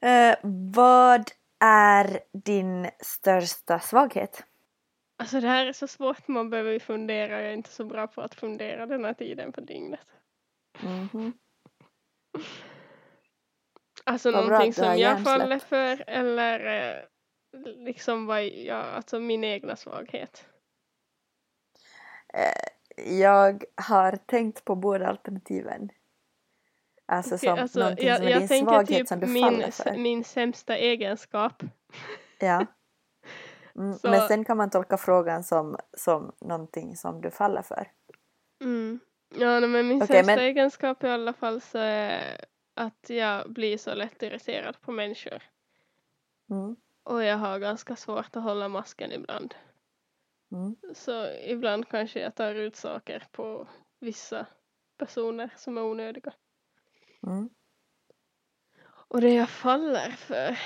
Eh, 0.00 0.38
vad 0.74 1.30
är 1.58 2.20
din 2.32 2.90
största 3.00 3.80
svaghet? 3.80 4.44
Alltså 5.22 5.40
det 5.40 5.48
här 5.48 5.66
är 5.66 5.72
så 5.72 5.86
svårt, 5.86 6.28
man 6.28 6.50
behöver 6.50 6.72
ju 6.72 6.80
fundera. 6.80 7.40
Jag 7.42 7.50
är 7.50 7.54
inte 7.54 7.70
så 7.70 7.84
bra 7.84 8.06
på 8.06 8.20
att 8.22 8.34
fundera 8.34 8.86
den 8.86 9.04
här 9.04 9.14
tiden 9.14 9.52
på 9.52 9.60
dygnet. 9.60 10.06
Mhm. 10.80 11.32
Alltså 14.04 14.30
Vad 14.32 14.44
någonting 14.44 14.74
som 14.74 14.84
jag 14.84 14.98
hjärnsläpp. 14.98 15.24
faller 15.24 15.58
för 15.58 16.04
eller 16.06 16.88
eh, 16.90 17.02
liksom 17.76 18.26
vad 18.26 18.44
jag, 18.44 18.84
alltså 18.84 19.20
min 19.20 19.44
egna 19.44 19.76
svaghet. 19.76 20.46
Eh, 22.34 23.18
jag 23.18 23.64
har 23.74 24.16
tänkt 24.16 24.64
på 24.64 24.74
båda 24.76 25.06
alternativen. 25.08 25.90
Alltså 27.06 27.34
Okej, 27.34 27.48
som 27.48 27.58
alltså, 27.58 27.78
någonting 27.80 28.08
jag, 28.08 28.16
som 28.16 28.26
är 28.26 28.30
jag 28.30 28.48
din 28.48 28.64
svaghet 28.64 28.98
typ 28.98 29.08
som 29.08 29.20
du 29.20 29.26
min, 29.26 29.44
faller 29.44 29.70
för. 29.70 29.96
min 29.96 30.24
sämsta 30.24 30.76
egenskap. 30.76 31.62
Ja. 32.40 32.66
Mm, 33.76 33.94
Så- 33.94 34.10
Men 34.10 34.28
sen 34.28 34.44
kan 34.44 34.56
man 34.56 34.70
tolka 34.70 34.96
frågan 34.96 35.44
som, 35.44 35.76
som 35.96 36.32
någonting 36.40 36.96
som 36.96 37.20
du 37.20 37.30
faller 37.30 37.62
för. 37.62 37.90
Mm. 38.60 39.00
Ja, 39.34 39.60
nej, 39.60 39.68
men 39.68 39.88
min 39.88 39.96
Okej, 40.02 40.06
sämsta 40.16 40.26
men- 40.36 40.38
egenskap 40.44 41.04
i 41.04 41.08
alla 41.08 41.32
fall 41.32 41.60
så 41.60 41.78
är 41.78 42.44
att 42.74 43.10
jag 43.10 43.52
blir 43.52 43.78
så 43.78 43.94
lätt 43.94 44.22
irriterad 44.22 44.80
på 44.80 44.92
människor. 44.92 45.42
Mm. 46.50 46.76
Och 47.04 47.24
jag 47.24 47.36
har 47.36 47.58
ganska 47.58 47.96
svårt 47.96 48.36
att 48.36 48.42
hålla 48.42 48.68
masken 48.68 49.12
ibland. 49.12 49.54
Mm. 50.52 50.76
Så 50.94 51.26
ibland 51.46 51.88
kanske 51.88 52.20
jag 52.20 52.34
tar 52.34 52.54
ut 52.54 52.76
saker 52.76 53.24
på 53.32 53.68
vissa 54.00 54.46
personer 54.98 55.50
som 55.56 55.78
är 55.78 55.82
onödiga. 55.82 56.32
Mm. 57.26 57.48
Och 59.08 59.20
det 59.20 59.34
jag 59.34 59.48
faller 59.48 60.10
för, 60.10 60.58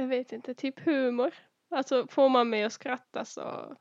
jag 0.00 0.06
vet 0.08 0.32
inte, 0.32 0.54
typ 0.54 0.80
humor. 0.80 1.34
Alltså 1.70 2.06
får 2.10 2.28
man 2.28 2.50
mig 2.50 2.64
att 2.64 2.72
skratta 2.72 3.24
så 3.24 3.76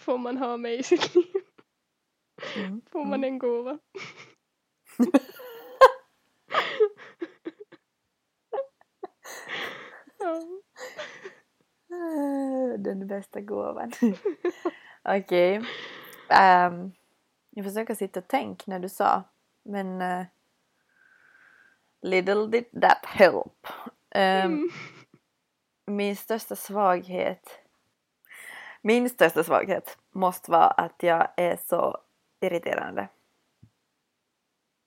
får 0.00 0.18
man 0.18 0.36
ha 0.36 0.56
mig 0.56 0.78
i 0.78 0.82
sitt 0.82 1.14
liv. 1.14 1.42
Mm. 2.56 2.82
Får 2.92 3.04
man 3.04 3.24
en 3.24 3.38
gåva. 3.38 3.78
ja. 10.18 10.42
Den 12.78 13.06
bästa 13.06 13.40
gåvan. 13.40 13.92
Okej. 15.04 15.62
Ehm, 16.30 16.92
jag 17.50 17.64
försöker 17.64 17.94
sitta 17.94 18.20
och 18.20 18.28
tänka 18.28 18.64
när 18.66 18.78
du 18.78 18.88
sa. 18.88 19.22
Men 19.62 20.02
eh, 20.02 20.26
little 22.02 22.46
did 22.46 22.80
that 22.82 23.06
help. 23.06 23.66
Ehm, 24.10 24.52
Mm. 24.52 24.70
Min 25.90 26.16
största 26.16 26.56
svaghet. 26.56 27.60
Min 28.82 29.10
största 29.10 29.44
svaghet 29.44 29.98
måste 30.10 30.50
vara 30.50 30.66
att 30.70 31.02
jag 31.02 31.28
är 31.36 31.56
så 31.56 31.98
irriterande. 32.40 33.08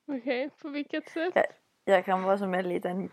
Okej, 0.08 0.50
på 0.62 0.70
vilket 0.70 1.10
sätt? 1.10 1.32
Ja. 1.36 1.44
Jag 1.86 2.06
kan 2.06 2.24
vara 2.24 2.38
som 2.38 2.54
en 2.54 2.70
liten... 2.70 3.10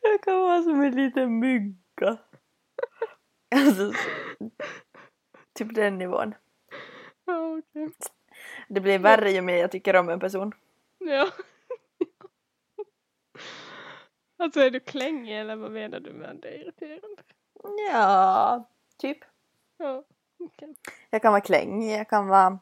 jag 0.00 0.22
kan 0.22 0.38
vara 0.40 0.62
som 0.62 0.80
en 0.80 0.94
liten 0.96 1.38
mygga. 1.38 2.18
Alltså, 3.54 3.92
så- 3.92 3.98
typ 5.52 5.74
den 5.74 5.98
nivån. 5.98 6.34
Ja, 7.24 7.58
okej. 7.58 7.90
Det 8.68 8.80
blir 8.80 8.98
värre 8.98 9.30
ju 9.30 9.42
mer 9.42 9.56
jag 9.56 9.70
tycker 9.70 9.96
om 9.96 10.08
en 10.08 10.20
person. 10.20 10.52
Ja. 10.98 11.28
Alltså 14.40 14.60
är 14.60 14.70
du 14.70 14.80
klängig 14.80 15.40
eller 15.40 15.56
vad 15.56 15.70
menar 15.70 16.00
du 16.00 16.12
med 16.12 16.30
att 16.30 16.42
det 16.42 16.48
är 16.48 16.60
irriterande? 16.60 17.22
Ja, 17.92 18.64
typ. 18.96 19.18
Ja, 19.76 20.04
okej. 20.38 20.74
Jag 21.10 21.22
kan 21.22 21.32
vara 21.32 21.40
klängig, 21.40 21.98
jag 21.98 22.08
kan 22.08 22.28
vara 22.28 22.58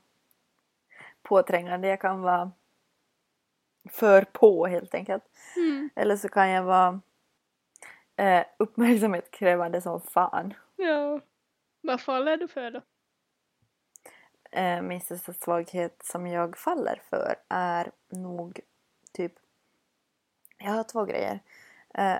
påträngande, 1.22 1.88
jag 1.88 2.00
kan 2.00 2.20
vara 2.20 2.52
för 3.90 4.22
på 4.22 4.66
helt 4.66 4.94
enkelt. 4.94 5.22
Mm. 5.56 5.90
Eller 5.96 6.16
så 6.16 6.28
kan 6.28 6.48
jag 6.48 6.62
vara 6.62 7.00
eh, 8.16 8.44
uppmärksamhetskrävande 8.56 9.80
som 9.80 10.00
fan. 10.00 10.54
Ja. 10.76 11.20
Vad 11.80 12.00
faller 12.00 12.36
du 12.36 12.48
för 12.48 12.70
då? 12.70 12.82
Eh, 14.50 14.82
min 14.82 15.00
största 15.00 15.32
svaghet 15.32 16.02
som 16.04 16.26
jag 16.26 16.58
faller 16.58 17.02
för 17.10 17.36
är 17.48 17.92
nog 18.08 18.60
typ... 19.12 19.32
Jag 20.58 20.72
har 20.72 20.84
två 20.84 21.04
grejer. 21.04 21.40
Eh, 21.94 22.18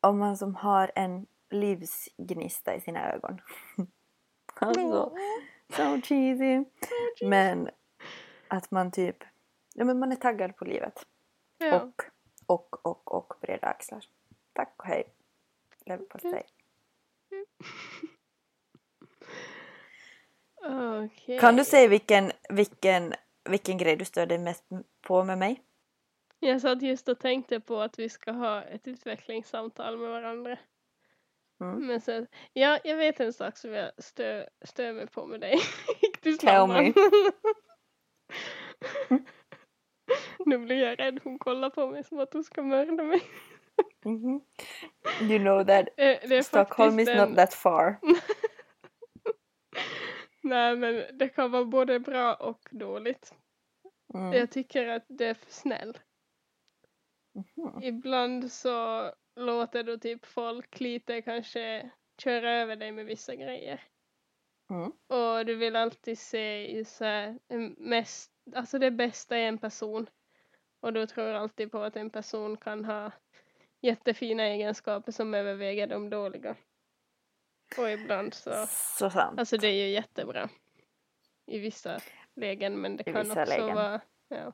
om 0.00 0.18
man 0.18 0.36
som 0.36 0.54
har 0.54 0.92
en 0.94 1.26
livsgnista 1.50 2.74
i 2.74 2.80
sina 2.80 3.12
ögon. 3.12 3.40
alltså, 4.54 5.16
so 5.68 6.00
cheesy. 6.02 6.64
Men 7.26 7.70
att 8.48 8.70
man 8.70 8.90
typ... 8.90 9.16
Ja 9.74 9.84
men 9.84 9.98
man 9.98 10.12
är 10.12 10.16
taggad 10.16 10.56
på 10.56 10.64
livet. 10.64 11.06
Ja. 11.58 11.80
Och, 11.80 12.02
och, 12.46 12.86
och, 12.86 13.14
och 13.14 13.34
breda 13.40 13.66
axlar. 13.66 14.04
Tack 14.52 14.74
och 14.76 14.86
hej. 14.86 15.04
Leverpastej. 15.86 16.46
Okej. 21.04 21.38
Kan 21.38 21.56
du 21.56 21.64
säga 21.64 21.88
vilken, 21.88 22.32
vilken, 22.48 23.14
vilken 23.44 23.78
grej 23.78 23.96
du 23.96 24.04
stör 24.04 24.26
dig 24.26 24.38
mest 24.38 24.64
på 25.00 25.24
med 25.24 25.38
mig? 25.38 25.62
Jag 26.38 26.60
satt 26.60 26.82
just 26.82 27.08
och 27.08 27.18
tänkte 27.18 27.60
på 27.60 27.80
att 27.80 27.98
vi 27.98 28.08
ska 28.08 28.32
ha 28.32 28.62
ett 28.62 28.88
utvecklingssamtal 28.88 29.98
med 29.98 30.10
varandra. 30.10 30.58
Mm. 31.60 31.86
Men 31.86 32.00
sen, 32.00 32.26
ja, 32.52 32.78
jag 32.84 32.96
vet 32.96 33.20
en 33.20 33.32
sak 33.32 33.56
som 33.56 33.72
jag 33.72 33.90
stör, 33.98 34.48
stör 34.64 34.92
mig 34.92 35.06
på 35.06 35.26
med 35.26 35.40
dig. 35.40 35.58
Tell 36.40 36.66
me. 36.68 36.92
nu 40.46 40.58
blir 40.58 40.76
jag 40.82 41.00
rädd. 41.00 41.20
Hon 41.24 41.38
kollar 41.38 41.70
på 41.70 41.86
mig 41.86 42.04
som 42.04 42.18
att 42.18 42.32
hon 42.32 42.44
ska 42.44 42.62
mörda 42.62 43.02
mig. 43.02 43.22
Mhm. 44.04 44.40
You 45.20 45.38
know 45.38 45.64
that 45.66 45.88
Eh, 45.96 46.42
Stockholm 46.42 46.98
is 47.00 47.08
en- 47.08 47.28
not 47.28 47.36
that 47.36 47.54
far. 47.54 47.96
Nej 50.42 50.76
men 50.76 51.04
det 51.18 51.28
kan 51.28 51.50
vara 51.50 51.64
både 51.64 52.00
bra 52.00 52.34
och 52.34 52.68
dåligt. 52.70 53.34
Mm. 54.14 54.32
Jag 54.32 54.50
tycker 54.50 54.88
att 54.88 55.04
det 55.08 55.26
är 55.26 55.34
för 55.34 55.50
snäll. 55.52 55.98
Mhm. 57.34 57.82
Ibland 57.82 58.52
så 58.52 59.10
låter 59.36 59.82
du 59.82 59.98
typ 59.98 60.26
folk 60.26 60.80
lite 60.80 61.22
kanske 61.22 61.90
köra 62.18 62.52
över 62.52 62.76
dig 62.76 62.92
med 62.92 63.06
vissa 63.06 63.34
grejer. 63.34 63.82
Mm. 64.70 64.92
Och 65.06 65.46
du 65.46 65.54
vill 65.56 65.76
alltid 65.76 66.18
se 66.18 66.84
så 66.84 67.04
här, 67.04 67.38
en 67.48 67.74
mest, 67.78 68.32
alltså 68.54 68.78
det 68.78 68.90
bästa 68.90 69.38
i 69.38 69.44
en 69.44 69.58
person. 69.58 70.06
Och 70.80 70.92
du 70.92 71.06
tror 71.06 71.28
alltid 71.28 71.72
på 71.72 71.78
att 71.78 71.96
en 71.96 72.10
person 72.10 72.56
kan 72.56 72.84
ha 72.84 73.10
jättefina 73.80 74.42
egenskaper 74.42 75.12
som 75.12 75.34
överväger 75.34 75.86
de 75.86 76.10
dåliga. 76.10 76.56
Och 77.78 77.90
ibland 77.90 78.34
så, 78.34 78.66
Så 78.68 79.10
sant. 79.10 79.38
alltså 79.38 79.56
det 79.56 79.66
är 79.68 79.86
ju 79.86 79.88
jättebra. 79.88 80.48
I 81.46 81.58
vissa 81.58 81.98
lägen 82.34 82.80
men 82.80 82.96
det 82.96 83.08
I 83.08 83.12
kan 83.12 83.26
också 83.30 83.44
lägen. 83.44 83.74
vara, 83.74 84.00
ja. 84.28 84.52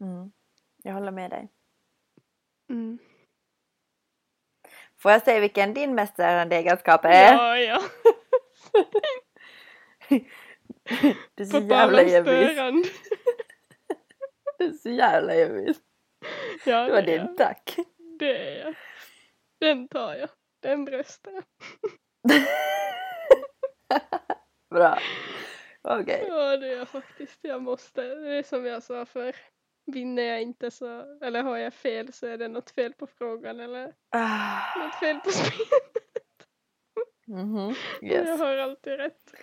Mm. 0.00 0.32
Jag 0.82 0.94
håller 0.94 1.10
med 1.10 1.30
dig. 1.30 1.48
Mm. 2.70 2.98
Får 5.02 5.12
jag 5.12 5.22
säga 5.22 5.40
vilken 5.40 5.74
din 5.74 5.94
mest 5.94 6.12
störande 6.14 6.56
egenskap 6.56 7.04
är? 7.04 7.32
Ja, 7.32 7.58
ja. 7.58 7.82
Du 11.34 11.42
är 11.42 11.44
så 11.44 11.60
På 11.60 11.66
jävla 11.66 12.02
envis. 12.02 12.56
Du 14.58 14.64
är 14.64 14.72
så 14.72 14.90
jävla 14.90 15.34
envis. 15.34 15.76
Ja, 16.64 16.84
Det 16.84 16.92
var 16.92 17.02
din 17.02 17.16
jag. 17.16 17.36
tack. 17.36 17.76
Det 18.18 18.36
är 18.38 18.64
jag. 18.64 18.74
Den 19.60 19.88
tar 19.88 20.14
jag. 20.14 20.28
Den 20.62 20.84
bröstar 20.84 21.32
jag. 21.32 21.44
Bra. 24.74 24.98
Okej. 25.82 26.24
Ja, 26.28 26.56
det 26.56 26.68
är 26.72 26.76
jag 26.76 26.88
faktiskt. 26.88 27.38
Jag 27.42 27.62
måste. 27.62 28.02
Det 28.02 28.34
är 28.38 28.42
som 28.42 28.66
jag 28.66 28.82
sa 28.82 29.06
för 29.06 29.36
vinner 29.92 30.22
jag 30.22 30.42
inte 30.42 30.70
så, 30.70 31.18
eller 31.24 31.42
har 31.42 31.56
jag 31.56 31.74
fel 31.74 32.12
så 32.12 32.26
är 32.26 32.38
det 32.38 32.48
något 32.48 32.70
fel 32.70 32.92
på 32.92 33.06
frågan 33.06 33.60
eller 33.60 33.94
Ah. 34.10 34.78
något 34.84 34.94
fel 34.94 35.18
på 35.20 35.30
spelet. 35.30 35.92
Mhm. 37.26 37.74
Jag 38.00 38.26
Yes. 38.26 38.40
har 38.40 38.56
alltid 38.56 38.92
rätt. 38.96 39.34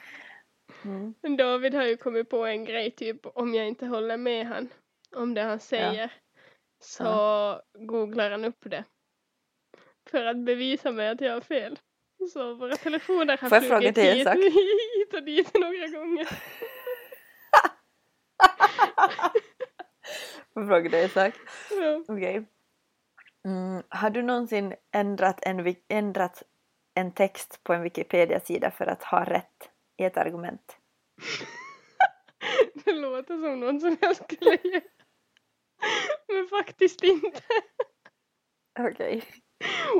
Mm. 0.83 1.37
David 1.37 1.73
har 1.73 1.83
ju 1.85 1.97
kommit 1.97 2.29
på 2.29 2.45
en 2.45 2.65
grej 2.65 2.91
typ 2.91 3.25
om 3.25 3.53
jag 3.53 3.67
inte 3.67 3.85
håller 3.85 4.17
med 4.17 4.47
han 4.47 4.69
om 5.15 5.33
det 5.33 5.41
han 5.41 5.59
säger 5.59 6.13
så 6.79 7.61
googlar 7.79 8.31
han 8.31 8.45
upp 8.45 8.59
det. 8.69 8.83
För 10.09 10.25
att 10.25 10.37
bevisa 10.37 10.91
mig 10.91 11.09
att 11.09 11.21
jag 11.21 11.33
har 11.33 11.41
fel. 11.41 11.79
Så 12.33 12.53
våra 12.53 12.75
telefoner 12.75 13.37
har 13.37 13.49
jag 13.51 13.65
flugit 13.67 13.97
hit, 13.97 14.27
hit 14.27 15.13
och 15.13 15.23
dit 15.23 15.53
några 15.53 15.87
gånger. 15.87 16.27
Jag 20.55 20.67
fråga 20.67 20.89
dig 20.89 21.03
en 21.03 21.09
sak? 21.09 21.33
Ja. 21.71 22.03
Okej. 22.07 22.45
Mm. 23.47 23.83
Har 23.89 24.09
du 24.09 24.21
någonsin 24.21 24.73
ändrat 24.91 25.39
en, 25.45 25.75
ändrat 25.87 26.43
en 26.93 27.11
text 27.11 27.63
på 27.63 27.73
en 27.73 27.81
Wikipedia-sida 27.81 28.71
för 28.71 28.85
att 28.85 29.03
ha 29.03 29.23
rätt 29.23 29.69
i 29.97 30.03
ett 30.03 30.17
argument? 30.17 30.77
Det 32.85 32.93
låter 32.93 33.33
som 33.37 33.59
någon 33.59 33.79
som 33.79 33.97
jag 34.01 34.15
skulle 34.15 34.57
göra. 34.63 34.81
Men 36.27 36.47
faktiskt 36.47 37.03
inte. 37.03 37.41
Okej. 38.79 39.23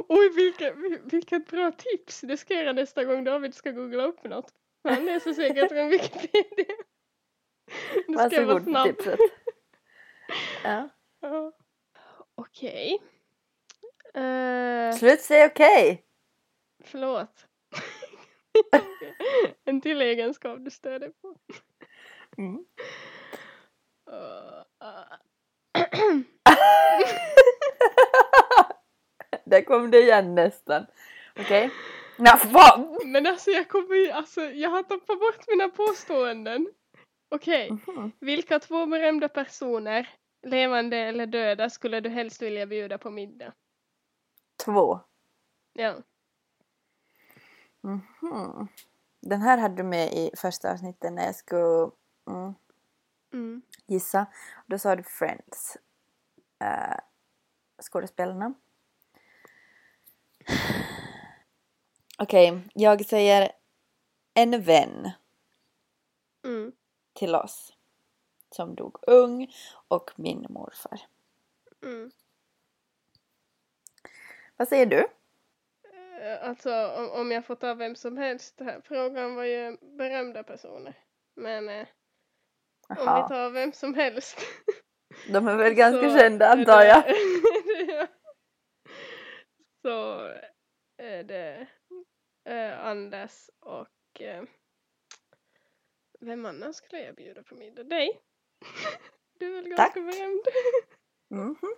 Oj, 0.08 0.30
vilket, 0.36 0.76
vilket 1.14 1.48
bra 1.48 1.72
tips! 1.72 2.22
Det 2.22 2.38
ska 2.38 2.54
jag 2.54 2.64
göra 2.64 2.74
nästa 2.74 3.04
gång 3.04 3.24
David 3.24 3.54
ska 3.54 3.72
googla 3.72 4.04
upp 4.04 4.24
något. 4.24 4.54
Han 4.84 5.06
läser 5.06 5.34
säkert 5.34 5.70
från 5.72 5.90
Wikipedia. 5.90 6.76
Varsågod 8.08 8.64
för 8.64 8.84
tipset. 8.84 9.20
Ja. 10.66 10.90
Okej. 12.36 13.02
Eh, 14.14 14.96
Slut 14.96 15.22
säg 15.22 15.46
okej! 15.46 16.06
förlåt. 16.84 17.48
en 19.66 19.82
till 19.82 20.02
egenskap 20.02 20.60
du 20.62 20.72
stör 20.72 21.00
dig 21.00 21.12
på. 21.22 21.36
Mm. 22.38 22.66
Uh, 24.12 24.64
uh. 26.14 26.22
Där 29.46 29.62
kom 29.62 29.92
det 29.92 30.00
igen 30.02 30.36
nästan. 30.36 30.86
Okej? 31.40 31.70
Fan! 32.54 33.00
Men 33.06 33.28
alltså 33.28 33.52
jag 33.52 33.70
kommer 33.70 34.12
alltså 34.12 34.42
jag 34.42 34.70
har 34.70 34.84
tappat 34.84 35.20
bort 35.20 35.48
mina 35.48 35.70
påståenden. 35.70 36.68
Okej, 37.30 37.72
Mhm. 37.88 38.12
vilka 38.20 38.60
två 38.60 38.86
berömda 38.86 39.30
personer, 39.30 40.10
levande 40.46 40.98
eller 40.98 41.26
döda, 41.26 41.70
skulle 41.70 42.00
du 42.00 42.10
helst 42.10 42.42
vilja 42.42 42.66
bjuda 42.66 42.98
på 42.98 43.10
middag? 43.10 43.54
Två. 44.66 45.00
Ja. 45.74 45.96
Mhm. 47.82 48.68
Den 49.20 49.42
här 49.42 49.58
hade 49.58 49.76
du 49.76 49.84
med 49.84 50.14
i 50.14 50.32
första 50.38 50.72
avsnittet 50.72 51.14
när 51.14 51.26
jag 51.26 51.36
skulle 51.36 51.90
mm, 52.28 52.54
Mm. 53.34 53.62
gissa. 53.86 54.26
Då 54.66 54.80
sa 54.80 54.96
du 54.96 55.04
Friends. 55.04 55.78
Uh, 56.64 56.98
skådespelarna. 57.82 58.54
Okej, 62.20 62.62
jag 62.74 63.06
säger 63.06 63.52
en 64.34 64.62
vän 64.62 65.12
Mm. 66.46 66.72
till 67.14 67.36
oss 67.36 67.75
som 68.56 68.76
dog 68.76 68.98
ung 69.08 69.54
och 69.88 70.12
min 70.16 70.46
morfar. 70.50 71.02
Mm. 71.84 72.12
Vad 74.58 74.68
säger 74.68 74.86
du? 74.86 75.08
Eh, 76.22 76.50
Alltså 76.50 76.88
om, 76.88 77.10
om 77.10 77.32
jag 77.32 77.46
får 77.46 77.56
ta 77.56 77.74
vem 77.74 77.96
som 77.96 78.18
helst. 78.18 78.60
Här 78.60 78.82
frågan 78.82 79.36
var 79.36 79.44
ju 79.44 79.78
berömda 79.98 80.44
personer. 80.44 80.98
Men 81.36 81.70
eh, 81.70 81.88
om 82.90 82.96
vi 82.98 83.30
tar 83.30 83.50
vem 83.50 83.74
som 83.74 83.94
helst. 83.94 84.38
de 85.32 85.48
är 85.48 85.56
väl 85.56 85.74
ganska 85.74 86.10
så 86.10 86.18
kända 86.18 86.48
är 86.48 86.58
antar 86.58 86.82
jag. 86.82 87.04
Ja. 87.88 88.08
så 89.82 90.20
är 90.98 91.24
det 91.24 91.68
eh, 92.46 92.86
Anders 92.86 93.50
och 93.60 94.22
eh, 94.22 94.44
Vem 96.20 96.46
annars 96.46 96.76
skulle 96.76 97.02
jag 97.02 97.16
bjuda 97.16 97.44
på 97.44 97.56
middag? 97.56 97.84
Dig? 97.84 98.22
Du 99.40 99.58
är 99.58 99.62
väl 99.62 99.76
Tack. 99.76 99.96
ganska 99.96 100.02
berömd? 100.02 100.42
Mhm. 101.28 101.76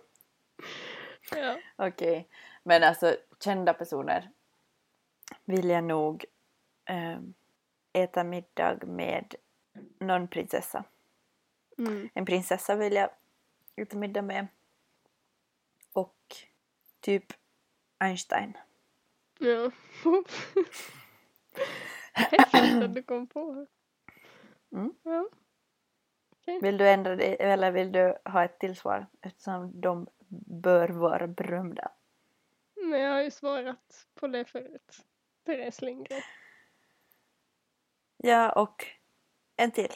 ja. 1.30 1.58
Okej. 1.76 2.28
Men 2.62 2.82
alltså 2.82 3.16
kända 3.40 3.74
personer 3.74 4.30
vill 5.44 5.68
jag 5.68 5.84
nog 5.84 6.24
ehm, 6.84 7.34
äta 7.92 8.24
middag 8.24 8.86
med 8.86 9.34
någon 9.98 10.28
prinsessa. 10.28 10.84
Mm. 11.78 12.08
En 12.14 12.24
prinsessa 12.24 12.76
vill 12.76 12.92
jag 12.92 13.10
äta 13.76 13.96
middag 13.96 14.22
med. 14.22 14.46
Och 15.92 16.36
typ 17.00 17.32
Einstein. 17.98 18.56
Ja. 19.38 19.70
Häftigt 22.12 22.82
att 22.82 22.94
du 22.94 23.02
kom 23.02 23.26
på. 23.26 23.66
Mm. 24.72 24.94
Ja. 25.02 25.28
Vill 26.62 26.76
du 26.78 26.88
ändra 26.88 27.16
det 27.16 27.42
eller 27.42 27.70
vill 27.70 27.92
du 27.92 28.14
ha 28.24 28.44
ett 28.44 28.58
tillsvar 28.58 29.06
eftersom 29.20 29.80
de 29.80 30.06
bör 30.62 30.88
vara 30.88 31.26
berömda? 31.26 31.92
Men 32.76 33.00
jag 33.00 33.12
har 33.12 33.22
ju 33.22 33.30
svarat 33.30 34.06
på 34.14 34.26
det 34.26 34.44
förut. 34.44 35.04
Therese 35.46 35.82
Lindgren. 35.82 36.22
Ja, 38.16 38.52
och 38.52 38.86
en 39.56 39.70
till. 39.70 39.92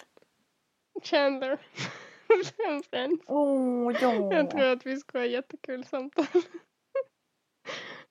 Chandler. 1.02 1.56
Från 2.56 2.82
Friends. 2.82 3.24
Oh, 3.26 3.96
ja. 4.00 4.34
Jag 4.34 4.50
tror 4.50 4.64
att 4.64 4.86
vi 4.86 4.96
ska 4.96 5.18
ha 5.18 5.26
jättekul 5.26 5.84
samtal. 5.84 6.26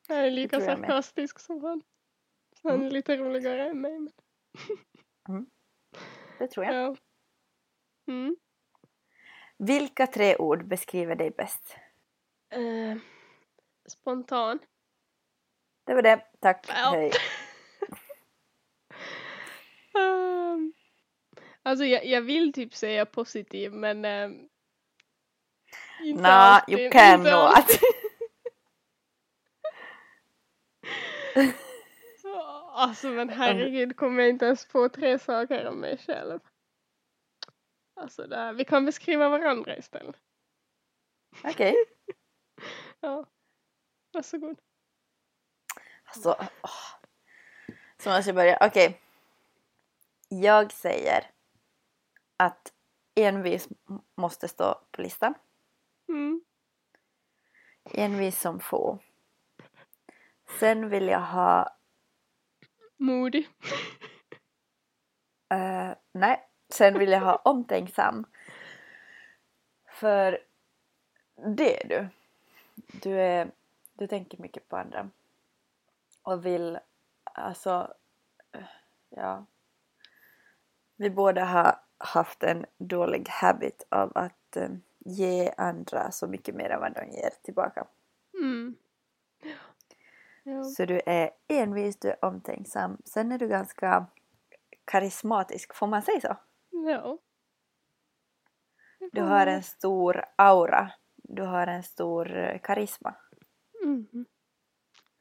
Jag 0.08 0.18
är 0.28 0.32
lika 0.32 0.56
jag 0.56 0.64
med. 0.66 0.78
sarkastisk 0.80 1.40
som 1.40 1.64
han. 1.64 1.82
Så 2.62 2.68
han 2.70 2.78
är 2.78 2.82
Mm. 2.82 2.94
lite 2.94 3.18
roligare 3.18 3.70
än 3.70 3.82
mig. 3.82 4.00
Men... 5.28 5.46
Det 6.40 6.48
tror 6.48 6.66
jag. 6.66 6.76
Ja. 6.76 6.96
Mm. 8.12 8.36
Vilka 9.58 10.08
tre 10.08 10.36
ord 10.36 10.68
beskriver 10.68 11.16
dig 11.16 11.32
bäst? 11.32 11.76
Eh, 12.50 12.98
spontan. 13.90 14.60
Det 15.86 15.94
var 15.94 16.02
det. 16.02 16.22
Tack. 16.40 16.66
Ja. 16.70 16.92
Hej. 16.92 17.12
Um, 19.94 20.74
alltså 21.64 21.86
jag, 21.86 22.06
jag 22.06 22.22
vill 22.22 22.54
typ 22.54 22.76
säga 22.76 23.06
positiv 23.06 23.74
men 23.74 24.06
um, 24.06 24.50
inte 26.04 26.22
Nah, 26.22 26.56
alltid. 26.56 26.80
you 26.80 26.92
can 26.92 27.20
inte 27.20 27.32
not. 27.32 27.56
alltid. 27.58 27.80
alltså 32.74 33.08
men 33.08 33.30
herregud 33.30 33.96
kommer 33.96 34.22
jag 34.22 34.30
inte 34.30 34.46
ens 34.46 34.66
på 34.66 34.90
tre 34.90 35.20
saker 35.20 35.68
om 35.68 35.80
mig 35.80 35.98
själv. 35.98 36.40
Alltså 38.02 38.28
där, 38.28 38.54
vi 38.54 38.66
kan 38.66 38.86
beskriva 38.86 39.30
varandra 39.30 39.78
istället. 39.78 40.16
Okej. 41.44 41.76
Ja. 43.00 43.26
Varsågod. 44.14 44.60
Alltså, 46.04 46.36
åh. 46.64 47.06
Så 47.98 48.10
måste 48.10 48.30
jag 48.30 48.36
börja. 48.36 48.58
Okej. 48.62 49.02
Jag 50.30 50.72
säger 50.72 51.32
att 52.38 52.74
envis 53.16 53.68
måste 54.16 54.48
stå 54.48 54.82
på 54.92 55.02
listan. 55.02 55.34
Mm. 56.10 56.42
Envis 57.84 58.40
som 58.42 58.60
få. 58.60 59.00
Sen 60.60 60.90
vill 60.90 61.08
jag 61.08 61.22
ha... 61.22 61.78
Modig. 62.98 63.50
eh, 65.54 65.92
nej. 66.12 66.51
Sen 66.72 67.00
vill 67.00 67.12
jag 67.12 67.20
ha 67.20 67.36
omtänksam. 67.36 68.26
För 69.88 70.40
det 71.36 71.84
är 71.84 71.88
du. 71.88 72.08
Du, 73.02 73.22
är, 73.22 73.52
du 73.94 74.08
tänker 74.08 74.38
mycket 74.38 74.70
på 74.70 74.78
andra. 74.78 75.10
Och 76.24 76.46
vill 76.46 76.80
alltså... 77.24 77.94
Ja. 79.10 79.46
Vi 80.96 81.10
båda 81.10 81.46
har 81.46 81.76
haft 81.98 82.44
en 82.44 82.66
dålig 82.78 83.28
habit 83.30 83.86
av 83.90 84.12
att 84.16 84.58
eh, 84.58 84.70
ge 85.00 85.54
andra 85.58 86.12
så 86.12 86.28
mycket 86.28 86.56
mer 86.56 86.70
än 86.70 86.80
vad 86.80 86.94
de 86.94 87.06
ger 87.06 87.30
tillbaka. 87.42 87.88
Mm. 88.34 88.76
Ja. 90.44 90.64
Så 90.64 90.86
du 90.86 91.02
är 91.06 91.32
envis, 91.48 92.00
du 92.00 92.10
är 92.10 92.26
omtänksam. 92.26 92.98
Sen 93.06 93.32
är 93.32 93.38
du 93.38 93.48
ganska 93.48 94.06
karismatisk, 94.86 95.74
får 95.76 95.88
man 95.88 96.02
säga 96.02 96.22
så? 96.22 96.36
Ja. 96.90 97.18
Du 99.12 99.22
har 99.22 99.48
en 99.48 99.64
stor 99.64 100.26
aura. 100.38 100.92
Du 101.16 101.42
har 101.42 101.68
en 101.68 101.84
stor 101.84 102.38
eh, 102.38 102.62
karisma. 102.62 103.16
Mm. 103.84 104.26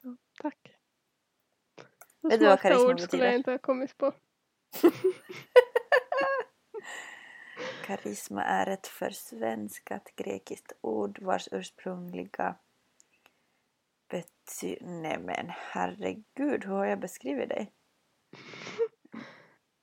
Ja, 0.02 0.16
tack. 0.42 0.76
Så 2.20 2.28
Vet 2.28 2.40
du 2.40 2.46
vad 2.46 2.60
karisma 2.60 2.84
ord 2.84 3.00
skulle 3.00 3.24
jag 3.24 3.30
betyder? 3.30 3.36
inte 3.38 3.50
ha 3.50 3.58
kommit 3.58 3.98
på. 3.98 4.12
Karisma 7.84 8.44
är 8.44 8.66
ett 8.66 8.86
försvenskat 8.86 10.12
grekiskt 10.16 10.72
ord 10.80 11.18
vars 11.22 11.48
ursprungliga 11.52 12.56
bety... 14.08 14.76
Nej 14.80 15.18
men 15.18 15.46
herregud, 15.48 16.64
hur 16.64 16.76
har 16.76 16.86
jag 16.86 17.00
beskrivit 17.00 17.48
dig? 17.48 17.72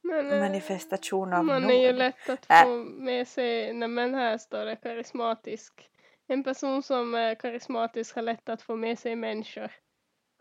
Men, 0.08 0.32
eh, 0.32 0.40
Manifestation 0.40 1.34
av 1.34 1.46
man 1.46 1.62
nåd. 1.62 1.72
är 1.72 1.76
ju 1.88 1.94
lätt 1.94 2.30
att 2.30 2.50
Äh. 2.50 2.64
få 2.64 2.78
med 2.84 3.28
sig, 3.28 3.74
nej 3.74 3.88
men 3.88 4.14
här 4.16 4.38
står 4.38 4.66
det 4.66 4.76
karismatisk. 4.76 5.90
En 6.28 6.44
person 6.44 6.84
som 6.84 7.16
är 7.16 7.36
karismatisk 7.36 8.16
har 8.16 8.22
lätt 8.22 8.50
att 8.50 8.62
få 8.62 8.76
med 8.76 9.00
sig 9.00 9.16
människor. 9.16 9.72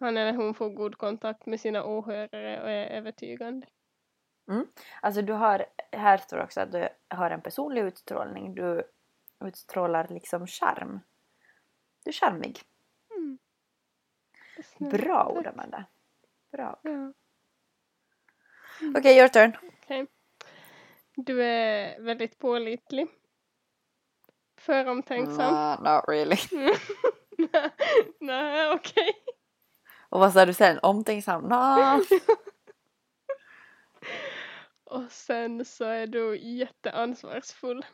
Han 0.00 0.16
eller 0.16 0.32
hon 0.32 0.54
får 0.54 0.70
god 0.70 0.98
kontakt 0.98 1.46
med 1.46 1.60
sina 1.60 1.84
åhörare 1.84 2.62
och 2.62 2.70
är 2.70 2.86
övertygande. 2.86 3.66
Alltså 5.00 5.22
du 5.22 5.32
har, 5.32 5.66
här 5.92 6.18
står 6.18 6.38
också 6.42 6.60
att 6.60 6.72
du 6.72 6.88
har 7.08 7.30
en 7.30 7.40
personlig 7.40 7.82
utstrålning. 7.82 8.54
Du 8.54 8.82
utstrålar 9.44 10.06
liksom 10.10 10.46
charm. 10.46 11.00
Du 12.04 12.08
är 12.08 12.12
charmig. 12.12 12.60
Mm. 13.16 13.38
Bra 14.78 15.28
ord 15.38 15.46
Amanda. 15.46 15.84
Bra. 16.52 16.80
Ja, 16.82 17.12
Okej, 18.96 19.18
your 19.18 19.28
turn. 19.28 19.56
okej. 19.82 20.06
Du 21.16 21.44
är 21.44 22.00
väldigt 22.00 22.38
pålitlig. 22.38 23.08
Föromtänksam. 24.60 25.54
Nah, 25.54 25.82
not 25.82 26.04
really. 26.08 26.36
Nej, 28.20 28.72
okej. 28.72 29.12
Och 30.08 30.20
vad 30.20 30.32
sa 30.32 30.46
du 30.46 30.54
sen? 30.54 30.78
Omtänksam? 30.82 31.42
Nah. 31.48 32.00
Och 34.84 35.12
sen 35.12 35.64
så 35.64 35.84
är 35.84 36.06
du 36.06 36.38
jätteansvarsfull. 36.38 37.86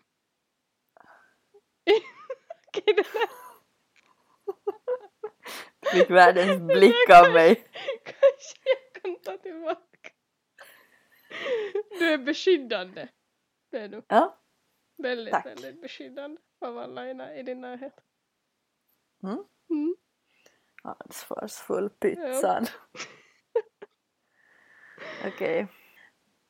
Det 5.83 5.93
Fick 5.93 6.11
världens 6.11 6.61
blick 6.61 7.11
av 7.11 7.33
mig. 7.33 7.55
kanske 8.05 8.61
jag 8.65 9.03
kan 9.03 9.17
ta 9.23 9.43
tillbaka. 9.43 9.92
Du 11.99 12.13
är 12.13 12.19
beskyddande. 12.19 13.09
Det 13.71 13.79
är 13.79 13.89
du. 13.89 14.03
Ja. 14.09 14.39
Väldigt, 14.97 15.33
Tack. 15.33 15.47
väldigt 15.47 15.81
beskyddande 15.81 16.41
av 16.59 16.79
alla 16.79 17.11
i, 17.11 17.39
i 17.39 17.43
din 17.43 17.61
närhet. 17.61 18.01
Mm. 19.23 19.45
Mm. 19.71 19.97
Ansvarsfull 20.83 21.91
pytsan. 21.91 22.67
Okej. 25.27 25.67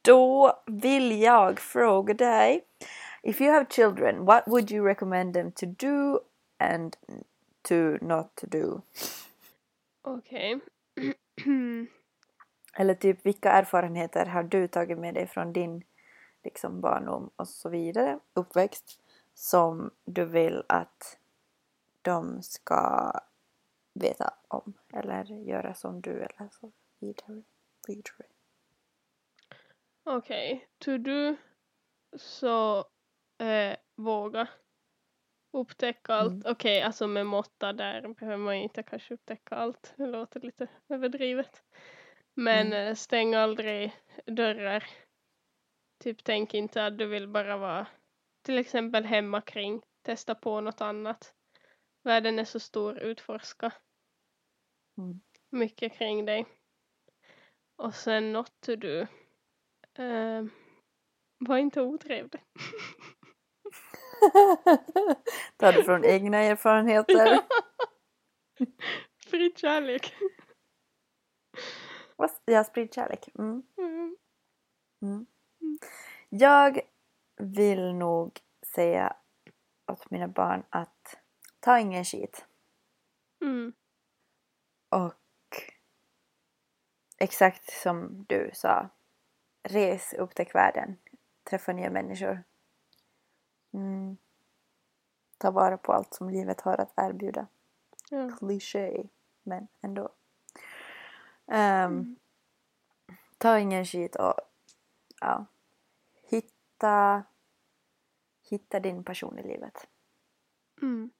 Då 0.02 0.62
vill 0.66 1.20
jag 1.20 1.60
fråga 1.60 2.14
dig. 2.14 2.66
If 3.22 3.40
you 3.40 3.52
have 3.52 3.66
children, 3.70 4.24
what 4.24 4.46
would 4.46 4.70
you 4.70 4.86
recommend 4.86 5.34
them 5.34 5.52
to 5.52 5.66
do 5.66 6.20
and 6.58 6.96
to 7.62 7.74
not 8.00 8.34
to 8.34 8.46
do? 8.46 8.82
Okej. 10.02 10.60
Eller 12.76 12.94
typ 12.94 13.26
vilka 13.26 13.50
erfarenheter 13.52 14.26
har 14.26 14.42
du 14.42 14.68
tagit 14.68 14.98
med 14.98 15.14
dig 15.14 15.26
från 15.26 15.52
din 15.52 15.84
liksom 16.44 16.80
barndom 16.80 17.30
och 17.36 17.48
så 17.48 17.68
vidare, 17.68 18.18
uppväxt, 18.34 19.00
som 19.34 19.90
du 20.04 20.24
vill 20.24 20.62
att 20.68 21.18
de 22.02 22.42
ska 22.42 23.12
veta 23.94 24.34
om 24.48 24.74
eller 24.92 25.24
göra 25.24 25.74
som 25.74 26.00
du 26.00 26.10
eller 26.10 26.48
så 26.60 26.72
vidare. 26.98 27.42
vidare. 27.86 28.28
Okej. 30.04 30.68
To 30.78 30.98
do 30.98 31.36
så 32.16 32.78
eh, 33.38 33.76
våga 33.94 34.48
upptäcka 35.50 36.14
allt. 36.14 36.32
Mm. 36.32 36.52
Okej, 36.52 36.82
alltså 36.82 37.06
med 37.06 37.26
måtta 37.26 37.72
där 37.72 38.08
behöver 38.08 38.36
man 38.36 38.54
inte 38.54 38.82
kanske 38.82 39.14
upptäcka 39.14 39.54
allt. 39.54 39.92
Det 39.96 40.06
låter 40.06 40.40
lite 40.40 40.68
överdrivet. 40.88 41.62
Men 42.34 42.66
Mm. 42.66 42.88
eh, 42.88 42.94
stäng 42.94 43.34
aldrig 43.34 43.92
dörrar 44.26 44.84
Typ 46.02 46.24
tänk 46.24 46.54
inte 46.54 46.86
att 46.86 46.98
du 46.98 47.06
vill 47.06 47.28
bara 47.28 47.56
vara 47.56 47.86
till 48.42 48.58
exempel 48.58 49.04
hemma 49.04 49.40
kring, 49.40 49.82
testa 50.02 50.34
på 50.34 50.60
något 50.60 50.80
annat. 50.80 51.34
Världen 52.02 52.38
är 52.38 52.44
så 52.44 52.60
stor, 52.60 52.98
utforska 52.98 53.72
Mm. 54.98 55.20
mycket 55.50 55.92
kring 55.92 56.24
dig. 56.24 56.46
Och 57.76 57.94
sen 57.94 58.32
not 58.32 58.52
to 58.60 58.76
do. 58.76 59.06
Uh, 59.98 60.46
var 61.38 61.56
inte 61.58 61.80
otrevlig. 61.80 62.42
Tar 65.56 65.72
du 65.72 65.84
från 65.84 66.04
egna 66.04 66.38
erfarenheter? 66.38 67.38
Fri 69.26 69.52
kärlek. 69.56 70.14
Vad- 72.22 72.30
Ja, 72.44 72.64
sprid 72.64 72.94
kärlek. 72.94 73.28
Mm. 73.38 73.62
Mm. 73.78 74.16
Mm. 75.02 75.26
Jag 76.28 76.80
vill 77.36 77.94
nog 77.94 78.40
säga 78.74 79.16
åt 79.86 80.10
mina 80.10 80.28
barn 80.28 80.62
att 80.70 81.16
ta 81.60 81.78
ingen 81.78 82.04
skit. 82.04 82.46
Mm. 83.40 83.72
Och 84.88 85.14
exakt 87.18 87.72
som 87.72 88.24
du 88.28 88.50
sa, 88.54 88.88
res, 89.62 90.12
upptäck 90.12 90.54
världen, 90.54 90.96
träffa 91.44 91.72
nya 91.72 91.90
människor. 91.90 92.42
Mm. 93.72 94.16
Ta 95.38 95.50
vara 95.50 95.78
på 95.78 95.92
allt 95.92 96.14
som 96.14 96.30
livet 96.30 96.60
har 96.60 96.80
att 96.80 96.92
erbjuda. 96.96 97.46
Ja. 98.10 98.30
Kliché, 98.38 99.08
men 99.42 99.68
ändå. 99.80 100.08
Ehm, 101.46 102.16
Ta 103.42 103.58
ingen 103.58 103.84
skit 103.84 104.16
och 104.16 104.34
ja, 105.20 105.46
hitta, 106.30 107.24
hitta 108.50 108.80
din 108.80 109.04
passion 109.04 109.38
i 109.38 109.42
livet. 109.42 109.88
Mm. 110.82 111.10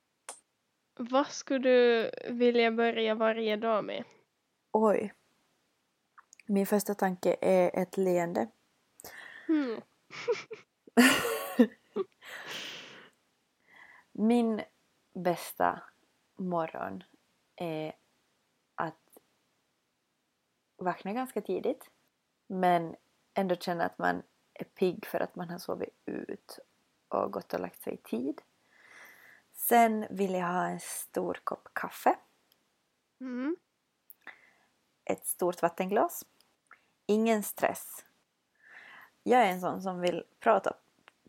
Vad 0.95 1.27
skulle 1.27 1.59
du 1.59 2.11
vilja 2.29 2.71
börja 2.71 3.15
varje 3.15 3.57
dag 3.57 3.85
med? 3.85 4.05
Oj. 4.73 5.13
Min 6.47 6.67
första 6.67 6.95
tanke 6.95 7.37
är 7.41 7.83
ett 7.83 7.97
leende. 7.97 8.49
Mm. 9.49 9.81
Min 14.13 14.63
bästa 15.15 15.83
morgon 16.37 17.05
är 17.57 17.93
vakna 20.85 21.13
ganska 21.13 21.41
tidigt 21.41 21.91
men 22.47 22.97
ändå 23.35 23.57
känna 23.57 23.85
att 23.85 23.99
man 23.99 24.23
är 24.55 24.65
pigg 24.65 25.07
för 25.07 25.21
att 25.21 25.37
man 25.37 25.51
har 25.51 25.59
sovit 25.59 26.03
ut 26.05 26.59
och 27.09 27.33
gått 27.33 27.55
och 27.55 27.61
lagt 27.61 27.83
sig 27.83 27.95
i 27.95 27.97
tid. 27.97 28.43
Sen 29.53 30.07
vill 30.11 30.35
jag 30.35 30.47
ha 30.47 30.67
en 30.67 30.81
stor 30.81 31.41
kopp 31.45 31.69
kaffe, 31.73 32.17
Mm. 33.21 33.57
ett 35.05 35.27
stort 35.27 35.63
vattenglas. 35.63 36.25
Ingen 37.07 37.43
stress. 37.43 38.05
Jag 39.23 39.41
är 39.41 39.47
en 39.53 39.61
sån 39.61 39.83
som 39.83 40.01
vill 40.01 40.25
prata, 40.41 40.77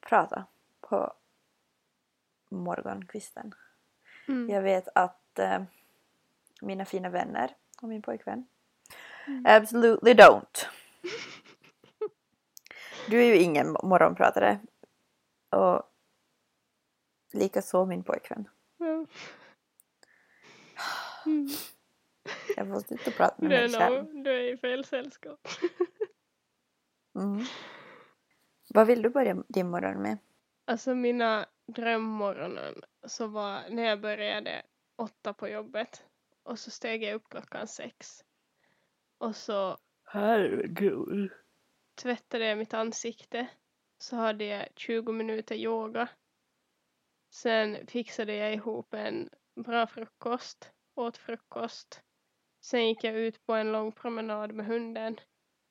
prata 0.02 0.46
på 0.82 1.14
morgonkvisten. 2.50 3.54
Mm. 4.28 4.50
Jag 4.50 4.62
vet 4.62 4.88
att 4.96 5.40
eh, 5.40 5.64
mina 6.62 6.86
fina 6.86 7.10
vänner 7.10 7.56
och 7.82 7.90
min 7.90 8.02
pojkvän. 8.02 8.48
Absolutely 9.46 10.14
don't. 10.14 10.66
Du 13.10 13.22
är 13.22 13.26
ju 13.26 13.38
ingen 13.38 13.72
morgonpratare. 13.84 14.60
Och 15.50 15.84
likaså 17.34 17.86
min 17.86 18.04
pojkvän. 18.04 18.50
Ja. 18.78 19.06
Mm. 21.26 21.50
Jag 22.56 22.68
får 22.68 22.80
sluta 22.80 23.12
prata 23.12 23.36
med 23.38 23.50
mig 23.50 23.70
själv. 23.70 24.24
du 24.24 24.32
är 24.32 24.54
i 24.54 24.58
fel 24.58 24.86
sällskap. 24.86 25.48
Mm. 27.16 27.46
Vad 28.70 28.88
vill 28.88 29.02
du 29.02 29.10
börja 29.10 29.44
din 29.48 29.70
morgon 29.70 30.02
med? 30.02 30.18
Alltså 30.66 30.96
mina 30.96 31.46
drömmorgonen 31.68 32.82
så 33.08 33.28
var 33.28 33.70
när 33.70 33.84
jag 33.84 34.02
började 34.02 34.62
åtta 34.96 35.34
på 35.34 35.48
jobbet 35.48 36.04
och 36.44 36.60
så 36.60 36.72
steg 36.72 37.04
jag 37.04 37.16
upp 37.16 37.30
klockan 37.30 37.68
sex. 37.68 38.24
Och 39.18 39.36
så 39.36 39.78
Herregud. 40.04 41.32
tvättade 41.96 42.46
jag 42.46 42.58
mitt 42.58 42.74
ansikte. 42.74 43.48
Så 43.98 44.16
hade 44.16 44.46
jag 44.46 44.68
20 44.76 45.12
minuter 45.12 45.56
yoga. 45.56 46.10
Sen 47.30 47.88
fixade 47.88 48.36
jag 48.36 48.54
ihop 48.54 48.94
en 48.94 49.30
bra 49.56 49.88
frukost, 49.88 50.72
åt 50.96 51.18
frukost. 51.18 52.04
Sen 52.62 52.88
gick 52.88 53.04
jag 53.04 53.16
ut 53.16 53.46
på 53.46 53.54
en 53.54 53.72
lång 53.72 53.92
promenad 53.92 54.54
med 54.54 54.66
hunden. 54.66 55.20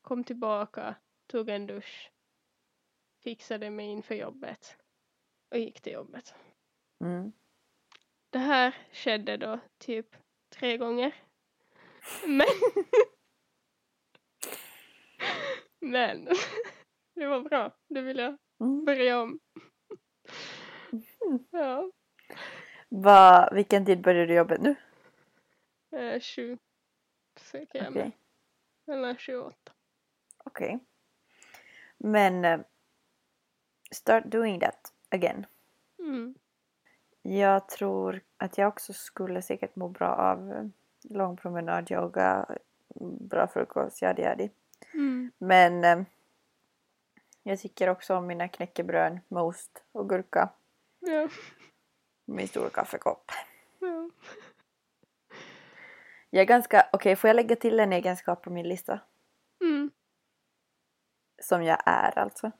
Kom 0.03 0.24
tillbaka, 0.24 0.95
tog 1.26 1.49
en 1.49 1.66
dusch. 1.66 2.12
Fixade 3.22 3.70
mig 3.70 3.86
inför 3.86 4.14
jobbet. 4.14 4.76
Och 5.51 5.59
gick 5.59 5.80
till 5.80 5.93
jobbet. 5.93 6.34
Mm. 7.01 7.32
Det 8.30 8.38
här 8.38 8.76
skedde 8.93 9.36
då 9.36 9.59
typ 9.78 10.16
tre 10.49 10.76
gånger. 10.76 11.14
Men... 12.26 12.47
Men... 15.83 16.28
Det 17.14 17.26
var 17.26 17.41
bra. 17.41 17.72
Det 17.89 18.01
vill 18.03 18.18
jag 18.18 18.37
Mm. 18.61 18.85
börja 18.85 19.20
om. 19.22 19.41
Mhm. 20.91 21.45
Ja. 21.51 21.91
Vad- 22.89 23.55
vilken 23.55 23.87
tid 23.87 24.01
börjar 24.03 24.26
du 24.26 24.35
jobbet 24.35 24.61
nu? 24.61 24.74
Eh, 25.99 26.20
sju. 26.20 26.59
Söker 27.37 27.78
jag 27.78 27.89
Okej. 27.91 28.12
med. 28.87 28.97
Eller 28.97 29.14
28. 29.14 29.57
Okej. 30.45 30.78
Men 31.99 32.45
eh, 32.45 32.61
start 33.91 34.24
doing 34.24 34.61
that 34.61 34.93
again. 35.09 35.47
Mm. 35.99 36.35
Jag 37.22 37.68
tror 37.68 38.20
att 38.37 38.59
jag 38.59 38.68
också 38.68 38.93
skulle 38.93 39.43
säkert 39.43 39.76
må 39.76 39.89
bra 39.89 40.09
av 40.09 40.53
eh, 40.53 40.64
lång 41.03 41.37
promenad, 41.37 41.91
yoga, 41.91 42.47
bra 43.20 43.47
frukost, 43.47 44.03
yadi 44.03 44.22
yadi. 44.22 44.51
Mm. 44.95 45.32
Men 45.38 45.84
eh, 45.84 46.05
jag 47.43 47.61
tycker 47.61 47.88
också 47.88 48.16
om 48.16 48.26
mina 48.26 48.49
knäckebröd 48.49 49.18
med 49.28 49.43
ost 49.43 49.84
och 49.93 50.09
gurka. 50.09 50.49
Ja. 50.99 51.28
Min 52.24 52.49
stora 52.49 52.70
kaffekopp. 52.70 53.30
ja. 53.78 54.11
Jag 56.30 56.43
är 56.43 56.47
ganska, 56.47 56.88
okej 56.93 57.16
får 57.16 57.28
jag 57.28 57.34
lägga 57.34 57.57
till 57.57 57.80
en 57.80 57.93
egenskap 57.93 58.43
på 58.43 58.51
min 58.51 58.68
lista? 58.68 59.01
Mm. 59.61 59.90
Som 61.43 61.64
jag 61.64 61.82
är 61.86 62.18
alltså. 62.18 62.51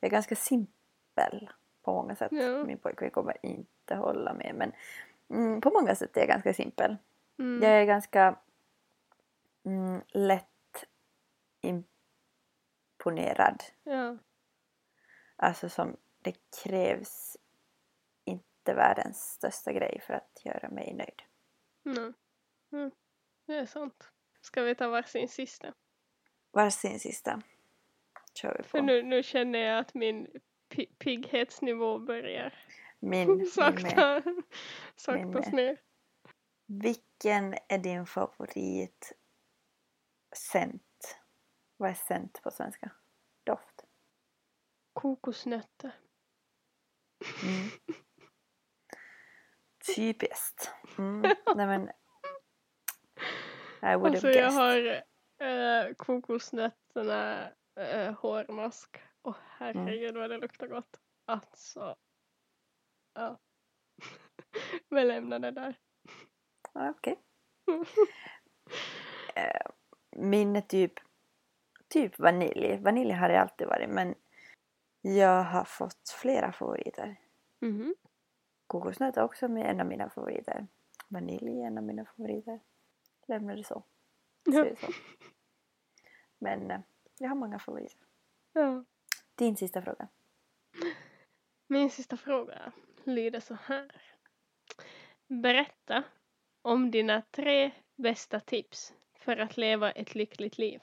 Jag 0.00 0.08
är 0.08 0.10
ganska 0.10 0.36
simpel 0.36 1.50
på 1.82 1.92
många 1.92 2.16
sätt. 2.16 2.32
Ja. 2.32 2.64
Min 2.64 2.78
pojkvän 2.78 3.10
kommer 3.10 3.36
inte 3.42 3.94
hålla 3.94 4.34
med 4.34 4.54
men 4.54 4.72
mm, 5.30 5.60
på 5.60 5.70
många 5.70 5.94
sätt 5.94 6.16
är 6.16 6.20
jag 6.20 6.28
ganska 6.28 6.54
simpel. 6.54 6.96
Mm. 7.38 7.62
Jag 7.62 7.72
är 7.80 7.84
ganska 7.84 8.36
mm, 9.64 10.00
lätt 10.08 10.53
imponerad. 11.64 13.62
Ja. 13.82 14.18
Alltså 15.36 15.68
som 15.68 15.96
det 16.22 16.36
krävs 16.64 17.36
inte 18.24 18.74
världens 18.74 19.18
största 19.32 19.72
grej 19.72 20.00
för 20.06 20.14
att 20.14 20.40
göra 20.44 20.68
mig 20.68 20.94
nöjd. 20.94 21.22
No. 21.82 22.12
Mm. 22.76 22.90
Det 23.46 23.54
är 23.54 23.66
sant. 23.66 24.10
Ska 24.40 24.62
vi 24.62 24.74
ta 24.74 24.88
varsin 24.88 25.28
sista? 25.28 25.74
Varsin 26.52 27.00
sista 27.00 27.42
kör 28.34 28.56
vi 28.58 28.62
För 28.62 28.78
på. 28.78 28.84
nu, 28.84 29.02
nu 29.02 29.22
känner 29.22 29.58
jag 29.58 29.78
att 29.78 29.94
min 29.94 30.26
pi- 30.68 30.94
pigghetsnivå 30.98 31.98
börjar 31.98 32.54
Min, 32.98 33.46
sakta 33.54 34.22
Min 34.24 34.42
saktas 34.96 35.52
ner. 35.52 35.80
Vilken 36.66 37.54
är 37.68 37.78
din 37.78 38.06
favorit 38.06 39.12
scent? 40.36 40.82
Vad 41.76 41.90
är 41.90 41.94
scent 41.94 42.42
på 42.42 42.50
svenska? 42.50 42.90
Doft? 43.44 43.84
Kokosnötter. 44.92 45.92
Mm. 47.42 47.68
Typiskt. 49.96 50.70
Mm. 50.98 51.20
Nej 51.56 51.66
men 51.66 51.90
I 53.92 53.96
would 53.96 54.14
Alltså 54.14 54.26
have 54.26 54.38
jag 54.38 54.50
har 54.50 55.02
äh, 55.38 55.94
kokosnötterna 55.94 57.50
äh, 57.80 58.12
hårmask. 58.12 59.02
Åh 59.22 59.36
herregud 59.46 60.16
vad 60.16 60.30
det 60.30 60.38
luktar 60.38 60.66
gott. 60.66 61.00
Alltså. 61.24 61.96
Ja. 63.14 63.40
Vi 64.90 65.04
lämnar 65.04 65.38
det 65.38 65.50
där. 65.50 65.78
Okej. 66.72 67.20
Eh, 69.34 69.70
Min 70.16 70.62
typ, 70.68 70.92
typ 71.94 72.18
vanilj. 72.18 72.76
Vanilj 72.76 73.12
har 73.12 73.28
det 73.28 73.40
alltid 73.40 73.66
varit 73.66 73.88
men 73.90 74.14
Jag 75.00 75.42
har 75.42 75.64
fått 75.64 76.10
flera 76.20 76.52
favoriter. 76.52 77.16
Mhm. 77.60 77.94
Kokosnöt 78.66 79.16
är 79.16 79.22
också 79.22 79.46
en 79.46 79.80
av 79.80 79.86
mina 79.86 80.10
favoriter. 80.10 80.66
Vanilj 81.08 81.60
är 81.60 81.66
en 81.66 81.78
av 81.78 81.84
mina 81.84 82.04
favoriter. 82.04 82.60
Lämnar 83.28 83.56
det 83.56 83.64
så. 83.64 83.82
Ja. 84.44 84.76
Så. 84.76 84.86
Men 86.38 86.70
eh, 86.70 86.80
jag 87.18 87.28
har 87.28 87.36
många 87.36 87.58
favoriter. 87.58 87.98
ja. 88.52 88.84
Din 89.34 89.56
sista 89.56 89.82
fråga. 89.82 90.08
Min 91.66 91.90
sista 91.90 92.16
fråga 92.16 92.72
lyder 93.04 93.40
så 93.40 93.54
här. 93.54 94.02
Berätta 95.26 96.04
om 96.62 96.90
dina 96.90 97.22
tre 97.30 97.70
bästa 97.96 98.40
tips 98.40 98.94
för 99.14 99.36
att 99.36 99.56
leva 99.56 99.90
ett 99.90 100.14
lyckligt 100.14 100.58
liv. 100.58 100.80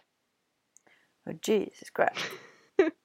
Oh, 1.26 1.34
Jesus 1.44 1.90
Christ. 1.96 2.32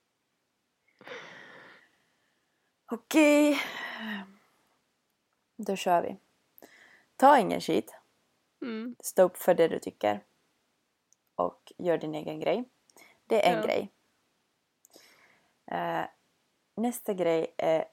Okej. 2.93 3.59
Då 5.57 5.77
kör 5.77 6.03
vi. 6.03 6.17
Ta 7.17 7.39
ingen 7.39 7.61
skit. 7.61 7.95
Mm. 8.62 8.97
Stå 9.01 9.23
upp 9.23 9.37
för 9.37 9.55
det 9.55 9.69
du 9.69 9.79
tycker. 9.79 10.25
Och 11.35 11.73
gör 11.79 11.99
din 11.99 12.14
egen 12.14 12.41
grej. 12.41 12.64
Det 13.27 13.47
är 13.47 13.53
en 13.53 13.59
Ja. 13.61 13.67
grej. 13.67 13.93
Eh, 15.67 16.07
nästa 16.75 17.14
grej 17.14 17.55
är 17.59 17.85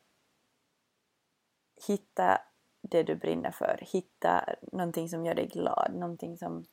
hitta 1.88 2.42
det 2.82 3.04
du 3.04 3.16
brinner 3.16 3.52
för. 3.52 3.80
Hitta 3.82 4.46
någonting 4.72 5.10
som 5.10 5.26
gör 5.26 5.36
dig 5.36 5.48
glad. 5.48 5.96
Någonting 5.96 6.38
som 6.38 6.66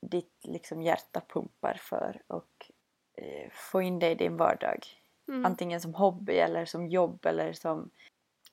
ditt 0.00 0.40
liksom 0.42 0.82
hjärta 0.82 1.22
pumpar 1.28 1.74
för. 1.74 2.22
Och 2.26 2.70
eh, 3.14 3.50
få 3.52 3.82
in 3.82 3.98
det 3.98 4.10
i 4.10 4.14
din 4.14 4.36
vardag. 4.36 4.86
Mm. 5.28 5.46
Antingen 5.46 5.80
som 5.80 5.94
hobby 5.94 6.32
eller 6.32 6.64
som 6.64 6.88
jobb 6.88 7.26
eller 7.26 7.52
som 7.52 7.90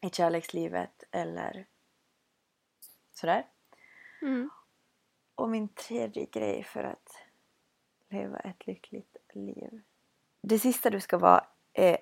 i 0.02 0.10
kärlekslivet 0.10 1.04
eller 1.12 1.68
sådär. 3.14 3.48
Mm. 4.22 4.50
Och 5.36 5.50
min 5.50 5.68
tredje 5.68 6.26
grej 6.26 6.64
för 6.64 6.84
att 6.84 7.18
leva 8.10 8.40
ett 8.40 8.68
lyckligt 8.68 9.18
liv. 9.34 9.82
Det 10.42 10.60
sista 10.60 10.90
du 10.90 11.00
ska 11.00 11.18
vara 11.18 11.46
är 11.74 11.98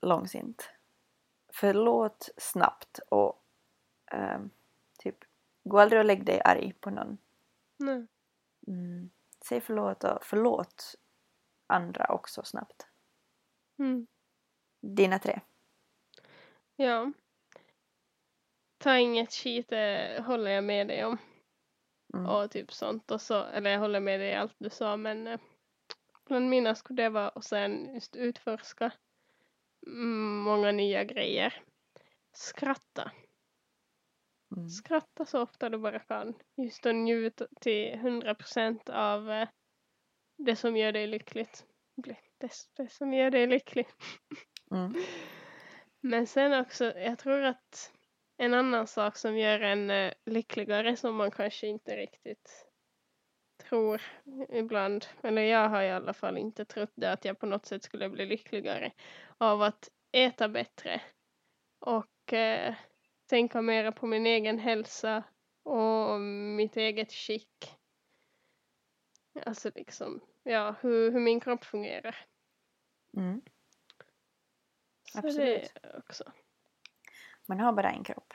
långsint. 0.00 0.70
Förlåt 1.48 2.28
snabbt 2.36 3.00
och 3.08 3.42
ehm, 4.06 4.50
typ 4.98 5.16
gå 5.64 5.78
aldrig 5.78 5.98
och 5.98 6.04
lägg 6.04 6.24
dig 6.24 6.40
arg 6.44 6.72
på 6.80 6.90
någon. 6.90 7.18
Nej. 7.76 8.06
Mm. 8.66 9.10
Säg 9.44 9.60
förlåt 9.60 10.04
och 10.04 10.24
förlåt 10.24 10.94
andra 11.66 12.06
också 12.08 12.42
snabbt. 12.42 12.86
Mm. 13.78 14.06
Dina 14.80 15.18
tre. 15.18 15.40
Ja. 16.76 17.12
Ta 18.78 18.98
inget 18.98 19.32
skit, 19.32 19.68
det 19.68 20.24
håller 20.26 20.50
jag 20.50 20.64
med 20.64 20.88
dig 20.88 21.04
om. 21.04 21.18
Mm. 22.14 22.26
Och 22.26 22.50
typ 22.50 22.72
sånt. 22.72 23.10
Och 23.10 23.20
så, 23.20 23.44
eller 23.44 23.70
jag 23.70 23.78
håller 23.78 24.00
med 24.00 24.20
dig 24.20 24.28
i 24.28 24.34
allt 24.34 24.54
du 24.58 24.70
sa 24.70 24.96
men 24.96 25.26
eh, 25.26 25.40
bland 26.26 26.48
mina 26.48 26.74
skulle 26.74 27.02
det 27.02 27.08
vara 27.08 27.28
och 27.28 27.44
sen 27.44 27.94
just 27.94 28.16
utforska 28.16 28.92
många 30.44 30.72
nya 30.72 31.04
grejer. 31.04 31.62
Skratta. 32.32 33.12
Mm. 34.56 34.68
Skratta 34.68 35.24
så 35.24 35.42
ofta 35.42 35.68
du 35.68 35.78
bara 35.78 35.98
kan. 35.98 36.34
Just 36.56 36.86
att 36.86 36.94
njuta 36.94 37.46
till 37.60 37.94
100% 37.94 38.90
av 38.90 39.30
eh, 39.30 39.48
det 40.38 40.56
som 40.56 40.76
gör 40.76 40.92
dig 40.92 41.06
lyckligt. 41.06 41.66
Bli- 41.96 42.16
Det, 42.38 42.52
det 42.76 42.88
som 42.92 43.14
gör 43.14 43.30
dig 43.30 43.46
lycklig. 43.46 43.86
Mm. 44.70 44.94
Men 46.00 46.26
sen 46.26 46.60
också, 46.60 46.84
jag 46.98 47.18
tror 47.18 47.42
att 47.42 47.92
en 48.36 48.54
annan 48.54 48.86
sak 48.86 49.16
som 49.16 49.38
gör 49.38 49.60
en 49.60 49.90
eh, 49.90 50.12
lyckligare 50.26 50.96
som 50.96 51.16
man 51.16 51.30
kanske 51.30 51.66
inte 51.66 51.96
riktigt 51.96 52.66
tror 53.62 54.02
ibland, 54.48 55.06
eller 55.22 55.42
jag 55.42 55.68
har 55.68 55.82
i 55.82 55.90
alla 55.90 56.12
fall 56.14 56.38
inte 56.38 56.64
trott 56.64 56.92
det, 56.94 57.12
att 57.12 57.24
jag 57.24 57.38
på 57.38 57.46
något 57.46 57.66
sätt 57.66 57.82
skulle 57.82 58.08
bli 58.08 58.26
lyckligare 58.26 58.92
av 59.38 59.62
att 59.62 59.88
äta 60.12 60.48
bättre 60.48 61.00
och 61.80 62.32
eh, 62.32 62.74
tänka 63.26 63.62
mera 63.62 63.92
på 63.92 64.06
min 64.06 64.26
egen 64.26 64.58
hälsa 64.58 65.24
och 65.62 66.20
mitt 66.20 66.76
eget 66.76 67.12
skick. 67.12 67.78
Alltså 69.46 69.70
liksom, 69.74 70.20
ja, 70.42 70.74
hur, 70.80 71.12
hur 71.12 71.20
min 71.20 71.40
kropp 71.40 71.64
fungerar. 71.64 72.16
Mm. 73.16 73.42
Så 75.12 75.18
Absolut. 75.18 75.72
det 75.82 75.98
också. 75.98 76.32
Man 77.46 77.60
har 77.60 77.72
bara 77.72 77.90
en 77.90 78.04
kropp. 78.04 78.34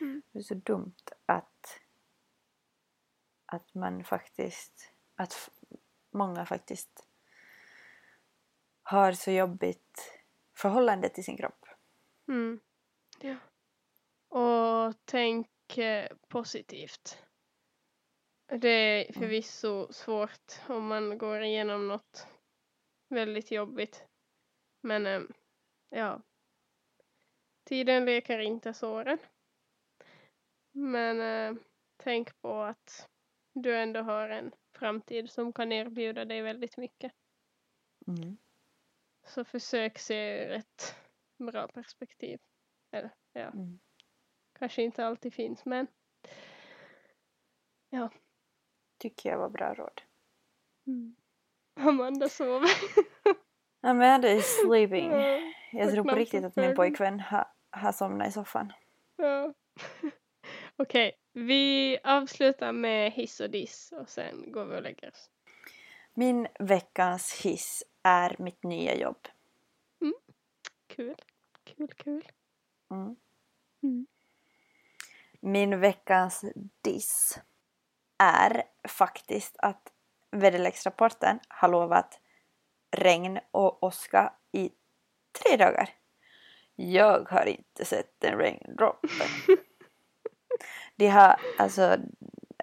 Mm. 0.00 0.22
Det 0.32 0.38
är 0.38 0.42
så 0.42 0.54
dumt 0.54 0.94
att 1.26 1.80
att 3.46 3.74
man 3.74 4.04
faktiskt 4.04 4.92
att 5.14 5.50
många 6.10 6.46
faktiskt 6.46 7.08
har 8.82 9.12
så 9.12 9.30
jobbigt 9.30 10.12
förhållande 10.56 11.08
till 11.08 11.24
sin 11.24 11.36
kropp. 11.36 11.66
Mm. 12.28 12.60
Ja. 13.22 13.36
Och 14.38 14.94
tänk 15.04 15.78
eh, 15.78 16.08
positivt. 16.28 17.18
Det 18.46 18.68
är 18.68 19.04
Mm. 19.04 19.20
förvisso 19.20 19.92
svårt 19.92 20.52
om 20.68 20.86
man 20.86 21.18
går 21.18 21.42
igenom 21.42 21.88
något 21.88 22.26
väldigt 23.08 23.50
jobbigt. 23.50 24.04
Men 24.80 25.06
eh, 25.06 25.22
ja. 25.88 26.22
Tiden 27.64 28.04
leker 28.04 28.38
inte 28.38 28.74
såren. 28.74 29.18
Men 30.72 31.20
eh, 31.20 31.62
tänk 31.96 32.40
på 32.40 32.62
att 32.62 33.08
du 33.52 33.76
ändå 33.76 34.00
har 34.00 34.28
en 34.28 34.52
framtid 34.72 35.30
som 35.30 35.52
kan 35.52 35.72
erbjuda 35.72 36.24
dig 36.24 36.42
väldigt 36.42 36.76
mycket. 36.76 37.12
Mm. 38.06 38.36
Så 39.26 39.44
försök 39.44 39.98
se 39.98 40.44
ur 40.44 40.50
ett 40.50 40.96
bra 41.38 41.68
perspektiv. 41.68 42.40
Eller 42.92 43.10
ja, 43.32 43.40
Mm. 43.40 43.78
kanske 44.58 44.82
inte 44.82 45.06
alltid 45.06 45.34
finns 45.34 45.64
men 45.64 45.86
Tycker 48.98 49.30
jag 49.30 49.38
var 49.38 49.48
bra 49.48 49.74
råd. 49.74 50.02
Amanda 51.80 52.28
sover. 52.28 52.70
Amanda 53.80 54.28
is 54.32 54.60
sleeping. 54.66 55.10
Ja, 55.10 55.40
Jag 55.72 55.92
tror 55.92 56.04
på 56.04 56.14
riktigt 56.16 56.44
att 56.44 56.56
min 56.56 56.74
pojkvän 56.76 57.20
har, 57.20 57.46
har 57.70 57.92
somnat 57.92 58.28
i 58.28 58.32
soffan. 58.32 58.72
ja. 59.16 59.54
Okej, 60.76 61.12
vi 61.32 61.98
avslutar 62.04 62.72
med 62.72 63.12
hiss 63.12 63.40
och 63.40 63.50
diss 63.50 63.92
och 63.92 64.08
sen 64.08 64.52
går 64.52 64.64
vi 64.64 64.76
och 64.76 64.82
lägger 64.82 65.08
oss. 65.10 65.30
Min 66.14 66.48
veckans 66.58 67.40
hiss 67.44 67.82
är 68.02 68.36
mitt 68.38 68.62
nya 68.62 68.94
jobb. 68.96 69.28
Kul, 70.86 71.14
kul, 71.64 71.88
kul. 71.88 72.28
Mm. 72.92 73.16
Mm. 73.82 74.06
Min 75.40 75.80
veckans 75.80 76.44
diss 76.82 77.40
är 78.18 78.62
faktiskt 78.88 79.56
att 79.58 79.92
väderleksrapporten 80.30 81.40
har 81.48 81.68
lovat 81.68 82.20
regn 82.90 83.38
och 83.50 83.82
åska 83.82 84.32
i 84.52 84.70
tre 85.32 85.56
dagar. 85.56 85.90
Jag 86.74 87.28
har 87.30 87.46
inte 87.46 87.84
sett 87.84 88.24
en 88.24 88.38
regndroppe. 88.38 89.08
De 90.96 91.08
har 91.08 91.40
alltså 91.58 91.96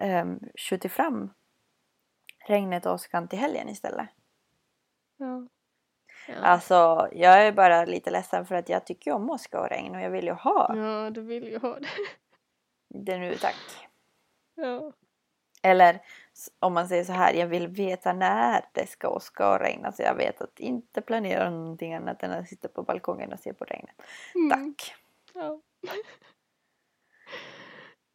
um, 0.02 0.40
skjutit 0.56 0.92
fram 0.92 1.30
regnet 2.46 2.86
och 2.86 2.92
åskan 2.92 3.28
till 3.28 3.38
helgen 3.38 3.68
istället. 3.68 4.08
Ja. 5.16 5.46
Ja. 6.28 6.34
Alltså, 6.34 7.08
jag 7.12 7.46
är 7.46 7.52
bara 7.52 7.84
lite 7.84 8.10
ledsen 8.10 8.46
för 8.46 8.54
att 8.54 8.68
jag 8.68 8.86
tycker 8.86 9.12
om 9.12 9.30
åska 9.30 9.60
och 9.60 9.68
regn 9.68 9.94
och 9.94 10.00
jag 10.00 10.10
vill 10.10 10.24
ju 10.24 10.32
ha 10.32 10.76
ja, 10.76 11.10
du 11.10 11.20
vill 11.20 11.48
ju 11.48 11.58
ha 11.58 11.78
det. 11.78 11.88
det 12.88 13.18
nu 13.18 13.36
tack. 13.36 13.88
Ja. 14.54 14.92
Eller 15.62 16.00
om 16.58 16.74
man 16.74 16.88
säger 16.88 17.04
så 17.04 17.12
här, 17.12 17.34
jag 17.34 17.46
vill 17.46 17.68
veta 17.68 18.12
när 18.12 18.64
det 18.72 18.86
ska 18.86 19.08
åska 19.08 19.50
och 19.50 19.60
regna 19.60 19.92
så 19.92 20.02
jag 20.02 20.14
vet 20.14 20.40
att 20.40 20.60
inte 20.60 21.00
planera 21.00 21.50
någonting 21.50 21.94
annat 21.94 22.22
än 22.22 22.30
att 22.30 22.48
sitta 22.48 22.68
på 22.68 22.82
balkongen 22.82 23.32
och 23.32 23.40
se 23.40 23.54
på 23.54 23.64
regnet. 23.64 23.94
Mm. 24.34 24.50
Tack! 24.50 24.94
Ja. 25.34 25.60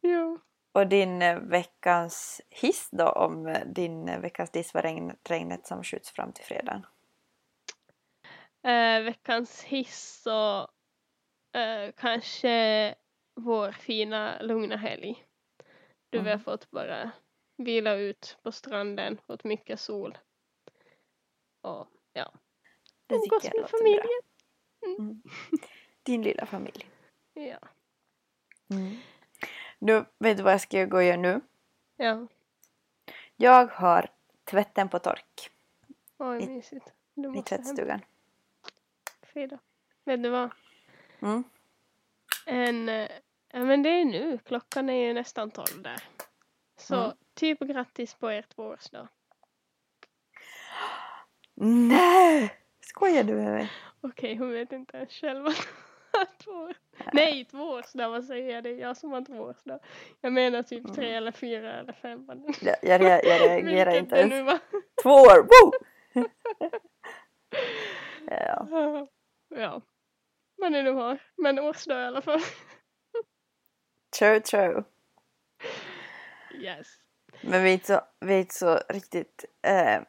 ja. 0.00 0.38
Och 0.72 0.86
din 0.86 1.22
eh, 1.22 1.38
veckans 1.38 2.40
hiss 2.50 2.88
då 2.92 3.08
om 3.08 3.46
eh, 3.46 3.66
din 3.66 4.08
eh, 4.08 4.20
veckans 4.20 4.50
diss 4.50 4.74
var 4.74 4.82
regn, 4.82 5.12
regnet 5.24 5.66
som 5.66 5.82
skjuts 5.82 6.10
fram 6.10 6.32
till 6.32 6.44
fredagen? 6.44 6.86
Eh, 8.66 9.02
veckans 9.02 9.62
hiss 9.62 10.22
så 10.22 10.60
eh, 11.52 11.92
kanske 11.96 12.94
vår 13.34 13.72
fina 13.72 14.42
lugna 14.42 14.76
helg. 14.76 15.24
Du 16.10 16.18
vi 16.18 16.24
har 16.24 16.34
Mm. 16.34 16.40
fått 16.44 16.70
bara 16.70 17.10
vila 17.56 17.94
ut 17.94 18.38
på 18.42 18.52
stranden, 18.52 19.18
fått 19.26 19.44
mycket 19.44 19.80
sol. 19.80 20.18
Och 21.60 21.88
ja. 22.12 22.32
Det 23.06 23.14
Umgås 23.14 23.44
med 23.44 23.70
familjen. 23.70 24.06
bra. 24.80 24.88
Mm. 24.98 25.22
Din 26.02 26.22
lilla 26.22 26.46
familj. 26.46 26.86
Ja. 27.32 27.58
Mm. 28.70 28.96
Nu, 29.78 30.04
vet 30.18 30.36
du 30.36 30.42
vad 30.42 30.52
jag 30.52 30.60
ska 30.60 30.84
gå 30.84 30.96
och 30.96 31.04
göra 31.04 31.16
nu? 31.16 31.40
Ja. 31.96 32.26
Jag 33.36 33.66
har 33.66 34.10
tvätten 34.44 34.88
på 34.88 34.98
tork 34.98 35.50
Oj, 36.18 36.42
I- 36.42 36.46
mysigt. 36.48 36.92
I 37.14 37.20
måste 37.20 37.54
hem. 37.88 38.00
Frida. 39.36 39.58
Vet 40.04 40.22
du 40.22 40.28
vad? 40.28 40.50
Mm. 41.22 41.44
En, 42.46 42.88
eh, 42.88 43.08
ja 43.52 43.58
men 43.64 43.82
det 43.82 43.88
är 43.88 44.04
nu. 44.04 44.38
Klockan 44.44 44.88
är 44.90 45.06
ju 45.06 45.14
nästan 45.14 45.50
tolv 45.50 45.82
där. 45.82 46.02
Så 46.76 46.94
Mm. 47.04 47.16
typ 47.34 47.58
grattis 47.58 48.14
på 48.14 48.28
ert 48.28 48.54
tvåårsdag. 48.54 49.08
Nej! 51.54 52.54
Skojar 52.80 53.24
du 53.24 53.34
med 53.34 53.52
mig? 53.52 53.70
Okej, 54.00 54.36
hon 54.36 54.50
vet 54.52 54.72
inte 54.72 54.96
ens 54.96 55.12
själv 55.12 55.46
att 55.46 56.38
två 56.44 56.72
Nej, 57.12 57.44
tvåårsdag, 57.44 58.08
vad 58.08 58.24
säger 58.24 58.54
jag? 58.54 58.64
Det 58.64 58.70
är 58.70 58.80
jag 58.80 58.96
som 58.96 59.12
har 59.12 59.24
tvåårsdag. 59.24 59.78
Jag 60.20 60.32
menar 60.32 60.62
typ 60.62 60.94
tre 60.94 61.14
eller 61.14 61.32
fyra 61.32 61.72
eller 61.72 61.92
fem. 61.92 62.26
Jag, 62.60 62.76
jag, 62.82 63.02
jag 63.02 63.40
reagerar 63.40 63.98
inte 63.98 64.16
ens. 64.16 64.60
Två 65.02 65.10
år! 65.10 65.42
Woo! 65.42 65.72
ja. 68.30 68.68
Ja. 69.48 69.82
Vad 70.56 70.72
ni 70.72 70.82
nu 70.82 70.92
har. 70.92 71.18
Men 71.36 71.58
årsdag 71.58 72.02
i 72.02 72.06
alla 72.06 72.22
fall. 72.22 72.40
True, 74.18 74.40
true. 74.40 74.84
Yes. 76.54 76.86
Men 77.40 77.62
vi 77.62 77.68
är 77.68 77.72
inte 77.72 77.86
så, 77.86 78.00
vi 78.20 78.34
är 78.34 78.38
inte 78.38 78.54
så 78.54 78.80
riktigt 78.88 79.44
eh, 79.62 80.02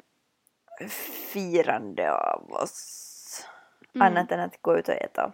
firande 1.33 2.11
av 2.11 2.51
oss. 2.51 3.45
Mm. 3.95 4.07
Annat 4.07 4.31
än 4.31 4.39
att 4.39 4.61
gå 4.61 4.77
ut 4.77 4.87
och 4.87 4.95
äta. 4.95 5.33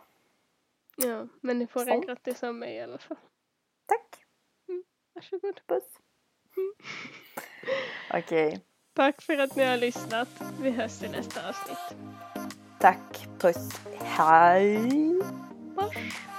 Ja, 0.95 1.27
men 1.41 1.59
ni 1.59 1.67
får 1.67 1.89
en 1.89 2.01
grattis 2.01 2.43
av 2.43 2.55
mig 2.55 2.75
i 2.75 2.81
alla 2.81 2.97
fall. 2.97 3.17
Tack! 3.85 4.25
Varsågod. 5.13 5.61
Puss! 5.67 5.83
Okej, 8.13 8.63
Tack 8.93 9.21
för 9.21 9.37
att 9.37 9.55
ni 9.55 9.63
har 9.63 9.77
lyssnat. 9.77 10.29
Vi 10.61 10.69
hörs 10.69 11.03
i 11.03 11.09
nästa 11.09 11.49
avsnitt 11.49 11.97
tack, 12.83 12.99
puss, 13.39 13.69
hej! 14.17 14.89
Bye. 15.75 16.32